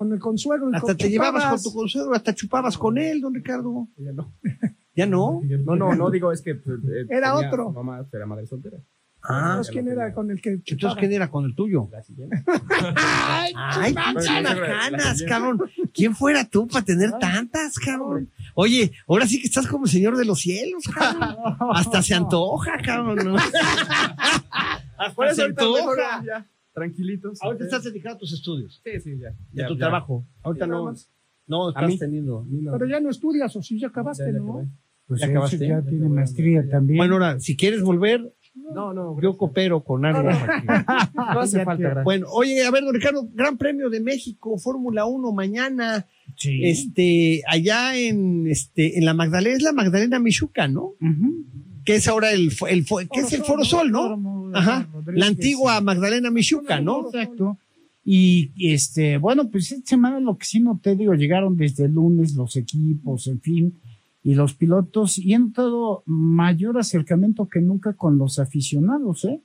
Con 0.00 0.10
el 0.14 0.18
consuelo. 0.18 0.70
y 0.70 0.74
Hasta 0.74 0.86
con 0.86 0.96
te 0.96 1.10
llevabas 1.10 1.32
con 1.32 1.58
chupabas. 1.58 1.62
tu 1.62 1.72
consuelo, 1.74 2.14
hasta 2.14 2.34
chupabas 2.34 2.78
con 2.78 2.96
él, 2.96 3.20
don 3.20 3.34
Ricardo. 3.34 3.86
Ya 3.98 4.12
no. 4.14 4.32
¿Ya 4.96 5.04
no? 5.06 5.42
No, 5.66 5.76
no, 5.76 5.94
no 5.94 6.10
digo, 6.10 6.32
es 6.32 6.40
que. 6.40 6.54
pues, 6.54 6.78
eh, 6.84 7.04
Era 7.10 7.34
otro. 7.36 7.70
Mamá 7.70 8.06
era 8.10 8.24
madre 8.24 8.46
soltera. 8.46 8.78
Ah, 9.22 9.48
Entonces, 9.50 9.72
¿quién 9.74 9.88
era 9.88 10.14
con 10.14 10.30
el 10.30 10.40
que 10.40 10.52
entonces, 10.52 10.78
chupaba? 10.78 10.96
¿quién 10.98 11.12
era 11.12 11.30
con 11.30 11.44
el 11.44 11.54
tuyo? 11.54 11.86
La 11.92 12.02
siguiente. 12.02 12.42
Ay, 12.96 13.52
Ay, 13.54 13.90
chupaba. 13.92 14.12
pinche 14.14 14.40
la 14.40 14.54
macanas, 14.54 15.22
cabrón. 15.28 15.60
¿Quién 15.92 16.16
fuera 16.16 16.46
tú 16.46 16.66
para 16.66 16.82
tener 16.86 17.10
tantas, 17.20 17.78
cabrón? 17.78 18.30
Oye, 18.54 18.92
ahora 19.06 19.26
sí 19.26 19.38
que 19.38 19.48
estás 19.48 19.66
como 19.66 19.84
el 19.84 19.90
señor 19.90 20.16
de 20.16 20.24
los 20.24 20.40
cielos, 20.40 20.82
cabrón. 20.94 21.36
Hasta 21.74 22.00
se 22.02 22.14
antoja, 22.14 22.78
cabrón. 22.82 23.36
Hasta 24.96 25.34
se 25.34 25.42
antoja. 25.42 26.46
Tranquilitos. 26.80 27.38
Ahorita 27.42 27.64
estás 27.64 27.84
dedicado 27.84 28.16
a 28.16 28.18
tus 28.18 28.32
estudios 28.32 28.80
Sí, 28.84 29.00
sí, 29.00 29.18
ya. 29.18 29.34
y 29.52 29.60
a 29.60 29.62
Ya, 29.62 29.68
tu 29.68 29.74
ya. 29.74 29.78
trabajo. 29.80 30.24
Ahorita 30.42 30.64
Sí, 30.64 30.70
no, 30.70 30.84
más. 30.84 31.10
no 31.46 31.68
estás 31.70 31.88
mí. 31.88 31.98
teniendo. 31.98 32.44
No, 32.48 32.72
Pero 32.72 32.86
ya 32.86 33.00
no 33.00 33.10
estudias, 33.10 33.54
o 33.56 33.62
si 33.62 33.78
ya 33.78 33.88
acabaste, 33.88 34.24
ya, 34.26 34.32
ya 34.32 34.38
¿no? 34.38 34.68
Pues 35.06 35.20
¿Ya 35.20 35.26
acabaste? 35.26 35.66
ya 35.66 35.82
tiene 35.82 36.08
maestría 36.08 36.68
también. 36.68 36.98
Bueno, 36.98 37.14
ahora, 37.14 37.38
si 37.40 37.56
quieres 37.56 37.82
volver, 37.82 38.32
No, 38.74 38.92
no, 38.92 39.20
yo 39.20 39.36
coopero 39.36 39.82
con 39.82 40.04
algo. 40.04 40.22
no 40.22 41.40
hace 41.40 41.58
Ya 41.58 41.64
falta. 41.64 41.82
gracias. 41.82 42.04
Bueno, 42.04 42.26
oye, 42.30 42.64
a 42.64 42.70
ver, 42.70 42.84
don 42.84 42.94
Ricardo, 42.94 43.28
Gran 43.32 43.56
Premio 43.58 43.90
de 43.90 44.00
México, 44.00 44.56
Fórmula 44.58 45.06
1 45.06 45.32
mañana, 45.32 46.06
sí. 46.36 46.60
este, 46.64 47.42
allá 47.48 47.96
en, 47.98 48.46
este, 48.46 48.98
en 48.98 49.04
la 49.04 49.14
Magdalena, 49.14 49.56
es 49.56 49.62
la 49.62 49.72
Magdalena 49.72 50.18
Michuca, 50.20 50.68
¿no? 50.68 50.94
Ujú. 51.00 51.44
Que 51.84 51.96
es 51.96 52.08
ahora 52.08 52.32
el, 52.32 52.52
el, 52.68 52.84
que 52.84 53.20
es 53.20 53.32
el 53.32 53.42
Foro 53.42 53.64
Sol, 53.64 53.90
¿no? 53.90 54.50
Ajá, 54.54 54.88
la 55.06 55.26
antigua 55.26 55.80
Magdalena 55.80 56.30
Michuca, 56.30 56.80
¿no? 56.80 57.06
Exacto. 57.06 57.58
Y 58.04 58.50
este, 58.72 59.18
bueno, 59.18 59.50
pues 59.50 59.72
esta 59.72 59.90
semana 59.90 60.20
lo 60.20 60.36
que 60.36 60.46
sí 60.46 60.60
noté, 60.60 60.96
digo, 60.96 61.14
llegaron 61.14 61.56
desde 61.56 61.84
el 61.84 61.92
lunes 61.92 62.34
los 62.34 62.56
equipos, 62.56 63.26
en 63.26 63.40
fin, 63.40 63.78
y 64.24 64.34
los 64.34 64.54
pilotos, 64.54 65.18
y 65.18 65.34
he 65.34 65.38
notado 65.38 66.02
mayor 66.06 66.78
acercamiento 66.78 67.48
que 67.48 67.60
nunca 67.60 67.92
con 67.92 68.18
los 68.18 68.38
aficionados, 68.38 69.24
¿eh? 69.24 69.40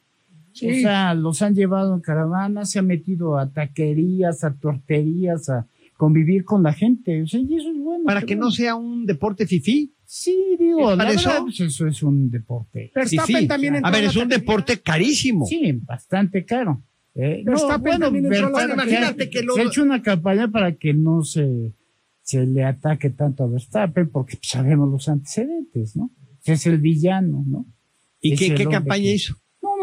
Sí. 0.54 0.70
O 0.70 0.74
sea, 0.76 1.14
los 1.14 1.42
han 1.42 1.54
llevado 1.54 1.94
en 1.94 2.00
caravana, 2.00 2.66
se 2.66 2.80
han 2.80 2.88
metido 2.88 3.38
a 3.38 3.50
taquerías, 3.50 4.46
a 4.46 4.54
torterías, 4.54 5.50
a 5.50 5.68
convivir 5.98 6.44
con 6.46 6.64
la 6.64 6.74
gente. 6.74 7.22
O 7.24 7.28
sea, 7.28 7.40
y 7.40 7.56
eso 7.56 7.70
es 7.72 7.78
bueno. 7.78 8.04
Para 8.06 8.22
que 8.22 8.36
no 8.36 8.52
sea 8.52 8.76
un 8.76 9.06
deporte 9.06 9.46
fifí. 9.48 9.94
Sí, 10.06 10.56
digo, 10.60 10.92
¿Es 10.92 10.98
la 10.98 11.06
verdad, 11.06 11.40
pues 11.42 11.60
eso 11.60 11.88
es 11.88 12.04
un 12.04 12.30
deporte. 12.30 12.92
Verstappen 12.94 13.48
también 13.48 13.84
A 13.84 13.90
ver, 13.90 14.04
es 14.04 14.16
un 14.16 14.30
deporte 14.30 14.80
carísimo. 14.80 15.46
Sí, 15.46 15.72
bastante 15.84 16.46
caro. 16.46 16.84
Eh, 17.16 17.44
no, 17.46 17.54
bueno, 17.80 18.12
Verstappen. 18.12 18.72
Imagínate 18.74 19.30
que 19.30 19.42
lo- 19.42 19.56
se 19.56 19.62
ha 19.62 19.64
hecho 19.64 19.82
una 19.84 20.02
campaña 20.02 20.50
para 20.52 20.76
que 20.76 20.94
no 20.94 21.24
se, 21.24 21.72
se 22.22 22.46
le 22.46 22.64
ataque 22.64 23.10
tanto 23.10 23.46
a 23.46 23.48
Verstappen, 23.48 24.10
porque 24.10 24.36
pues, 24.38 24.50
sabemos 24.50 24.90
los 24.92 25.08
antecedentes, 25.10 25.96
¿no? 25.96 26.12
Es 26.44 26.68
el 26.68 26.78
villano, 26.78 27.44
¿no? 27.48 27.66
¿Y 28.22 28.34
Es 28.34 28.40
qué, 28.40 28.54
qué 28.54 28.66
campaña 28.66 29.04
que- 29.04 29.14
hizo? 29.14 29.36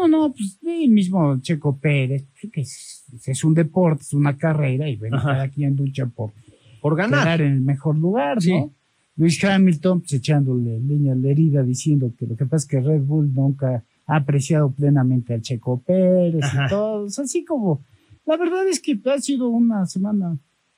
No, 0.03 0.07
no, 0.07 0.27
no, 0.27 0.33
pues 0.33 0.59
el 0.65 0.89
mismo 0.91 1.39
Checo 1.41 1.77
Pérez, 1.77 2.25
que 2.51 2.61
es, 2.61 3.03
es 3.25 3.43
un 3.43 3.53
deporte, 3.53 4.01
es 4.03 4.13
una 4.13 4.37
carrera, 4.37 4.89
y 4.89 4.95
bueno, 4.97 5.17
Ajá. 5.17 5.29
cada 5.33 5.49
quien 5.49 5.75
lucha 5.75 6.05
por 6.07 6.31
Por 6.81 6.95
ganar. 6.95 7.23
quedar 7.23 7.41
en 7.41 7.53
el 7.53 7.61
mejor 7.61 7.97
lugar, 7.97 8.41
Sí. 8.41 8.51
¿no? 8.51 8.73
Luis 9.15 9.43
Hamilton, 9.43 9.99
pues, 10.01 10.13
echándole 10.13 10.79
leña 10.79 11.13
a 11.13 11.15
la 11.15 11.29
herida, 11.29 11.61
diciendo 11.63 12.11
que 12.17 12.25
lo 12.25 12.35
que 12.35 12.45
pasa 12.45 12.63
es 12.63 12.65
que 12.65 12.81
Red 12.81 13.03
Bull 13.03 13.31
nunca 13.33 13.83
ha 14.07 14.15
apreciado 14.15 14.71
plenamente 14.71 15.33
al 15.35 15.41
Checo 15.41 15.81
Pérez 15.81 16.43
Ajá. 16.43 16.65
y 16.65 16.69
todo. 16.69 17.03
O 17.05 17.09
sea, 17.09 17.23
así 17.23 17.45
como, 17.45 17.81
la 18.25 18.37
verdad 18.37 18.67
es 18.67 18.79
que 18.81 18.99
ha 19.05 19.19
sido 19.21 19.49
una 19.49 19.85
semana, 19.85 20.37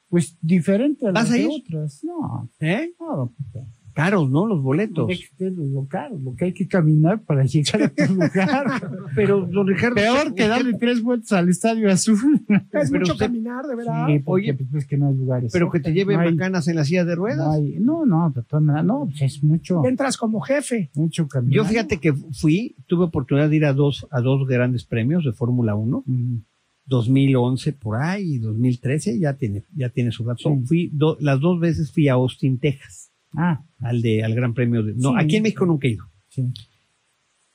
pues, 0.09 0.37
diferente 0.41 1.07
a 1.07 1.11
¿Vas 1.11 1.29
las 1.29 1.37
de 1.39 1.47
otras. 1.47 2.03
No, 2.03 2.49
¿Eh? 2.59 2.91
no, 2.99 3.31
pues, 3.51 3.65
Caros, 3.95 4.29
¿no? 4.29 4.45
Los 4.45 4.61
boletos. 4.61 5.09
usted 5.09 5.53
lo 5.53 5.87
caro, 5.87 6.19
lo 6.19 6.35
que 6.35 6.45
hay 6.45 6.53
que 6.53 6.67
caminar 6.67 7.21
para 7.23 7.45
llegar 7.45 7.81
a 7.83 7.89
tu 7.89 8.13
lugar. 8.13 8.65
Pero, 9.15 9.45
don 9.47 9.65
Ricardo. 9.67 9.95
Peor 9.95 10.35
que 10.35 10.47
darle 10.49 10.73
tres 10.77 11.01
vueltas 11.01 11.31
al 11.31 11.47
Estadio 11.47 11.89
Azul. 11.89 12.45
Es 12.73 12.91
Pero 12.91 12.99
mucho 12.99 13.13
usted- 13.13 13.25
caminar, 13.27 13.65
de 13.65 13.75
verdad. 13.77 14.07
Sí, 14.07 14.19
porque 14.19 14.51
Oye, 14.51 14.53
pues, 14.53 14.83
es 14.83 14.85
que 14.89 14.97
no 14.97 15.07
hay 15.07 15.15
lugares. 15.15 15.51
Pero 15.53 15.71
que 15.71 15.79
te 15.79 15.93
lleven 15.93 16.19
No 16.19 16.25
bacanas 16.29 16.67
en 16.67 16.75
la 16.75 16.83
silla 16.83 17.05
de 17.05 17.15
ruedas. 17.15 17.37
No, 17.47 17.51
hay- 17.53 17.77
no, 17.79 18.05
no, 18.05 18.29
de 18.35 18.43
todas 18.43 18.63
maneras, 18.63 18.85
no, 18.85 19.05
pues 19.05 19.21
es 19.21 19.41
mucho, 19.43 19.85
Entras 19.85 20.17
como 20.17 20.41
jefe. 20.41 20.91
mucho 20.93 21.27
caminar. 21.29 21.55
Yo 21.55 21.63
fíjate 21.63 21.97
que 21.97 22.13
fui, 22.13 22.75
tuve 22.87 23.05
oportunidad 23.05 23.49
de 23.49 23.55
ir 23.55 23.65
a 23.65 23.71
dos, 23.71 24.05
a 24.11 24.19
dos 24.19 24.45
grandes 24.45 24.83
premios 24.83 25.23
de 25.23 25.31
Fórmula 25.31 25.73
1, 25.75 25.99
Ujú. 25.99 26.41
2011 26.87 27.73
por 27.73 27.95
ahí 27.95 28.35
y 28.35 28.37
2013, 28.39 29.17
ya 29.19 29.33
tiene, 29.33 29.63
ya 29.75 29.89
tiene 29.89 30.11
su 30.11 30.23
razón. 30.23 30.59
Sí. 30.61 30.67
Fui 30.67 30.89
do- 30.93 31.17
las 31.19 31.39
dos 31.39 31.59
veces 31.59 31.91
fui 31.91 32.07
a 32.09 32.13
Austin, 32.13 32.59
Texas, 32.59 33.11
Ah, 33.37 33.63
al 33.79 34.01
de, 34.01 34.23
al 34.23 34.33
Gran 34.35 34.53
Premio 34.53 34.83
de, 34.83 34.93
no, 34.95 35.11
Sí. 35.11 35.15
aquí 35.19 35.35
en 35.37 35.43
México 35.43 35.65
nunca 35.65 35.87
he 35.87 35.91
ido. 35.91 36.05
sí. 36.29 36.43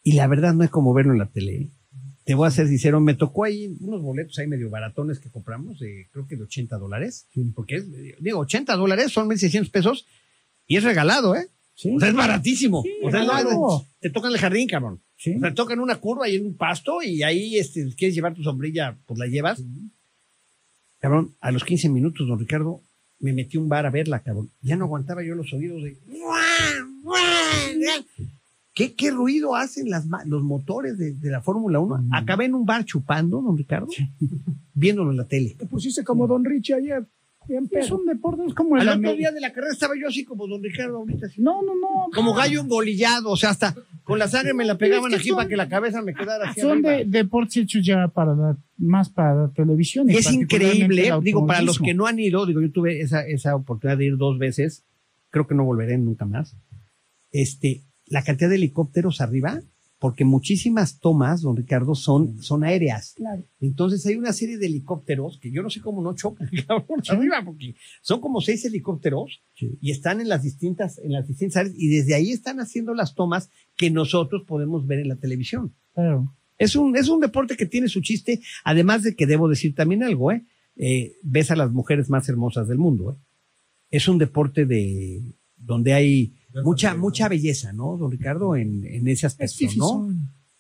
Y 0.02 0.12
la 0.12 0.26
verdad 0.28 0.54
no 0.54 0.64
es 0.64 0.70
como 0.70 0.94
verlo 0.94 1.12
en 1.12 1.18
la 1.18 1.26
tele. 1.30 1.54
¿eh? 1.56 1.70
Te 2.24 2.34
voy 2.34 2.46
a 2.48 2.50
ser 2.50 2.68
sincero, 2.68 3.00
me 3.00 3.14
tocó 3.14 3.44
ahí 3.44 3.76
unos 3.80 4.00
boletos 4.00 4.38
ahí 4.38 4.46
medio 4.46 4.70
baratones 4.70 5.18
que 5.18 5.30
compramos, 5.30 5.78
de, 5.78 6.08
creo 6.10 6.26
que 6.26 6.36
de 6.36 6.44
80 6.44 6.78
dólares, 6.78 7.26
Sí. 7.32 7.44
porque 7.54 7.76
es, 7.76 7.86
digo, 8.20 8.38
80 8.38 8.76
dólares 8.76 9.12
son 9.12 9.28
1.600 9.28 9.70
pesos 9.70 10.06
y 10.66 10.76
es 10.76 10.84
regalado, 10.84 11.34
¿eh? 11.36 11.48
Sí, 11.74 11.90
O 11.94 12.00
sea, 12.00 12.08
es 12.10 12.14
baratísimo. 12.14 12.82
Sí, 12.82 12.90
o 13.02 13.10
sea, 13.10 13.24
claro. 13.24 13.84
te 14.00 14.08
tocan 14.10 14.32
el 14.32 14.38
jardín, 14.38 14.68
cabrón. 14.68 15.00
sí. 15.16 15.34
O 15.36 15.40
sea, 15.40 15.54
tocan 15.54 15.80
una 15.80 15.96
curva 15.96 16.28
y 16.28 16.36
en 16.36 16.46
un 16.46 16.56
pasto 16.56 17.02
y 17.02 17.22
ahí 17.22 17.56
este, 17.56 17.86
quieres 17.94 18.14
llevar 18.14 18.34
tu 18.34 18.42
sombrilla, 18.42 18.96
pues 19.06 19.18
la 19.18 19.26
llevas. 19.26 19.62
Cabrón, 20.98 21.34
a 21.40 21.50
los 21.50 21.64
15 21.64 21.88
minutos, 21.88 22.26
don 22.28 22.38
Ricardo, 22.38 22.82
me 23.20 23.32
metí 23.32 23.58
un 23.58 23.68
bar 23.68 23.86
a 23.86 23.90
verla, 23.90 24.20
cabrón. 24.20 24.50
Ya 24.62 24.76
no 24.76 24.86
aguantaba 24.86 25.22
yo 25.22 25.34
los 25.34 25.52
oídos 25.52 25.82
de... 25.82 25.96
¿Qué, 28.74 28.94
qué 28.94 29.10
ruido 29.10 29.54
hacen 29.54 29.90
las, 29.90 30.06
los 30.26 30.42
motores 30.42 30.96
de, 30.96 31.12
de 31.12 31.30
la 31.30 31.42
Fórmula 31.42 31.80
1? 31.80 31.98
Mm. 31.98 32.14
Acabé 32.14 32.46
en 32.46 32.54
un 32.54 32.64
bar 32.64 32.84
chupando, 32.84 33.42
don 33.42 33.56
Ricardo, 33.56 33.88
viéndolo 34.74 35.10
en 35.10 35.18
la 35.18 35.26
tele. 35.26 35.54
Te 35.58 35.66
pusiste 35.66 36.02
como 36.02 36.26
Don 36.26 36.44
Richie 36.44 36.74
ayer. 36.74 37.06
Es 37.72 37.90
un 37.90 38.06
deporte, 38.06 38.42
es 38.46 38.54
como 38.54 38.76
el 38.76 38.88
Al 38.88 38.98
otro 38.98 39.14
día 39.16 39.32
de 39.32 39.40
la 39.40 39.52
carrera 39.52 39.72
estaba 39.72 39.94
yo 40.00 40.06
así 40.08 40.24
como 40.24 40.46
don 40.46 40.62
Ricardo 40.62 40.98
ahorita. 40.98 41.26
así. 41.26 41.40
No, 41.42 41.62
no, 41.62 41.74
no. 41.74 42.08
Como 42.14 42.32
gallo 42.32 42.60
embolillado, 42.60 43.30
o 43.30 43.36
sea, 43.36 43.50
hasta 43.50 43.74
con 44.04 44.18
la 44.20 44.28
sangre 44.28 44.54
me 44.54 44.64
la 44.64 44.78
pegaban 44.78 45.12
aquí 45.14 45.30
para 45.32 45.48
que 45.48 45.56
la 45.56 45.68
cabeza 45.68 46.00
me 46.02 46.14
quedara 46.14 46.50
así 46.50 46.60
Son 46.60 46.80
de 46.82 47.04
deportes 47.06 47.56
hechos 47.56 47.84
ya 47.84 48.06
para 48.08 48.34
la- 48.34 48.56
más 48.78 49.08
para 49.08 49.34
la 49.34 49.48
televisión. 49.52 50.08
Es 50.10 50.30
increíble, 50.32 51.10
digo, 51.22 51.46
para 51.46 51.62
los 51.62 51.78
que 51.78 51.92
no 51.94 52.06
han 52.06 52.18
ido, 52.20 52.46
digo, 52.46 52.60
yo 52.60 52.70
tuve 52.70 53.00
esa, 53.00 53.26
esa 53.26 53.56
oportunidad 53.56 53.98
de 53.98 54.06
ir 54.06 54.16
dos 54.16 54.38
veces, 54.38 54.84
creo 55.30 55.46
que 55.48 55.54
no 55.54 55.64
volveré 55.64 55.98
nunca 55.98 56.24
más. 56.26 56.56
Este, 57.32 57.82
la 58.06 58.22
cantidad 58.22 58.48
de 58.50 58.56
helicópteros 58.56 59.20
arriba, 59.20 59.60
porque 60.00 60.24
muchísimas 60.24 60.98
tomas, 60.98 61.42
don 61.42 61.54
Ricardo, 61.54 61.94
son, 61.94 62.42
son 62.42 62.64
aéreas. 62.64 63.12
Claro. 63.16 63.44
Entonces 63.60 64.04
hay 64.06 64.16
una 64.16 64.32
serie 64.32 64.56
de 64.56 64.64
helicópteros 64.64 65.38
que 65.38 65.52
yo 65.52 65.62
no 65.62 65.68
sé 65.68 65.82
cómo 65.82 66.02
no 66.02 66.14
chocan 66.14 66.48
cabrón, 66.66 67.02
arriba, 67.06 67.42
porque 67.44 67.74
son 68.00 68.20
como 68.20 68.40
seis 68.40 68.64
helicópteros 68.64 69.42
Sí. 69.54 69.76
y 69.82 69.90
están 69.90 70.22
en 70.22 70.30
las 70.30 70.42
distintas, 70.42 70.98
en 70.98 71.12
las 71.12 71.28
distintas 71.28 71.58
áreas, 71.58 71.74
y 71.76 71.88
desde 71.88 72.14
ahí 72.14 72.30
están 72.30 72.60
haciendo 72.60 72.94
las 72.94 73.14
tomas 73.14 73.50
que 73.76 73.90
nosotros 73.90 74.44
podemos 74.46 74.86
ver 74.86 75.00
en 75.00 75.08
la 75.08 75.16
televisión. 75.16 75.74
Claro. 75.92 76.34
Es 76.56 76.76
un, 76.76 76.96
es 76.96 77.08
un 77.10 77.20
deporte 77.20 77.58
que 77.58 77.66
tiene 77.66 77.88
su 77.88 78.00
chiste, 78.00 78.40
además 78.64 79.02
de 79.02 79.14
que 79.14 79.26
debo 79.26 79.50
decir 79.50 79.74
también 79.74 80.02
algo, 80.02 80.32
¿eh? 80.32 80.46
Eh, 80.76 81.16
ves 81.22 81.50
a 81.50 81.56
las 81.56 81.72
mujeres 81.72 82.08
más 82.08 82.26
hermosas 82.30 82.68
del 82.68 82.78
mundo, 82.78 83.12
¿eh? 83.12 83.16
Es 83.90 84.08
un 84.08 84.16
deporte 84.16 84.64
de 84.64 85.22
donde 85.56 85.92
hay 85.92 86.32
mucha, 86.64 86.94
mucha 86.96 87.28
belleza, 87.28 87.72
¿no, 87.72 87.96
don 87.96 88.10
Ricardo? 88.10 88.56
En, 88.56 88.84
en 88.84 89.08
ese 89.08 89.26
Es 89.26 89.40
aspecto, 89.40 89.66
¿no? 89.76 90.08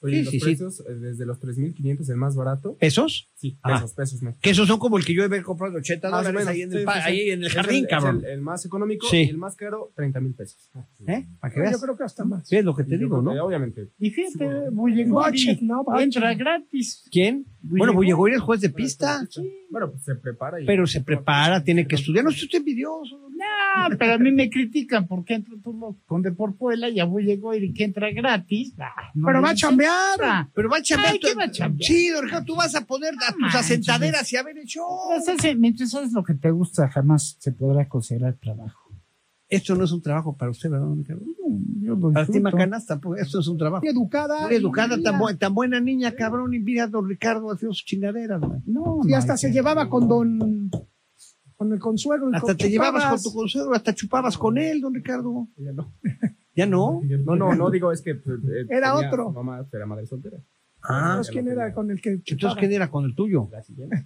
Oye, 0.02 0.20
Sí, 0.20 0.22
los 0.24 0.30
sí, 0.32 0.38
sí. 0.40 0.44
precios, 0.46 0.80
eh, 0.88 0.94
desde 0.94 1.26
los 1.26 1.38
3.500, 1.42 2.08
el 2.08 2.16
más 2.16 2.34
barato. 2.34 2.74
¿Pesos? 2.78 3.28
Sí, 3.34 3.58
Ah. 3.62 3.74
pesos, 3.74 3.92
pesos, 3.92 4.22
no. 4.22 4.34
Que 4.40 4.48
esos 4.48 4.66
son 4.66 4.78
como 4.78 4.96
el 4.96 5.04
que 5.04 5.12
yo 5.14 5.24
he 5.26 5.42
comprado 5.42 5.74
de 5.74 5.80
80 5.80 6.08
Más 6.08 6.20
o 6.20 6.22
dólares 6.32 6.46
menos, 6.46 6.48
ahí 6.54 6.62
en 6.62 6.72
el, 6.72 6.78
sí, 6.78 6.84
sí, 6.86 6.92
sí. 6.94 7.00
ahí 7.10 7.30
en 7.32 7.42
jardín, 7.50 7.84
es 7.84 7.90
cabrón. 7.90 8.24
el, 8.24 8.30
el 8.30 8.40
más 8.40 8.64
económico 8.64 9.06
Sí. 9.10 9.18
y 9.18 9.28
el 9.28 9.36
más 9.36 9.56
caro, 9.56 9.92
30 9.94 10.20
mil 10.20 10.32
pesos. 10.32 10.70
¿Eh? 11.06 11.26
Para 11.38 11.52
que 11.52 11.58
Yo 11.60 11.64
veas. 11.64 11.82
creo 11.82 11.96
que 11.98 12.04
hasta 12.04 12.24
más. 12.24 12.48
Sí, 12.48 12.56
es 12.56 12.64
lo 12.64 12.74
que 12.74 12.84
te 12.84 12.94
Y 12.94 12.98
yo 12.98 12.98
digo, 13.04 13.18
que, 13.18 13.24
¿no? 13.36 13.44
Obviamente. 13.44 13.90
Y 13.98 14.08
fíjate, 14.08 14.46
Budget, 14.70 15.06
Bullegori 15.06 15.58
no, 15.60 15.84
entra 16.00 16.32
gratis. 16.32 17.04
¿Quién? 17.10 17.44
Bueno, 17.62 17.92
Bullegori 17.92 18.34
es 18.34 18.40
juez 18.40 18.60
de 18.60 18.70
pista, 18.70 19.26
Bueno, 19.70 19.90
pues 19.90 20.02
se 20.04 20.14
prepara. 20.14 20.60
Y, 20.60 20.66
pero 20.66 20.86
se 20.86 21.02
prepara, 21.02 21.62
tiene 21.62 21.86
que 21.86 21.96
estudiar. 21.96 22.24
No 22.24 22.30
es 22.30 22.42
usted 22.42 22.58
envidioso. 22.58 23.18
No, 23.40 23.96
pero 23.96 24.14
a 24.14 24.18
mí 24.18 24.32
me 24.32 24.50
critican 24.50 25.06
porque 25.06 25.34
entro 25.34 25.56
tú 25.62 25.96
con 26.04 26.20
Deporpuela 26.20 26.88
y 26.90 27.00
a 27.00 27.04
Bullegori 27.04 27.72
que 27.72 27.84
entra 27.84 28.10
gratis. 28.10 28.74
Ah, 28.78 29.10
no 29.14 29.26
Pero 29.26 29.40
va 29.40 29.54
chambear. 29.54 30.48
Pero 30.52 30.68
va 30.68 30.78
a 30.78 30.82
chambear. 30.82 31.18
¿qué 31.18 31.34
va 31.34 31.44
a 31.44 31.50
chambear? 31.50 31.86
Sí, 31.86 32.10
Ricardo, 32.20 32.44
tú 32.44 32.56
vas 32.56 32.74
a 32.74 32.84
poner 32.84 33.14
a 33.26 33.32
tus 33.32 33.54
asentaderas 33.54 34.30
y 34.32 34.36
a 34.36 34.42
ver 34.42 34.58
el 34.58 34.66
show. 34.66 34.86
Pues 35.24 35.56
mientras 35.56 35.94
haces 35.94 36.12
lo 36.12 36.24
que 36.24 36.34
te 36.34 36.50
gusta, 36.50 36.88
jamás 36.88 37.36
se 37.38 37.52
podrá 37.52 37.88
considerar 37.88 38.34
trabajo. 38.34 38.79
Esto 39.50 39.74
no 39.74 39.84
es 39.84 39.90
un 39.92 40.00
trabajo 40.00 40.36
para 40.36 40.50
usted, 40.52 40.70
¿verdad, 40.70 40.86
don 40.86 40.98
Ricardo? 40.98 41.24
Lo 41.82 41.98
Para 42.12 42.24
ti, 42.26 42.32
disfruto. 42.34 42.56
Macanas, 42.56 42.86
tampoco, 42.86 43.16
esto 43.16 43.40
es 43.40 43.48
un 43.48 43.58
trabajo. 43.58 43.82
Muy 43.84 43.90
educada. 43.92 44.46
Muy 44.46 44.54
educada, 44.54 44.96
tan, 45.02 45.18
bu- 45.20 45.36
tan 45.36 45.52
buena 45.54 45.80
niña, 45.80 46.12
cabrón, 46.12 46.54
y 46.54 46.60
mira 46.60 46.84
a 46.84 46.86
don 46.86 47.08
Ricardo 47.08 47.50
haciendo 47.50 47.74
sus 47.74 47.84
chingaderas, 47.84 48.40
man. 48.40 48.62
No, 48.64 49.00
Y 49.04 49.12
hasta 49.12 49.36
se 49.36 49.50
llevaba 49.52 49.88
con 49.90 50.08
don. 50.08 50.70
Con 51.56 51.72
el 51.72 51.78
consuelo. 51.80 52.28
Hasta 52.32 52.40
con 52.46 52.56
te 52.56 52.70
llevabas 52.70 53.04
con 53.06 53.22
tu 53.22 53.32
consuelo, 53.36 53.74
hasta 53.74 53.92
chupabas 53.94 54.38
con 54.38 54.56
él, 54.56 54.80
don 54.80 54.94
Ricardo. 54.94 55.48
Ya 55.56 55.72
no. 55.72 55.92
¿Ya 56.54 56.66
no? 56.66 57.00
No, 57.24 57.36
no, 57.36 57.54
no 57.54 57.70
digo, 57.70 57.90
es 57.92 58.02
que. 58.02 58.14
pues, 58.14 58.38
eh, 58.44 58.66
Era 58.68 58.92
tenía- 58.94 59.08
otro. 59.08 59.30
Mamá 59.32 59.66
era 59.72 59.84
madre 59.86 60.06
soltera. 60.06 60.38
Ah, 60.82 61.08
Entonces, 61.10 61.32
¿quién 61.32 61.48
era 61.48 61.74
con 61.74 61.90
el 61.90 62.00
que 62.00 62.10
entonces? 62.26 62.58
¿quién 62.58 62.72
era 62.72 62.90
con 62.90 63.04
el 63.04 63.14
tuyo? 63.14 63.48
La 63.52 63.62
siguiente. 63.62 64.02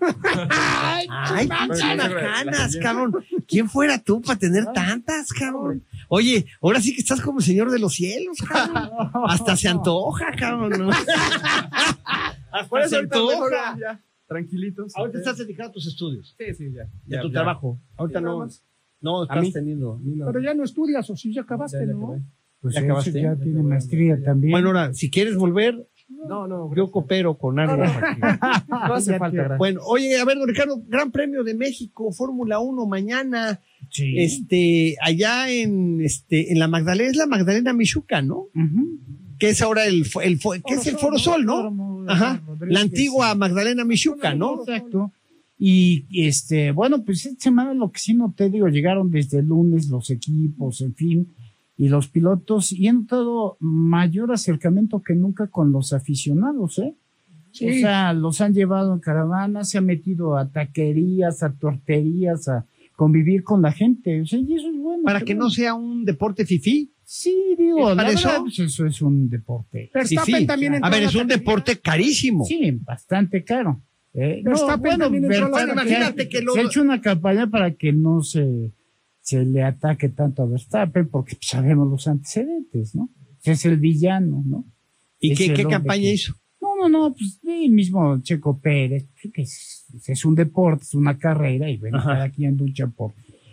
Ay, 1.08 1.46
pinche 1.48 1.96
Macanas, 1.96 2.76
cabrón. 2.82 3.14
¿Quién 3.46 3.68
fuera 3.68 3.98
tú 4.02 4.20
para 4.20 4.38
tener 4.38 4.64
tantas, 4.74 5.32
cabrón? 5.32 5.84
Oye, 6.08 6.46
ahora 6.60 6.80
sí 6.80 6.94
que 6.94 7.00
estás 7.00 7.20
como 7.20 7.38
el 7.38 7.44
señor 7.44 7.70
de 7.70 7.78
los 7.78 7.94
cielos, 7.94 8.38
cabrón. 8.38 8.90
Hasta 9.28 9.56
se 9.56 9.68
antoja, 9.68 10.32
cabrón. 10.36 10.90
Hasta 12.52 12.88
se 12.88 12.96
antoja. 12.96 13.76
ya, 13.80 14.00
tranquilitos. 14.26 14.92
Ahorita 14.96 15.18
estás 15.18 15.38
dedicado 15.38 15.70
a 15.70 15.72
tus 15.72 15.86
estudios 15.86 16.34
Sí, 16.38 16.54
sí, 16.54 16.72
ya. 16.72 16.88
y 17.06 17.14
a 17.14 17.16
Ya, 17.16 17.22
tu 17.22 17.28
ya. 17.28 17.32
trabajo. 17.34 17.78
Ahorita 17.96 18.18
Sí, 18.20 18.24
no, 18.24 18.48
no 19.00 19.22
estás 19.24 19.40
mí. 19.42 19.52
teniendo. 19.52 20.00
No, 20.02 20.26
Pero 20.26 20.40
ya 20.40 20.54
no 20.54 20.64
estudias, 20.64 21.08
o 21.10 21.16
si 21.16 21.32
ya 21.32 21.42
acabaste, 21.42 21.78
ya, 21.80 21.86
ya 21.86 21.92
¿no? 21.92 22.20
Pues 22.60 22.74
¿Ya 22.74 22.80
acabaste? 22.80 23.12
ya 23.20 23.36
tiene 23.36 23.62
maestría 23.62 24.18
también. 24.22 24.52
Bueno, 24.52 24.68
ahora, 24.68 24.94
si 24.94 25.10
quieres 25.10 25.36
volver, 25.36 25.86
No, 26.08 26.46
no, 26.46 26.74
yo 26.74 26.90
coopero 26.90 27.36
con 27.38 27.58
algo. 27.58 27.76
no 28.68 28.94
hace 28.94 29.12
Ya 29.12 29.18
falta. 29.18 29.36
gracias. 29.36 29.58
Bueno, 29.58 29.80
oye, 29.84 30.18
a 30.18 30.24
ver, 30.24 30.38
don 30.38 30.48
Ricardo, 30.48 30.82
Gran 30.86 31.10
Premio 31.10 31.42
de 31.44 31.54
México, 31.54 32.12
Fórmula 32.12 32.58
1 32.60 32.86
mañana, 32.86 33.60
sí. 33.90 34.14
este, 34.18 34.96
allá 35.02 35.50
en, 35.50 36.00
este, 36.02 36.52
en 36.52 36.58
la 36.58 36.68
Magdalena, 36.68 37.10
es 37.10 37.16
la 37.16 37.26
Magdalena 37.26 37.72
Michuca, 37.72 38.22
¿no? 38.22 38.46
Ujú. 38.54 38.98
Que 39.38 39.48
es 39.50 39.62
ahora 39.62 39.86
el, 39.86 40.04
el, 40.22 40.38
fo- 40.38 40.62
¿qué 40.66 40.74
es 40.74 40.86
el 40.86 40.96
Foro 40.96 41.18
Sol, 41.18 41.44
¿no? 41.44 42.04
Ajá, 42.08 42.40
la 42.68 42.80
antigua. 42.80 43.34
Magdalena 43.34 43.84
Michuca, 43.84 44.34
¿no? 44.34 44.60
Exacto. 44.60 45.10
Y 45.58 46.04
este, 46.26 46.72
bueno, 46.72 47.04
pues 47.04 47.24
esta 47.26 47.44
semana 47.44 47.74
lo 47.74 47.90
que 47.90 47.98
sí 48.00 48.12
noté, 48.14 48.50
digo, 48.50 48.68
llegaron 48.68 49.10
desde 49.10 49.38
el 49.38 49.46
lunes 49.46 49.88
los 49.88 50.10
equipos, 50.10 50.80
en 50.82 50.94
fin, 50.94 51.33
y 51.76 51.88
los 51.88 52.08
pilotos, 52.08 52.72
y 52.72 52.86
he 52.88 52.92
notado 52.92 53.56
mayor 53.60 54.32
acercamiento 54.32 55.02
que 55.02 55.14
nunca 55.14 55.48
con 55.48 55.72
los 55.72 55.92
aficionados, 55.92 56.78
¿eh? 56.78 56.94
Sí. 57.52 57.68
O 57.68 57.72
sea, 57.74 58.12
los 58.12 58.40
han 58.40 58.52
llevado 58.54 58.92
en 58.94 59.00
caravana, 59.00 59.62
se 59.64 59.78
han 59.78 59.86
metido 59.86 60.36
a 60.36 60.50
taquerías, 60.50 61.42
a 61.44 61.52
torterías, 61.52 62.48
a 62.48 62.66
convivir 62.96 63.44
con 63.44 63.62
la 63.62 63.70
gente. 63.72 64.20
O 64.22 64.26
sea, 64.26 64.38
y 64.40 64.54
eso 64.54 64.68
es 64.68 64.76
bueno. 64.76 65.02
Para 65.04 65.20
que 65.20 65.34
no 65.36 65.50
sea 65.50 65.74
un 65.74 66.04
deporte 66.04 66.44
fifí. 66.46 66.90
Sí, 67.04 67.54
digo, 67.58 67.90
¿Es 67.90 67.96
la 67.96 68.02
verdad, 68.04 68.16
eso? 68.34 68.42
pues 68.42 68.58
eso 68.58 68.86
es 68.86 69.00
un 69.02 69.28
deporte. 69.28 69.90
Verstappen 69.94 70.34
fifí. 70.34 70.46
también 70.46 70.84
A 70.84 70.88
ver, 70.90 71.02
es 71.04 71.14
un 71.14 71.28
deporte 71.28 71.78
carísimo. 71.78 72.44
Sí, 72.44 72.70
bastante 72.82 73.44
caro. 73.44 73.80
Eh, 74.14 74.40
no, 74.42 74.50
Verstappen 74.50 74.80
bueno, 74.80 75.04
también 75.04 75.28
Verstappen. 75.28 75.70
Imagínate 75.72 76.28
que 76.28 76.40
lo- 76.40 76.54
se 76.54 76.60
ha 76.60 76.62
hecho 76.64 76.82
una 76.82 77.00
campaña 77.00 77.48
para 77.48 77.72
que 77.74 77.92
no 77.92 78.22
se, 78.22 78.72
se 79.24 79.44
le 79.44 79.62
ataque 79.62 80.10
tanto 80.10 80.42
a 80.42 80.46
Verstappen, 80.46 81.08
porque 81.08 81.34
pues, 81.36 81.48
sabemos 81.48 81.88
los 81.90 82.06
antecedentes, 82.06 82.94
¿no? 82.94 83.08
Es 83.42 83.64
el 83.64 83.78
villano, 83.78 84.42
¿no? 84.46 84.64
¿Y 85.18 85.32
Es 85.32 85.38
qué, 85.38 85.54
qué 85.54 85.64
campaña 85.64 86.02
que- 86.02 86.12
hizo? 86.12 86.34
No, 86.60 86.76
no, 86.76 86.88
no, 87.08 87.14
pues 87.14 87.40
el 87.46 87.72
mismo 87.72 88.20
Checo 88.22 88.58
Pérez, 88.58 89.06
que 89.32 89.42
es, 89.42 89.86
es 90.06 90.24
un 90.24 90.34
deporte, 90.34 90.82
es 90.84 90.94
una 90.94 91.16
carrera, 91.18 91.70
y 91.70 91.76
bueno, 91.78 91.98
cada 92.02 92.28
quien 92.30 92.56
lucha 92.56 92.86
por 92.86 93.12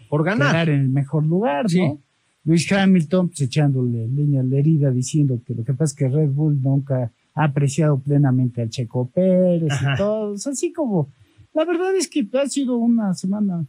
Por 0.09 0.23
ganar. 0.25 0.51
quedar 0.51 0.69
en 0.69 0.81
el 0.81 0.89
mejor 0.89 1.25
lugar, 1.25 1.69
Sí. 1.69 1.79
¿no? 1.79 2.01
Luis 2.43 2.69
Hamilton, 2.71 3.27
pues 3.29 3.41
echándole 3.41 4.07
leña 4.07 4.41
a 4.41 4.43
la 4.43 4.57
herida, 4.57 4.89
diciendo 4.91 5.41
que 5.45 5.53
lo 5.53 5.63
que 5.63 5.73
pasa 5.73 5.91
es 5.91 5.93
que 5.93 6.09
Red 6.09 6.31
Bull 6.31 6.61
nunca 6.61 7.11
ha 7.35 7.43
apreciado 7.43 7.99
plenamente 7.99 8.61
al 8.61 8.69
Checo 8.69 9.09
Pérez 9.09 9.71
Ajá. 9.71 9.93
y 9.93 9.97
todo, 9.97 10.33
así 10.33 10.73
como, 10.73 11.09
la 11.53 11.63
verdad 11.65 11.95
es 11.95 12.07
que 12.09 12.27
ha 12.33 12.47
sido 12.49 12.77
una 12.77 13.13
semana, 13.13 13.65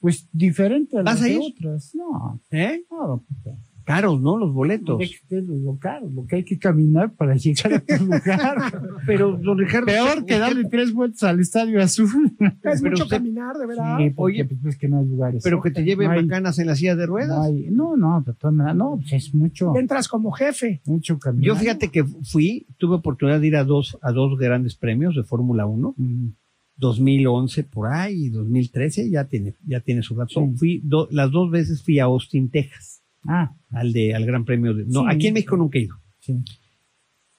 pues, 0.00 0.28
diferente 0.32 0.98
a 0.98 1.02
¿Vas 1.02 1.20
las 1.20 1.28
de 1.28 1.38
otras. 1.38 1.94
No, 1.94 2.40
¿Eh? 2.50 2.82
no, 2.90 3.24
pues, 3.42 3.56
Caros, 3.84 4.20
¿no? 4.20 4.36
Los 4.36 4.52
boletos. 4.52 5.00
usted 5.00 5.44
lo 5.44 5.78
caro, 5.78 6.10
lo 6.10 6.26
que 6.26 6.34
hay 6.34 6.44
que 6.44 6.58
caminar 6.58 7.14
para 7.14 7.36
llegar 7.36 7.72
a 7.74 7.78
tu 7.78 8.04
lugar. 8.04 8.56
Pero, 9.06 9.36
don 9.36 9.56
Ricardo. 9.58 9.86
Peor 9.86 10.24
que 10.24 10.40
darle 10.40 10.64
tres 10.68 10.92
vueltas 10.92 11.22
al 11.22 11.38
Estadio 11.38 11.80
Azul. 11.80 12.32
Es 12.40 12.80
Pero 12.82 12.90
mucho 12.90 13.04
usted- 13.04 13.18
caminar, 13.18 13.54
de 13.56 13.64
verdad. 13.68 13.96
Sí, 13.98 14.10
porque, 14.10 14.42
Oye, 14.42 14.44
pues, 14.44 14.74
es 14.74 14.76
que 14.80 14.88
no 14.88 14.98
hay 14.98 15.06
lugares. 15.06 15.40
Pero 15.44 15.62
que 15.62 15.70
te 15.70 15.84
lleven 15.84 16.10
No 16.10 16.16
bacanas 16.20 16.58
en 16.58 16.66
la 16.66 16.74
silla 16.74 16.96
de 16.96 17.06
ruedas. 17.06 17.28
No, 17.38 17.42
hay- 17.44 17.68
no, 17.70 17.96
no, 17.96 18.20
de 18.26 18.32
todas 18.34 18.56
maneras, 18.56 18.76
no, 18.76 18.96
pues 18.96 19.12
es 19.12 19.32
mucho, 19.32 19.76
Entras 19.76 20.08
como 20.08 20.32
jefe. 20.32 20.82
mucho 20.84 21.16
caminar. 21.20 21.46
Yo 21.46 21.54
fíjate 21.54 21.88
que 21.88 22.02
fui, 22.24 22.66
tuve 22.78 22.96
oportunidad 22.96 23.40
de 23.40 23.46
ir 23.46 23.54
a 23.56 23.62
dos, 23.62 23.96
a 24.02 24.10
dos 24.10 24.36
grandes 24.36 24.74
premios 24.74 25.14
de 25.14 25.22
Fórmula 25.22 25.64
1, 25.64 25.94
Mm, 25.96 26.30
2011 26.76 27.64
por 27.64 27.88
ahí 27.92 28.26
y 28.26 28.28
2013, 28.30 29.10
ya 29.10 29.24
tiene, 29.24 29.54
ya 29.66 29.80
tiene 29.80 30.02
su 30.02 30.14
razón. 30.14 30.52
Sí. 30.52 30.58
Fui 30.58 30.80
do- 30.84 31.08
las 31.10 31.30
dos 31.30 31.50
veces 31.50 31.82
fui 31.82 31.98
a 31.98 32.04
Austin, 32.04 32.50
Texas, 32.50 33.02
Ah, 33.28 33.56
al 33.70 33.92
de, 33.92 34.14
al 34.14 34.24
Gran 34.24 34.44
Premio 34.44 34.72
de, 34.74 34.84
no, 34.86 35.00
Sí. 35.02 35.06
aquí 35.10 35.26
en 35.28 35.34
México 35.34 35.56
nunca 35.56 35.78
he 35.78 35.82
ido. 35.82 35.96
sí. 36.20 36.34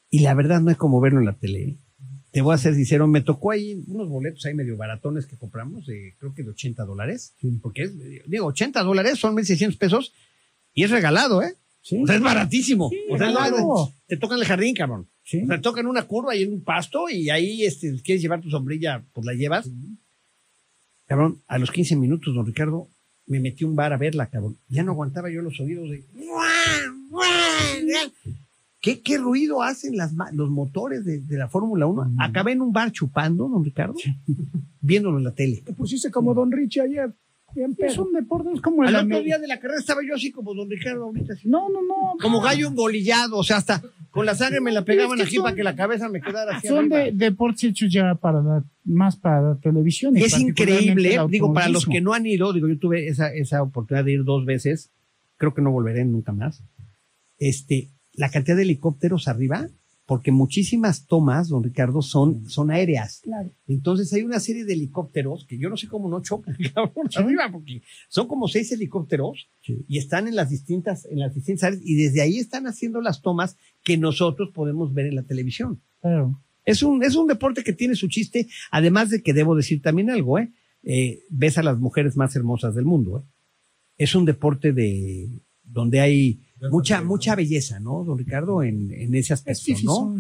Y 0.10 0.20
la 0.20 0.34
verdad 0.34 0.62
no 0.62 0.72
es 0.72 0.78
como 0.78 1.02
verlo 1.02 1.20
en 1.20 1.26
la 1.26 1.34
tele. 1.38 1.64
¿eh? 1.64 1.78
Te 2.32 2.42
voy 2.42 2.54
a 2.54 2.58
ser 2.58 2.76
sincero, 2.76 3.08
me 3.08 3.22
tocó 3.22 3.52
ahí 3.52 3.84
unos 3.88 4.08
boletos 4.10 4.46
ahí 4.46 4.54
medio 4.54 4.78
baratones 4.78 5.26
que 5.26 5.38
compramos, 5.38 5.86
de, 5.86 6.16
creo 6.18 6.34
que 6.34 6.44
de 6.44 6.50
80 6.52 6.86
dólares, 6.86 7.34
Sí. 7.40 7.60
porque 7.62 7.84
es, 7.84 7.94
digo, 8.28 8.46
80 8.48 8.84
dólares 8.84 9.20
son 9.20 9.36
1.600 9.36 9.78
pesos 9.78 10.14
y 10.74 10.84
es 10.84 10.92
regalado, 10.92 11.42
¿eh? 11.42 11.54
Sí, 11.82 12.02
O 12.02 12.06
sea, 12.08 12.16
es 12.18 12.22
baratísimo. 12.22 12.90
O 13.10 13.18
sea, 13.18 13.32
claro. 13.32 13.58
no, 13.60 13.94
te 14.08 14.18
tocan 14.18 14.40
el 14.40 14.46
jardín, 14.46 14.76
cabrón. 14.76 15.08
Sí. 15.28 15.44
O 15.44 15.48
sea, 15.48 15.62
tocan 15.62 15.86
una 15.86 16.04
curva 16.04 16.36
y 16.36 16.44
en 16.44 16.54
un 16.54 16.64
pasto 16.64 17.10
y 17.10 17.30
ahí 17.30 17.64
este, 17.64 18.02
quieres 18.02 18.22
llevar 18.22 18.42
tu 18.42 18.50
sombrilla, 18.50 19.04
pues 19.14 19.26
la 19.26 19.34
llevas. 19.34 19.70
Cabrón, 21.06 21.42
a 21.48 21.58
los 21.58 21.72
15 21.72 21.96
minutos, 21.98 22.34
don 22.34 22.46
Ricardo, 22.46 22.88
me 23.28 23.40
metí 23.40 23.66
a 23.66 23.68
un 23.68 23.76
bar 23.76 23.94
a 23.94 23.98
verla, 23.98 24.28
cabrón. 24.28 24.58
Ya 24.70 24.84
no 24.84 24.94
aguantaba 24.94 25.30
yo 25.30 25.42
los 25.42 25.60
oídos 25.60 25.90
de... 25.90 26.04
¿Qué, 28.82 29.02
qué 29.02 29.18
ruido 29.18 29.64
hacen 29.64 29.98
las, 29.98 30.14
los 30.34 30.50
motores 30.50 31.04
de, 31.04 31.20
de 31.20 31.38
la 31.38 31.50
Fórmula 31.50 31.88
1? 31.88 32.06
Mm. 32.06 32.22
Acabé 32.22 32.54
en 32.54 32.62
un 32.62 32.72
bar 32.72 32.92
chupando, 32.92 33.50
don 33.50 33.64
Ricardo, 33.64 33.96
viéndolo 34.82 35.18
en 35.18 35.24
la 35.26 35.34
tele. 35.34 35.62
Te 35.66 35.74
pusiste 35.74 36.12
como 36.12 36.34
Don 36.34 36.52
Richie 36.52 36.82
ayer. 36.82 37.14
Es 37.80 37.98
un 37.98 38.14
deporte, 38.14 38.50
es 38.54 38.62
como 38.62 38.84
el 38.84 38.96
Al 38.96 39.06
otro 39.06 39.22
día 39.22 39.38
de 39.38 39.48
la 39.48 39.60
carrera 39.60 39.80
estaba 39.80 40.02
yo 40.08 40.16
así 40.16 40.32
como 40.32 40.54
don 40.54 40.70
Ricardo 40.70 41.04
ahorita. 41.06 41.34
así. 41.34 41.48
No, 41.48 41.70
no, 41.70 41.82
no. 41.82 42.14
Como 42.22 42.42
gallo 42.42 42.68
engolillado, 42.68 43.38
o 43.38 43.44
sea, 43.44 43.58
hasta 43.58 43.82
con 44.12 44.26
la 44.26 44.36
sangre 44.36 44.62
me 44.62 44.72
la 44.72 44.84
pegaban 44.84 45.20
aquí 45.22 45.38
para 45.38 45.56
que 45.56 45.64
la 45.64 45.76
cabeza 45.76 46.10
me 46.10 46.22
quedara 46.22 46.58
así 46.58 46.68
Son 46.68 46.90
de, 46.90 47.12
deportes 47.14 47.64
hechos 47.66 47.92
ya 47.92 48.16
para 48.16 48.42
la- 48.42 48.64
más 48.86 49.16
para 49.16 49.42
la 49.42 49.56
televisión. 49.60 50.16
y 50.18 50.24
Es 50.24 50.40
increíble, 50.40 51.18
digo, 51.30 51.54
para 51.54 51.70
los 51.70 51.86
que 51.86 52.02
no 52.02 52.14
han 52.14 52.26
ido, 52.26 52.54
digo, 52.54 52.68
yo 52.68 52.78
tuve 52.80 53.08
esa, 53.08 53.34
esa 53.34 53.62
oportunidad 53.62 54.06
de 54.06 54.14
ir 54.14 54.24
dos 54.24 54.46
veces, 54.46 54.92
creo 55.38 55.54
que 55.54 55.62
no 55.62 55.72
volveré 55.72 56.06
nunca 56.06 56.32
más. 56.32 56.64
Este, 57.38 57.90
la 58.14 58.30
cantidad 58.30 58.56
de 58.56 58.64
helicópteros 58.64 59.28
arriba, 59.28 59.68
porque 60.08 60.32
muchísimas 60.32 61.06
tomas, 61.06 61.50
don 61.50 61.62
Ricardo, 61.62 62.02
son, 62.02 62.50
son 62.50 62.72
aéreas. 62.72 63.20
Claro. 63.24 63.52
Entonces 63.68 64.12
hay 64.14 64.24
una 64.24 64.40
serie 64.40 64.64
de 64.64 64.72
helicópteros 64.72 65.46
que 65.46 65.60
yo 65.60 65.70
no 65.70 65.76
sé 65.76 65.90
cómo 65.90 66.10
no 66.10 66.22
chocan, 66.22 66.56
cabrón, 66.74 67.10
arriba, 67.14 67.50
porque 67.52 67.82
son 68.08 68.28
como 68.28 68.48
seis 68.48 68.72
helicópteros 68.72 69.50
Sí. 69.60 69.84
y 69.90 69.98
están 69.98 70.30
en 70.30 70.38
las 70.38 70.50
distintas, 70.50 71.06
en 71.06 71.20
las 71.20 71.36
distintas 71.36 71.64
áreas, 71.66 71.82
y 71.84 71.96
desde 71.96 72.22
ahí 72.22 72.38
están 72.38 72.68
haciendo 72.68 73.02
las 73.02 73.22
tomas 73.22 73.58
que 73.84 73.98
nosotros 73.98 74.52
podemos 74.54 74.94
ver 74.94 75.08
en 75.08 75.16
la 75.16 75.24
televisión. 75.24 75.82
Claro. 76.00 76.42
Es 76.64 76.84
un, 76.84 77.04
es 77.04 77.16
un 77.16 77.28
deporte 77.28 77.62
que 77.66 77.74
tiene 77.74 77.96
su 77.96 78.08
chiste, 78.08 78.48
además 78.72 79.10
de 79.10 79.22
que 79.22 79.34
debo 79.34 79.58
decir 79.58 79.82
también 79.82 80.10
algo, 80.10 80.40
¿eh? 80.40 80.54
Eh, 80.84 81.24
ves 81.30 81.58
a 81.58 81.64
las 81.64 81.80
mujeres 81.80 82.16
más 82.16 82.34
hermosas 82.38 82.76
del 82.76 82.86
mundo, 82.86 83.20
¿eh? 83.20 83.30
Es 83.98 84.16
un 84.16 84.24
deporte 84.24 84.72
de 84.72 85.30
donde 85.64 86.00
hay 86.00 86.47
mucha, 86.72 87.02
mucha 87.02 87.36
belleza, 87.36 87.80
¿no, 87.80 88.04
don 88.04 88.18
Ricardo? 88.18 88.64
En, 88.64 88.92
en 88.92 89.16
ese 89.16 89.34
Es 89.34 89.46
aspecto, 89.48 89.74
¿no? 89.84 90.16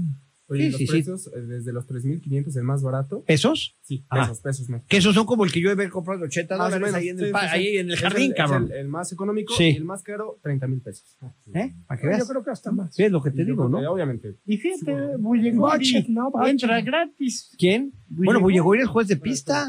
Oye, 0.49 0.63
Sí, 0.65 0.69
los 0.71 0.77
sí, 0.77 0.85
sí. 0.87 0.91
precios, 0.93 1.27
eh, 1.27 1.41
desde 1.41 1.73
los 1.73 1.85
3.500, 1.87 2.55
el 2.55 2.63
más 2.63 2.81
barato. 2.81 3.23
¿Pesos? 3.25 3.75
Sí, 3.81 4.05
Ah. 4.09 4.21
pesos, 4.21 4.39
pesos, 4.39 4.69
no. 4.69 4.81
Que 4.87 4.97
esos 4.97 5.13
son 5.13 5.25
como 5.25 5.43
el 5.43 5.51
que 5.51 5.59
yo 5.61 5.71
he 5.71 5.89
comprado 5.89 6.21
de 6.21 6.27
80 6.27 6.57
Más 6.57 6.67
o 6.67 6.69
dólares 6.79 6.93
menos, 6.93 6.95
ahí 7.01 7.09
en 7.09 7.19
el, 7.19 7.25
sí, 7.25 7.31
sí, 7.33 7.39
sí. 7.39 7.47
ahí 7.55 7.77
en 7.77 7.89
el 7.89 7.95
jardín, 7.97 8.31
es 8.31 8.37
cabrón. 8.37 8.69
el, 8.71 8.77
el 8.79 8.87
más 8.87 9.11
económico 9.11 9.53
Sí. 9.55 9.63
y 9.65 9.75
el 9.75 9.83
más 9.85 10.03
caro, 10.03 10.39
30 10.41 10.67
mil 10.67 10.79
pesos. 10.81 11.17
¿Eh? 11.53 11.73
Para 11.87 11.99
que 11.99 12.05
Yo 12.07 12.09
veas. 12.11 12.29
creo 12.29 12.43
que 12.43 12.51
hasta 12.51 12.71
más. 12.71 12.95
Sí, 12.95 13.03
es 13.03 13.11
lo 13.11 13.21
que 13.21 13.31
te 13.31 13.37
Y 13.41 13.45
yo 13.45 13.51
digo, 13.51 13.67
¿no? 13.69 13.79
Obviamente. 13.91 14.35
Y 14.45 14.57
fíjate, 14.57 14.93
no, 15.19 15.29
budget. 15.29 16.05
entra 16.49 16.81
gratis. 16.81 17.51
¿Quién? 17.57 17.91
Bueno, 18.09 18.39
Bullegori 18.39 18.81
es 18.81 18.87
juez 18.87 19.07
de 19.09 19.17
pista, 19.17 19.67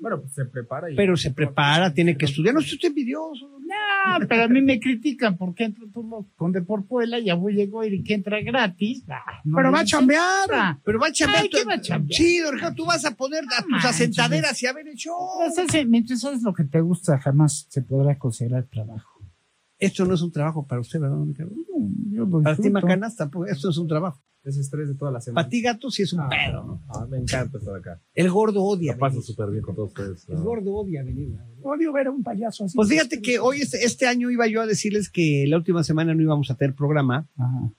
Bueno, 0.00 0.20
pues 0.20 0.32
se 0.32 0.44
prepara 0.44 0.90
y. 0.92 0.94
pero 0.96 1.16
se 1.16 1.32
prepara, 1.32 1.92
tiene 1.92 2.16
que 2.16 2.26
estudiar. 2.26 2.54
No 2.54 2.60
usted 2.60 2.78
envidioso. 2.88 3.58
No, 3.60 4.26
pero 4.28 4.44
a 4.44 4.48
mí 4.48 4.62
me 4.62 4.78
critican 4.80 5.36
porque 5.36 5.64
entro 5.64 5.86
tú 5.92 6.26
con 6.36 6.52
Deporpuela 6.52 7.18
y 7.18 7.30
a 7.30 7.34
Bullegori 7.34 8.02
que 8.02 8.14
entra 8.14 8.40
gratis. 8.42 9.04
Ah, 9.08 9.40
no 9.44 9.56
Pero 9.56 9.72
va 9.72 9.80
a 9.80 9.82
dicen 9.82 9.98
chambear. 10.20 10.48
nada. 10.48 10.80
Pero 10.84 10.98
va 11.00 11.06
a 11.08 11.12
chambear. 11.12 11.42
Ay, 11.42 11.48
tú- 11.50 11.56
¿qué 11.58 11.64
va 11.64 11.74
a 11.74 11.80
chambear? 11.80 12.12
Sí, 12.16 12.40
Ricardo, 12.50 12.74
tú 12.76 12.86
vas 12.86 13.04
a 13.04 13.10
poner 13.16 13.44
a 13.56 13.62
tus 13.62 13.84
asentaderas 13.84 14.62
y 14.62 14.66
a 14.66 14.72
ver 14.72 14.88
el 14.88 14.94
show. 14.96 15.16
Pues 15.54 15.86
mientras 15.88 16.20
sabes 16.20 16.42
lo 16.42 16.52
que 16.54 16.64
te 16.64 16.80
gusta, 16.80 17.18
jamás 17.18 17.66
se 17.68 17.82
podrá 17.82 18.18
considerar 18.18 18.64
trabajo. 18.70 19.20
Esto 19.78 20.04
no 20.04 20.14
es 20.14 20.20
un 20.22 20.30
trabajo 20.30 20.66
para 20.66 20.80
usted, 20.80 21.00
¿verdad, 21.00 21.16
don 21.16 21.28
Ricardo? 21.28 21.52
Yo 22.10 22.26
lo 22.26 22.42
Para 22.42 22.54
ti. 22.56 22.68
Macanas, 22.70 23.16
tampoco. 23.16 23.46
Esto 23.46 23.70
es 23.70 23.78
un 23.78 23.88
trabajo. 23.88 24.20
Ese 24.42 24.60
estrés 24.60 24.88
de 24.88 24.94
toda 24.94 25.10
la 25.10 25.20
semana. 25.20 25.42
Para 25.42 25.50
ti, 25.50 25.60
gato, 25.60 25.90
sí 25.90 26.02
es 26.02 26.14
un 26.14 26.26
pedo, 26.30 26.64
¿no? 26.64 26.82
Ah, 26.88 27.06
me 27.10 27.18
encanta 27.18 27.58
estar 27.58 27.76
acá. 27.76 28.00
El 28.14 28.30
gordo 28.30 28.62
odia. 28.62 28.92
La 28.92 28.98
paso 28.98 29.20
súper 29.20 29.50
bien 29.50 29.62
con 29.62 29.74
todos 29.74 29.88
ustedes. 29.88 30.26
El 30.30 30.36
¿no? 30.36 30.44
gordo 30.44 30.72
odia 30.74 31.02
venir. 31.02 31.36
Odio 31.62 31.92
ver 31.92 32.06
a 32.06 32.10
un 32.10 32.22
payaso 32.22 32.64
así. 32.64 32.74
Pues 32.74 32.88
fíjate 32.88 33.20
que 33.20 33.38
hoy, 33.38 33.60
este, 33.60 33.84
este 33.84 34.06
año, 34.06 34.30
iba 34.30 34.46
yo 34.46 34.62
a 34.62 34.66
decirles 34.66 35.10
que 35.10 35.44
la 35.46 35.58
última 35.58 35.84
semana 35.84 36.14
no 36.14 36.22
íbamos 36.22 36.50
a 36.50 36.54
tener 36.54 36.74
programa 36.74 37.28
Ajá, 37.36 37.70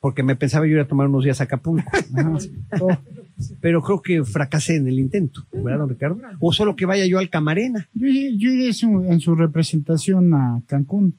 porque 0.00 0.22
me 0.22 0.34
pensaba 0.36 0.66
yo 0.66 0.72
ir 0.74 0.80
a 0.80 0.88
tomar 0.88 1.06
unos 1.08 1.24
días 1.24 1.40
a 1.40 1.44
Acapulco. 1.44 1.88
pero 3.60 3.82
creo 3.82 4.02
que 4.02 4.24
fracasé 4.24 4.76
en 4.76 4.88
el 4.88 4.98
intento, 4.98 5.46
¿verdad, 5.52 5.78
don 5.80 5.88
Ricardo? 5.90 6.18
O 6.40 6.52
solo 6.52 6.76
que 6.76 6.86
vaya 6.86 7.06
yo 7.06 7.18
al 7.18 7.30
Camarena. 7.30 7.88
Yo, 7.94 8.06
iré- 8.06 8.36
yo 8.36 8.50
iré 8.50 8.72
su- 8.72 9.04
en 9.04 9.20
su 9.20 9.34
representación 9.34 10.32
a 10.34 10.60
Cancún. 10.66 11.14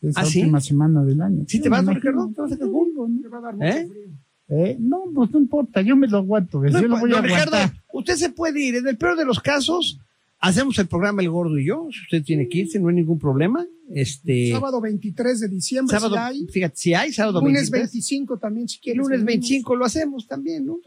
Esa 0.00 0.20
¿Ah, 0.20 0.24
sí? 0.24 0.40
última 0.40 0.60
semana 0.60 1.02
del 1.04 1.20
año. 1.20 1.44
¿Sí 1.48 1.60
te 1.60 1.68
vas, 1.68 1.84
don. 1.84 1.94
Ricardo? 1.96 2.30
¿Te 2.34 2.40
vas 2.40 2.52
a 2.52 2.58
Cancún? 2.58 3.22
Va 3.32 3.38
a 3.38 3.40
dar 3.40 3.54
mucho 3.56 3.66
¿Eh? 3.66 3.88
frío. 3.88 4.08
¿Eh? 4.50 4.76
No, 4.80 5.02
pues 5.14 5.30
no 5.30 5.40
importa, 5.40 5.82
yo 5.82 5.94
me 5.96 6.06
lo 6.08 6.18
aguanto. 6.18 6.64
yo 6.66 6.88
lo 6.88 6.98
voy 6.98 7.12
a 7.12 7.20
Ricardo, 7.20 7.56
aguantar. 7.56 7.82
usted 7.92 8.14
se 8.14 8.30
puede 8.30 8.60
ir. 8.64 8.76
En 8.76 8.86
el 8.88 8.96
peor 8.96 9.16
de 9.16 9.24
los 9.26 9.40
casos, 9.40 10.00
hacemos 10.38 10.78
el 10.78 10.86
programa 10.86 11.20
El 11.20 11.28
Gordo 11.30 11.58
y 11.58 11.66
yo. 11.66 11.88
Si 11.92 12.00
usted 12.02 12.22
tiene 12.24 12.48
que 12.48 12.58
irse, 12.58 12.78
no 12.80 12.88
hay 12.88 12.94
ningún 12.94 13.18
problema. 13.18 13.66
Este, 13.94 14.50
Sábado 14.52 14.80
23 14.80 15.40
de 15.40 15.48
diciembre, 15.48 15.96
sábado, 15.98 16.14
si 16.14 16.20
hay. 16.20 16.46
fíjate, 16.48 16.76
si 16.76 16.94
hay 16.94 17.12
sábado 17.12 17.40
Lunes 17.40 17.70
23, 17.70 17.92
25 17.92 18.38
también, 18.38 18.68
si 18.68 18.78
quieres. 18.80 18.98
lunes 18.98 19.24
venimos. 19.24 19.48
25 19.48 19.76
lo 19.76 19.84
hacemos 19.84 20.26
también, 20.26 20.66
¿no? 20.66 20.78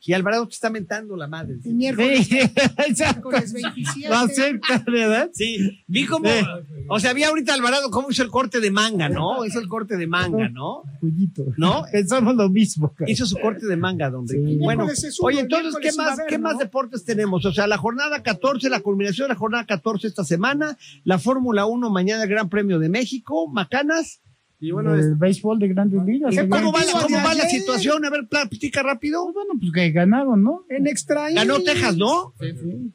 Y 0.00 0.12
Alvarado 0.12 0.46
te 0.46 0.54
está 0.54 0.70
mentando 0.70 1.16
la 1.16 1.26
madre. 1.26 1.56
Y 1.64 1.70
miércoles, 1.70 2.26
Sí, 2.26 2.38
exacto. 2.88 3.28
miércoles 3.30 3.52
27. 3.52 4.08
Va 4.10 4.28
cerca, 4.28 4.84
¿verdad? 4.86 5.30
Sí, 5.32 5.56
vi 5.86 6.06
cómo, 6.06 6.28
Sí. 6.28 6.44
o 6.88 7.00
sea, 7.00 7.12
vi 7.12 7.22
ahorita 7.22 7.54
Alvarado 7.54 7.90
cómo 7.90 8.10
hizo 8.10 8.22
el 8.22 8.30
corte 8.30 8.60
de 8.60 8.70
manga, 8.70 9.08
¿no? 9.08 9.44
Hizo 9.46 9.58
el 9.60 9.68
corte 9.68 9.96
de 9.96 10.06
manga, 10.06 10.48
¿no? 10.48 10.82
Pollito. 11.00 11.46
¿No? 11.56 11.84
Pensamos 11.92 12.34
lo 12.36 12.48
mismo. 12.50 12.92
cara. 12.94 13.10
Hizo 13.10 13.26
su 13.26 13.36
corte 13.38 13.66
de 13.66 13.76
manga, 13.76 14.10
don 14.10 14.28
Sí. 14.28 14.36
Ricky. 14.36 14.58
Bueno, 14.58 14.84
uno, 14.84 14.92
oye, 15.22 15.40
entonces, 15.40 15.74
¿qué 15.80 15.92
más, 15.96 16.12
haber, 16.18 16.26
¿qué 16.26 16.38
más 16.38 16.58
deportes 16.58 17.04
tenemos? 17.04 17.44
O 17.46 17.52
sea, 17.52 17.66
la 17.66 17.78
jornada 17.78 18.22
14, 18.22 18.68
la 18.68 18.80
culminación 18.80 19.28
de 19.28 19.34
la 19.34 19.38
jornada 19.38 19.64
14 19.66 20.06
esta 20.06 20.24
semana, 20.24 20.76
la 21.04 21.18
Fórmula 21.18 21.64
1 21.66 21.90
mañana, 21.90 22.24
el 22.24 22.28
Gran 22.28 22.48
Premio 22.50 22.78
de 22.78 22.90
México, 22.90 23.48
Macanas. 23.48 24.20
Y 24.62 24.72
bueno, 24.72 24.94
es- 24.94 25.06
el 25.06 25.14
béisbol 25.14 25.58
de 25.58 25.68
grandes 25.68 26.04
ligas. 26.04 26.34
¿Cómo 26.36 26.60
¿no? 26.60 26.72
va, 26.72 26.80
cómo 27.02 27.16
va 27.16 27.32
la 27.32 27.48
situación? 27.48 28.04
A 28.04 28.10
ver, 28.10 28.28
platica 28.28 28.82
rápido. 28.82 29.22
Pues 29.24 29.34
bueno, 29.34 29.52
pues 29.58 29.72
que 29.72 29.90
ganaron, 29.90 30.42
¿no? 30.42 30.66
En 30.68 30.86
extra 30.86 31.30
Ganó. 31.30 31.62
Texas, 31.62 31.96
¿no? 31.96 32.34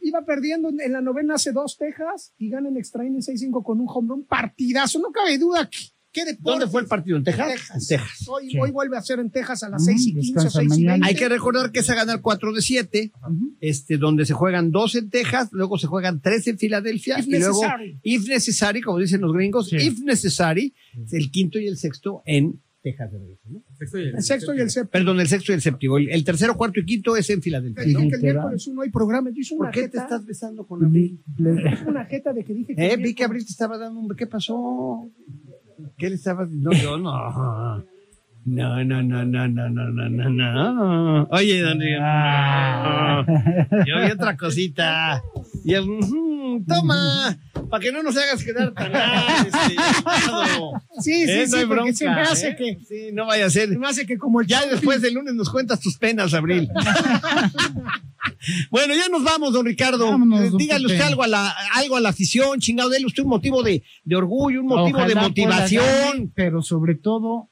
Iba 0.02 0.24
perdiendo 0.26 0.70
en 0.70 0.92
la 0.94 1.02
novena 1.02 1.34
hace 1.36 1.52
dos 1.54 1.76
Texas 1.80 2.34
y 2.38 2.50
gana 2.52 2.70
en 2.70 2.78
extra 2.78 3.04
innings 3.04 3.28
6-5 3.30 3.64
con 3.64 3.80
un 3.82 3.88
home 3.90 4.10
run. 4.10 4.26
Partidazo, 4.26 5.00
no 5.00 5.12
cabe 5.12 5.40
duda. 5.40 5.68
¿Qué, 5.68 5.80
qué 6.16 6.26
deporte? 6.26 6.50
¿Dónde 6.52 6.68
fue 6.68 6.82
el 6.82 6.88
partido? 6.88 7.18
¿En 7.18 7.24
Texas? 7.26 7.48
Texas. 7.52 7.88
Texas. 7.88 8.28
Hoy, 8.30 8.50
Sí. 8.50 8.58
hoy 8.60 8.72
vuelve 8.72 8.96
a 8.98 9.02
ser 9.02 9.20
en 9.20 9.30
Texas 9.30 9.62
a 9.64 9.70
las 9.70 9.82
Mm, 9.82 9.86
6 9.86 10.08
y 10.08 10.14
15 10.14 10.20
o 10.20 10.34
descansa 10.34 10.60
6 10.60 10.66
y 10.66 10.70
mañana. 10.70 10.92
20. 10.94 11.08
Hay 11.10 11.16
que 11.16 11.30
recordar 11.30 11.72
que 11.72 11.80
es 11.80 11.90
a 11.90 11.96
ganar 11.96 12.22
4 12.22 12.54
de 12.54 12.62
7, 12.62 13.12
Ujú. 13.22 13.56
este, 13.60 13.98
donde 13.98 14.26
se 14.26 14.34
juegan 14.34 14.72
2 14.72 14.96
en 14.96 15.10
Texas, 15.10 15.50
luego 15.52 15.78
se 15.78 15.88
juegan 15.88 16.22
3 16.22 16.48
en 16.48 16.58
Filadelfia 16.58 17.20
If 17.20 17.28
y 17.28 17.32
luego, 17.32 17.62
necessary. 17.62 18.00
if 18.04 18.28
necessary, 18.30 18.82
como 18.82 19.00
dicen 19.00 19.20
los 19.22 19.34
gringos, 19.34 19.68
Sí. 19.70 19.76
if 19.78 20.00
necessary, 20.00 20.74
el 21.12 21.30
quinto 21.32 21.60
y 21.60 21.68
el 21.68 21.78
sexto 21.78 22.22
en 22.26 22.62
Texas. 22.82 23.12
de 23.12 23.18
regreso, 23.18 23.50
¿no? 23.50 23.64
El 23.80 24.22
sexto 24.24 24.54
y 24.54 24.60
el 24.60 24.70
séptimo. 24.70 24.92
Perdón, 24.92 25.20
el 25.20 25.28
sexto 25.28 25.52
y 25.52 25.56
el 25.56 25.62
séptimo. 25.62 25.98
El, 25.98 26.08
el 26.12 26.24
tercero, 26.24 26.56
cuarto 26.56 26.80
y 26.80 26.86
quinto 26.86 27.18
es 27.18 27.28
en 27.32 27.42
Filadelfia. 27.42 27.82
Te 27.82 27.90
dije 27.90 28.04
¿no? 28.04 28.10
que 28.12 28.16
el 28.18 28.22
miércoles 28.22 28.68
uno 28.68 28.82
hay 28.84 28.92
programa. 28.92 29.32
Yo 29.32 29.42
hice 29.42 29.56
una 29.56 29.66
¿Por 29.70 29.74
qué 29.74 29.82
te 29.82 29.88
jeta, 29.88 30.04
estás 30.04 30.26
besando 30.28 30.68
con 30.68 30.86
Abril? 30.86 31.20
Le- 31.40 31.74
hice 31.74 31.86
una 31.88 32.06
jeta 32.06 32.32
de 32.32 32.44
que 32.44 32.54
dije 32.54 32.76
que 32.76 32.86
Eh, 32.86 32.94
el 32.94 33.02
vi 33.02 33.16
que 33.16 33.24
Abril 33.24 33.44
te 33.44 33.52
estaba 33.52 33.80
dando 33.80 34.00
un... 34.02 34.16
¿Qué 34.16 34.28
pasó? 34.28 35.10
Que 35.98 36.06
ele 36.06 36.16
estava. 36.16 36.44
eu 36.84 36.98
não. 36.98 37.84
No, 38.46 38.84
no, 38.84 39.02
no, 39.02 39.26
no, 39.26 39.48
no, 39.48 39.70
no, 39.70 39.90
no, 39.90 40.10
no, 40.10 40.30
no. 40.30 41.28
Oye, 41.32 41.62
don 41.62 41.80
Río. 41.80 41.98
Ah. 42.00 43.26
Yo 43.88 44.06
vi 44.06 44.12
otra 44.12 44.38
cosita. 44.38 45.24
Y 45.64 45.74
el, 45.74 45.86
toma, 46.68 47.40
para 47.72 47.82
que 47.82 47.92
no 47.92 48.04
nos 48.04 48.16
hagas 48.16 48.44
quedar 48.44 48.72
tan 48.74 48.92
este, 49.48 49.76
Sí, 51.00 51.26
sí, 51.26 51.32
eh, 51.32 51.48
sí, 51.48 51.58
no 51.60 51.68
porque 51.68 51.94
se 51.94 52.06
me 52.06 52.22
hace 52.22 52.50
¿eh? 52.50 52.56
que. 52.56 52.78
Sí, 52.88 53.10
no 53.14 53.26
vaya 53.26 53.48
a 53.48 53.50
ser. 53.50 53.76
Me 53.80 53.88
hace 53.88 54.06
que 54.06 54.20
como 54.20 54.42
el 54.42 54.48
ya 54.48 54.64
después 54.68 55.02
del 55.02 55.16
lunes 55.16 55.34
nos 55.34 55.50
cuentas 55.50 55.80
tus 55.80 55.98
penas, 55.98 56.36
Abril. 56.36 56.70
bueno, 58.70 58.94
ya 58.94 59.10
nos 59.10 59.24
vamos, 59.24 59.54
don 59.54 59.66
Ricardo. 59.66 60.06
Vámonos, 60.06 60.56
Dígale 60.56 60.86
usted 60.86 61.02
algo 61.02 61.24
a 61.24 61.28
la, 61.28 61.50
algo 61.74 61.98
a 61.98 62.00
la 62.00 62.10
afición, 62.10 62.60
chingado, 62.60 62.92
dele 62.92 63.08
usted 63.08 63.24
un 63.24 63.30
motivo 63.30 63.64
de, 63.64 63.82
de 64.04 64.16
orgullo, 64.16 64.62
un 64.62 64.68
motivo 64.68 65.04
de 65.04 65.16
motivación. 65.16 66.32
Pero 66.36 66.62
sobre 66.62 66.94
todo, 66.94 67.50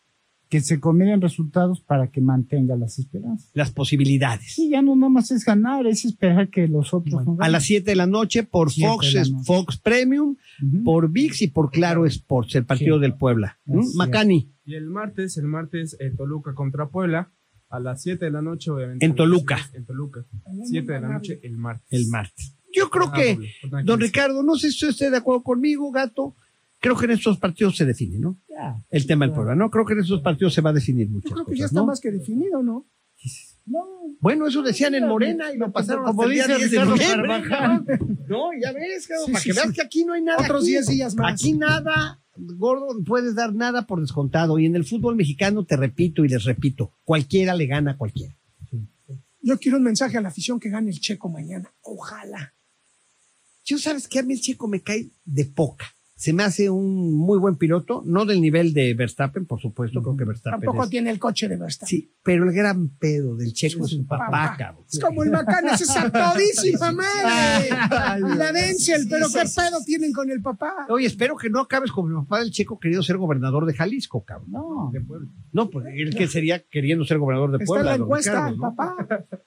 que 0.53 0.61
se 0.61 0.79
comieran 0.79 1.19
resultados 1.19 1.81
para 1.81 2.11
que 2.11 2.21
mantenga 2.21 2.75
las 2.75 2.99
esperanzas. 2.99 3.49
Las 3.55 3.71
posibilidades. 3.71 4.53
Sí, 4.53 4.69
ya 4.69 4.83
no 4.83 4.95
nada 4.95 5.09
más 5.09 5.31
es 5.31 5.43
ganar, 5.43 5.87
es 5.87 6.05
esperar 6.05 6.49
que 6.49 6.67
los 6.67 6.93
otros 6.93 7.25
no 7.25 7.33
A 7.33 7.35
ganen. 7.37 7.51
las 7.53 7.63
7 7.63 7.89
de 7.89 7.95
la 7.95 8.05
noche 8.05 8.43
por 8.43 8.69
Fox, 8.71 9.15
noche. 9.15 9.23
Fox 9.45 9.77
Premium, 9.77 10.35
Ujú. 10.61 10.83
por 10.83 11.09
VIX 11.11 11.41
y 11.41 11.47
por 11.47 11.71
Claro 11.71 12.05
Sports, 12.05 12.53
el 12.53 12.65
partido 12.65 12.97
Sí. 12.97 13.01
del 13.01 13.15
Puebla. 13.15 13.57
¿Mm? 13.65 13.95
Macani, 13.95 14.51
y 14.63 14.75
el 14.75 14.85
martes, 14.91 15.37
el 15.37 15.45
martes, 15.45 15.97
eh, 15.99 16.11
Toluca 16.15 16.53
contra 16.53 16.89
Puebla. 16.89 17.31
A 17.69 17.79
las 17.79 18.03
7 18.03 18.25
de 18.25 18.31
la 18.31 18.43
noche, 18.43 18.69
obviamente. 18.69 19.03
En 19.03 19.15
Toluca. 19.15 19.57
En 19.73 19.83
Toluca. 19.85 20.23
7 20.65 20.93
de 20.93 21.01
la 21.01 21.07
noche 21.13 21.39
el 21.41 21.57
martes. 21.57 21.87
el 21.89 22.07
martes. 22.09 22.55
Yo 22.71 22.89
creo 22.91 23.07
Ah, 23.11 23.13
que, 23.15 23.33
doble, 23.35 23.49
jornada 23.61 23.83
don 23.83 23.99
15. 23.99 24.05
Ricardo, 24.07 24.43
no 24.43 24.55
sé 24.55 24.67
si 24.69 24.75
usted 24.75 24.89
esté 24.89 25.09
de 25.09 25.17
acuerdo 25.17 25.41
conmigo, 25.41 25.91
gato. 25.91 26.35
Creo 26.83 26.97
que 26.97 27.05
en 27.05 27.11
estos 27.11 27.37
partidos 27.39 27.77
se 27.77 27.85
define, 27.85 28.19
¿no? 28.19 28.37
Ya. 28.49 28.77
El 28.89 29.07
tema 29.07 29.25
del 29.25 29.33
Puebla, 29.33 29.55
¿no? 29.55 29.69
Creo 29.71 29.85
que 29.85 29.93
en 29.93 30.01
estos 30.01 30.19
partidos 30.21 30.53
se 30.53 30.59
va 30.59 30.71
a 30.71 30.73
definir 30.73 31.07
Yo 31.07 31.13
muchas 31.13 31.31
creo 31.31 31.45
que 31.45 31.51
cosas, 31.51 31.59
ya 31.59 31.65
está 31.67 31.79
¿no? 31.79 31.85
más 31.85 32.01
que 32.01 32.11
definido, 32.11 32.61
¿no? 32.61 32.85
No, 33.65 33.79
Bueno, 34.19 34.45
eso 34.47 34.61
decían 34.61 34.93
en 34.93 35.07
Morena 35.07 35.53
y 35.53 35.57
lo 35.57 35.71
pasaron 35.71 36.03
Como 36.03 36.27
dice 36.27 36.45
10 36.57 36.59
de 36.59 36.65
Ricardo 36.67 36.91
noviembre, 36.91 37.27
Carvajal. 37.47 37.85
No, 38.27 38.49
ya 38.61 38.73
ves, 38.73 39.05
Sí, 39.05 39.31
para 39.31 39.39
sí, 39.39 39.49
que 39.49 39.53
veas 39.55 39.71
que 39.71 39.81
aquí 39.81 40.03
no 40.03 40.11
hay 40.11 40.23
nada. 40.23 40.43
Otros 40.43 40.63
aquí- 40.63 40.71
10 40.71 40.87
días 40.87 41.15
más. 41.15 41.33
Aquí 41.33 41.53
nada, 41.53 42.19
gordo, 42.35 42.87
puedes 43.05 43.33
dar 43.35 43.53
nada 43.55 43.87
por 43.87 44.01
descontado. 44.01 44.59
Y 44.59 44.65
en 44.65 44.75
el 44.75 44.83
fútbol 44.83 45.15
mexicano, 45.15 45.63
te 45.63 45.77
repito 45.77 46.25
y 46.25 46.27
les 46.27 46.43
repito, 46.43 46.91
cualquiera 47.05 47.55
le 47.55 47.65
gana 47.65 47.91
a 47.91 47.97
cualquiera. 47.97 48.35
Yo 49.41 49.57
quiero 49.57 49.77
un 49.77 49.83
mensaje 49.85 50.17
a 50.17 50.21
la 50.21 50.27
afición 50.27 50.59
que 50.59 50.69
gane 50.69 50.89
el 50.91 50.99
checo 50.99 51.29
mañana. 51.29 51.71
Ojalá. 51.81 52.53
Yo 53.63 53.77
sabes 53.77 54.09
que 54.09 54.19
a 54.19 54.23
mí 54.23 54.33
el 54.33 54.41
chico 54.41 54.67
me 54.67 54.81
cae 54.81 55.09
de 55.23 55.45
poca. 55.45 55.85
Se 56.15 56.31
me 56.31 56.43
hace 56.43 56.69
un 56.69 57.11
muy 57.11 57.39
buen 57.39 57.55
piloto, 57.57 58.03
no 58.05 58.25
del 58.25 58.39
nivel 58.39 58.71
de 58.73 58.93
Verstappen, 58.93 59.45
por 59.47 59.59
supuesto, 59.59 60.01
creo 60.03 60.15
que 60.15 60.25
Verstappen 60.25 60.61
Tampoco 60.61 60.83
es- 60.83 60.89
tiene 60.91 61.09
el 61.09 61.17
coche 61.19 61.47
de 61.49 61.57
Verstappen. 61.57 61.89
Sí, 61.89 62.13
pero 62.23 62.43
el 62.43 62.53
gran 62.53 62.89
pedo 62.99 63.35
del 63.35 63.51
checo 63.51 63.83
es 63.83 63.91
su 63.91 64.05
papá, 64.05 64.27
Papá. 64.29 64.55
cabrón. 64.57 64.85
Es 64.91 64.99
como 64.99 65.23
el 65.23 65.31
Macanas, 65.31 65.81
es 65.81 65.89
a 65.89 66.09
todísima 66.11 66.91
madre. 66.91 67.69
Y 68.31 68.37
la 68.37 68.51
Denzel, 68.53 69.07
pero 69.09 69.25
qué 69.27 69.39
pedo 69.55 69.79
tienen 69.85 70.13
con 70.13 70.29
el 70.29 70.41
papá. 70.41 70.85
Oye, 70.89 71.07
espero 71.07 71.35
que 71.35 71.49
no 71.49 71.59
acabes 71.61 71.91
como 71.91 72.09
el 72.09 72.15
papá 72.25 72.39
del 72.41 72.51
checo 72.51 72.79
querido 72.79 73.01
ser 73.01 73.17
gobernador 73.17 73.65
de 73.65 73.73
Jalisco, 73.73 74.23
cabrón. 74.23 74.51
no. 74.51 74.91
De 74.93 75.01
Puebla. 75.01 75.29
No, 75.51 75.69
pues 75.71 75.87
él 75.95 76.15
que 76.15 76.27
sería 76.27 76.63
queriendo 76.63 77.05
ser 77.05 77.17
gobernador 77.17 77.51
de 77.51 77.57
Está 77.57 77.65
Puebla. 77.65 77.91
la 77.91 77.97
don 77.97 78.05
encuesta, 78.05 78.31
Ricardo, 78.49 78.55
¿no? 78.57 78.75
papá. 78.75 78.95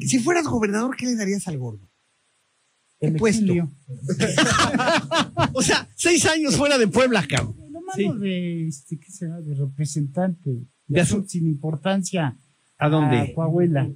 Si 0.00 0.20
fueras 0.20 0.46
gobernador, 0.46 0.94
¿qué 0.96 1.04
le 1.06 1.16
darías 1.16 1.48
al 1.48 1.58
gordo? 1.58 1.90
¿Qué 3.00 3.06
El 3.08 3.16
puesto? 3.16 3.42
exilio. 3.42 3.70
O 5.52 5.62
sea, 5.62 5.88
seis 5.96 6.26
años 6.26 6.56
fuera 6.56 6.78
de 6.78 6.88
Puebla, 6.88 7.24
cabrón. 7.28 7.54
Lo 7.70 7.80
malo 7.80 7.94
Sí. 7.94 8.20
de, 8.20 8.66
este, 8.68 8.98
¿qué 8.98 9.10
será? 9.10 9.40
De 9.40 9.54
representante. 9.54 10.50
De 10.86 11.00
asuntos 11.00 11.30
sin 11.30 11.46
importancia. 11.46 12.36
¿A 12.76 12.88
dónde? 12.88 13.18
A 13.18 13.34
Coahuila. 13.34 13.88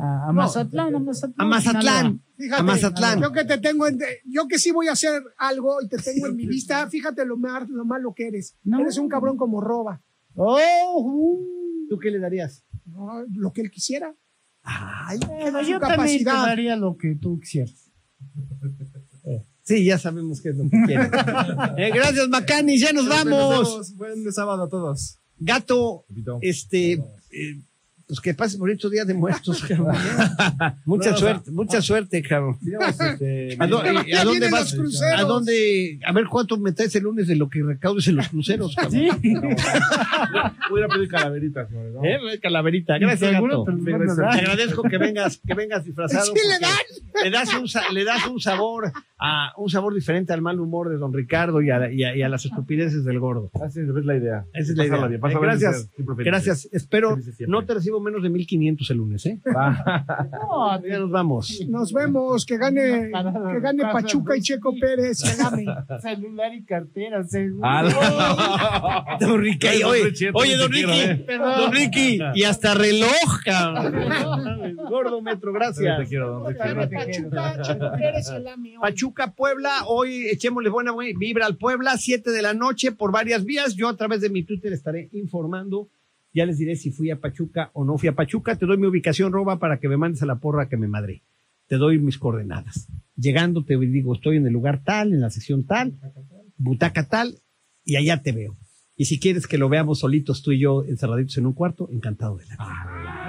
A, 0.00 0.28
a 0.28 0.32
Mazatlán, 0.32 0.94
a 0.94 0.98
Mazatlán. 0.98 1.34
A 1.38 1.44
Mazatlán. 1.48 2.22
Fíjate, 2.36 2.60
A 2.60 2.64
Mazatlán. 2.64 3.20
Yo 3.22 3.32
que 3.32 3.44
te 3.44 3.58
tengo, 3.58 3.86
en- 3.86 3.98
yo 4.26 4.48
que 4.48 4.58
sí 4.58 4.72
voy 4.72 4.88
a 4.88 4.92
hacer 4.92 5.22
algo 5.38 5.80
y 5.82 5.88
te 5.88 5.96
tengo 5.98 6.26
en 6.26 6.36
mi 6.36 6.46
vista, 6.46 6.88
fíjate 6.88 7.24
lo, 7.24 7.36
mar- 7.36 7.68
lo 7.68 7.84
malo 7.84 8.12
que 8.14 8.26
eres. 8.28 8.56
No. 8.64 8.80
Eres 8.80 8.98
un 8.98 9.08
cabrón 9.08 9.36
como 9.36 9.60
roba. 9.60 10.02
Oh, 10.34 10.58
uh. 11.02 11.86
¿Tú 11.88 11.98
qué 11.98 12.10
le 12.10 12.18
darías? 12.18 12.64
No, 12.86 13.24
lo 13.32 13.52
que 13.52 13.60
él 13.62 13.70
quisiera. 13.70 14.14
Ay, 14.62 15.18
su 15.18 15.26
yo 15.28 15.52
también 15.52 15.78
te 15.80 15.86
capacidad. 15.86 16.46
daría 16.46 16.76
lo 16.76 16.96
que 16.96 17.14
tú 17.14 17.38
quisieras. 17.40 17.89
Sí, 19.62 19.84
ya 19.84 19.98
sabemos 19.98 20.40
qué 20.40 20.50
es 20.50 20.56
lo 20.56 20.64
que. 20.64 20.94
Eh, 21.76 21.90
gracias, 21.94 22.28
Macani, 22.28 22.78
ya 22.78 22.92
nos 22.92 23.08
vamos. 23.08 23.94
Buen 23.96 24.30
sábado 24.32 24.64
a 24.64 24.68
todos. 24.68 25.18
Gato, 25.38 26.04
este, 26.42 26.92
eh, 26.92 27.60
pues 28.10 28.20
que 28.20 28.34
pase 28.34 28.58
bonito 28.58 28.90
día 28.90 29.04
de 29.04 29.14
muertos, 29.14 29.62
cabrón. 29.68 29.94
mucha 30.84 30.84
No, 30.84 30.94
o 30.94 31.02
sea, 31.02 31.16
suerte, 31.16 31.50
mucha 31.52 31.80
suerte, 31.80 32.22
cabrón. 32.22 32.58
Este, 32.88 33.56
¿A, 33.58 33.64
a 33.64 33.66
dónde 33.68 33.92
vienen 34.40 34.50
vas? 34.50 34.72
los 34.72 34.74
cruceros. 34.74 35.20
¿A 35.20 35.24
dónde? 35.24 36.00
A 36.04 36.12
ver 36.12 36.26
cuánto 36.26 36.58
me 36.58 36.72
traes 36.72 36.94
el 36.96 37.04
lunes 37.04 37.28
de 37.28 37.36
lo 37.36 37.48
que 37.48 37.62
recaudes 37.62 38.08
en 38.08 38.16
los 38.16 38.28
cruceros, 38.28 38.74
cabrón. 38.74 38.92
Sí. 38.92 39.08
Voy 40.70 40.80
a 40.80 40.84
ir 40.84 40.84
a 40.84 40.88
pedir 40.88 41.08
calaveritas, 41.08 41.68
señores, 41.68 41.94
¿no? 41.94 42.00
Eh, 42.04 42.38
Calaverita, 42.40 42.98
gracias, 42.98 43.32
gato. 43.32 43.64
te 43.64 44.22
a 44.22 44.30
agradezco 44.30 44.82
que 44.82 44.98
vengas, 44.98 45.40
que 45.46 45.54
vengas 45.54 45.84
disfrazado. 45.84 46.26
Sí 46.34 46.40
le 46.48 46.58
dan. 46.58 47.24
Le 47.24 47.30
das 47.30 47.54
un, 47.54 47.68
sa- 47.68 47.90
le 47.92 48.04
das 48.04 48.26
un 48.26 48.40
sabor 48.40 48.92
a 49.18 49.52
un 49.58 49.68
sabor 49.68 49.94
diferente 49.94 50.32
al 50.32 50.40
mal 50.42 50.58
humor 50.58 50.88
de 50.88 50.96
don 50.96 51.12
Ricardo 51.12 51.60
y 51.60 51.70
a, 51.70 51.92
y 51.92 52.02
a- 52.04 52.16
y 52.16 52.22
a 52.22 52.28
las 52.28 52.44
estupideces 52.44 53.04
del 53.04 53.18
gordo. 53.20 53.50
Así 53.62 53.80
es 53.80 53.86
la 54.04 54.16
idea. 54.16 54.44
Esa 54.54 54.72
es 54.72 54.76
la 54.78 54.86
idea. 54.86 55.06
bien, 55.06 55.20
Eh, 55.24 55.38
gracias. 55.40 55.90
Gracias. 56.18 56.68
Espero 56.72 57.16
no 57.46 57.64
te 57.66 57.74
recibo 57.74 57.99
menos 58.00 58.22
de 58.22 58.30
1500 58.30 58.90
el 58.90 58.96
lunes, 58.96 59.26
¿eh? 59.26 59.38
No, 59.44 60.82
Ya 60.86 60.98
nos 60.98 61.10
vamos. 61.10 61.60
Nos 61.68 61.92
vemos, 61.92 62.44
que 62.46 62.56
gane, 62.58 63.10
que 63.10 63.60
gane 63.60 63.82
Pachuca 63.92 64.36
y 64.36 64.40
Checo 64.40 64.72
Pérez. 64.80 65.22
que 65.22 65.42
gane. 65.42 65.66
celular 66.00 66.54
y 66.54 66.64
cartera, 66.64 67.22
seguro. 67.24 67.60
Ah, 67.64 69.16
no. 69.20 69.26
Don 69.26 69.40
Ricky, 69.40 69.82
oye, 69.84 70.02
don 70.02 70.12
te 70.12 70.14
quiero, 70.32 70.68
Ricky, 70.68 71.00
eh. 71.00 71.24
don 71.38 71.72
Ricky, 71.72 72.18
y 72.34 72.42
hasta 72.44 72.74
reloj, 72.74 73.40
cabrón. 73.44 74.76
Gordo 74.90 75.20
metro, 75.22 75.52
Te 75.52 75.58
gracias. 75.58 76.08
quiero, 76.08 76.40
don 76.40 76.46
Richie. 76.48 76.58
Gane 76.74 76.86
Pachuca, 76.88 77.62
Checo 77.62 77.92
Pérez, 77.96 78.30
el 78.30 78.48
AME. 78.48 78.74
Pachuca, 78.80 79.32
Puebla, 79.34 79.70
hoy 79.86 80.26
echémosle 80.30 80.68
buena 80.70 80.92
bu- 80.92 81.16
vibra 81.18 81.46
al 81.46 81.56
Puebla, 81.56 81.96
7 81.96 82.30
de 82.30 82.42
la 82.42 82.54
noche 82.54 82.92
por 82.92 83.12
varias 83.12 83.44
vías. 83.44 83.74
Yo 83.76 83.88
a 83.88 83.96
través 83.96 84.20
de 84.20 84.30
mi 84.30 84.42
Twitter 84.42 84.72
estaré 84.72 85.08
informando. 85.12 85.88
Ya 86.32 86.46
les 86.46 86.58
diré 86.58 86.76
si 86.76 86.90
fui 86.90 87.10
a 87.10 87.20
Pachuca 87.20 87.70
o 87.72 87.84
no 87.84 87.98
fui 87.98 88.08
a 88.08 88.14
Pachuca. 88.14 88.56
Te 88.56 88.66
doy 88.66 88.76
mi 88.76 88.86
ubicación, 88.86 89.32
Roba, 89.32 89.58
para 89.58 89.80
que 89.80 89.88
me 89.88 89.96
mandes 89.96 90.22
a 90.22 90.26
la 90.26 90.38
porra 90.38 90.68
que 90.68 90.76
me 90.76 90.86
madré. 90.86 91.22
Te 91.66 91.76
doy 91.76 91.98
mis 91.98 92.18
coordenadas. 92.18 92.88
Llegando 93.16 93.64
te 93.64 93.76
digo, 93.76 94.14
estoy 94.14 94.36
en 94.36 94.46
el 94.46 94.52
lugar 94.52 94.82
tal, 94.84 95.12
en 95.12 95.20
la 95.20 95.30
sección 95.30 95.64
tal. 95.64 95.98
butaca 96.56 97.08
tal, 97.08 97.40
y 97.84 97.96
allá 97.96 98.22
te 98.22 98.32
veo. 98.32 98.56
Y 98.96 99.06
si 99.06 99.18
quieres 99.18 99.46
que 99.46 99.58
lo 99.58 99.68
veamos 99.68 100.00
solitos 100.00 100.42
tú 100.42 100.52
y 100.52 100.60
yo 100.60 100.84
encerraditos 100.84 101.38
en 101.38 101.46
un 101.46 101.52
cuarto, 101.54 101.88
encantado 101.90 102.36
de 102.36 102.46
la 102.46 102.54
vida. 102.56 103.19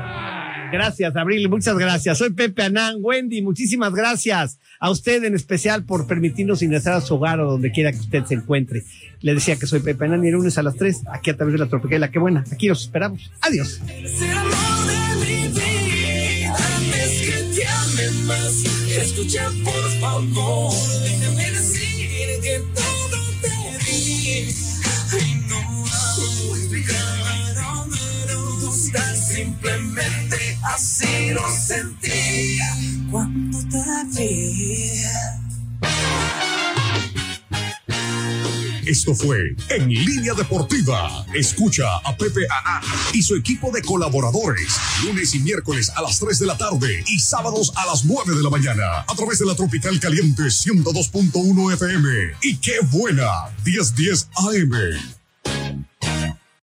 Gracias, 0.72 1.16
Abril, 1.16 1.50
muchas 1.50 1.78
gracias. 1.78 2.18
Soy 2.18 2.32
Pepe 2.32 2.64
Anán. 2.64 2.98
Wendy, 3.00 3.42
muchísimas 3.42 3.94
gracias. 3.94 4.60
A 4.80 4.90
usted 4.90 5.24
en 5.24 5.36
especial 5.36 5.84
por 5.84 6.08
permitirnos 6.08 6.62
ingresar 6.62 6.94
a 6.94 7.02
su 7.02 7.16
hogar 7.16 7.40
o 7.40 7.52
donde 7.52 7.72
quiera 7.72 7.92
que 7.92 8.00
usted 8.00 8.26
se 8.26 8.36
encuentre. 8.36 8.84
Le 9.20 9.36
decía 9.36 9.56
que 9.58 9.68
soy 9.68 9.82
Pepe 9.82 10.06
Anán 10.06 10.24
y 10.24 10.30
el 10.30 10.34
lunes 10.34 10.58
a 10.58 10.64
las 10.64 10.76
3, 10.76 11.04
aquí 11.12 11.30
a 11.30 11.38
través 11.38 11.54
de 11.54 11.60
la 11.60 11.68
Tropicala. 11.68 12.10
Qué 12.10 12.20
buena, 12.20 12.44
aquí 12.52 12.68
los 12.68 12.82
esperamos. 12.82 13.32
Adiós. 13.42 13.80
Simplemente 29.34 30.58
así 30.64 31.32
lo 31.32 31.44
sentí. 31.50 32.60
Cuando 33.10 33.58
te 33.70 34.24
vi. 34.24 35.02
Esto 38.86 39.16
fue 39.16 39.56
En 39.70 39.88
Línea 39.88 40.34
Deportiva. 40.34 41.26
Escucha 41.34 41.98
a 42.04 42.18
Pepe 42.18 42.42
Anán 42.50 42.82
y 43.14 43.22
su 43.22 43.36
equipo 43.36 43.72
de 43.72 43.82
colaboradores 43.82 44.76
lunes 45.06 45.34
y 45.36 45.40
miércoles 45.40 45.92
a 45.96 46.02
las 46.02 46.20
3 46.20 46.40
de 46.40 46.46
la 46.46 46.58
tarde 46.58 47.04
y 47.08 47.20
sábados 47.20 47.72
a 47.76 47.86
las 47.86 48.04
9 48.04 48.36
de 48.36 48.44
la 48.44 48.50
mañana 48.50 49.06
a 49.08 49.16
través 49.16 49.40
de 49.40 49.46
la 49.46 49.56
Tropical 49.56 50.00
Caliente 50.00 50.44
102.1 50.44 51.74
FM. 51.74 52.10
Y 52.42 52.58
qué 52.58 52.80
buena 52.92 53.30
1010 53.64 54.30
AM. 54.36 55.91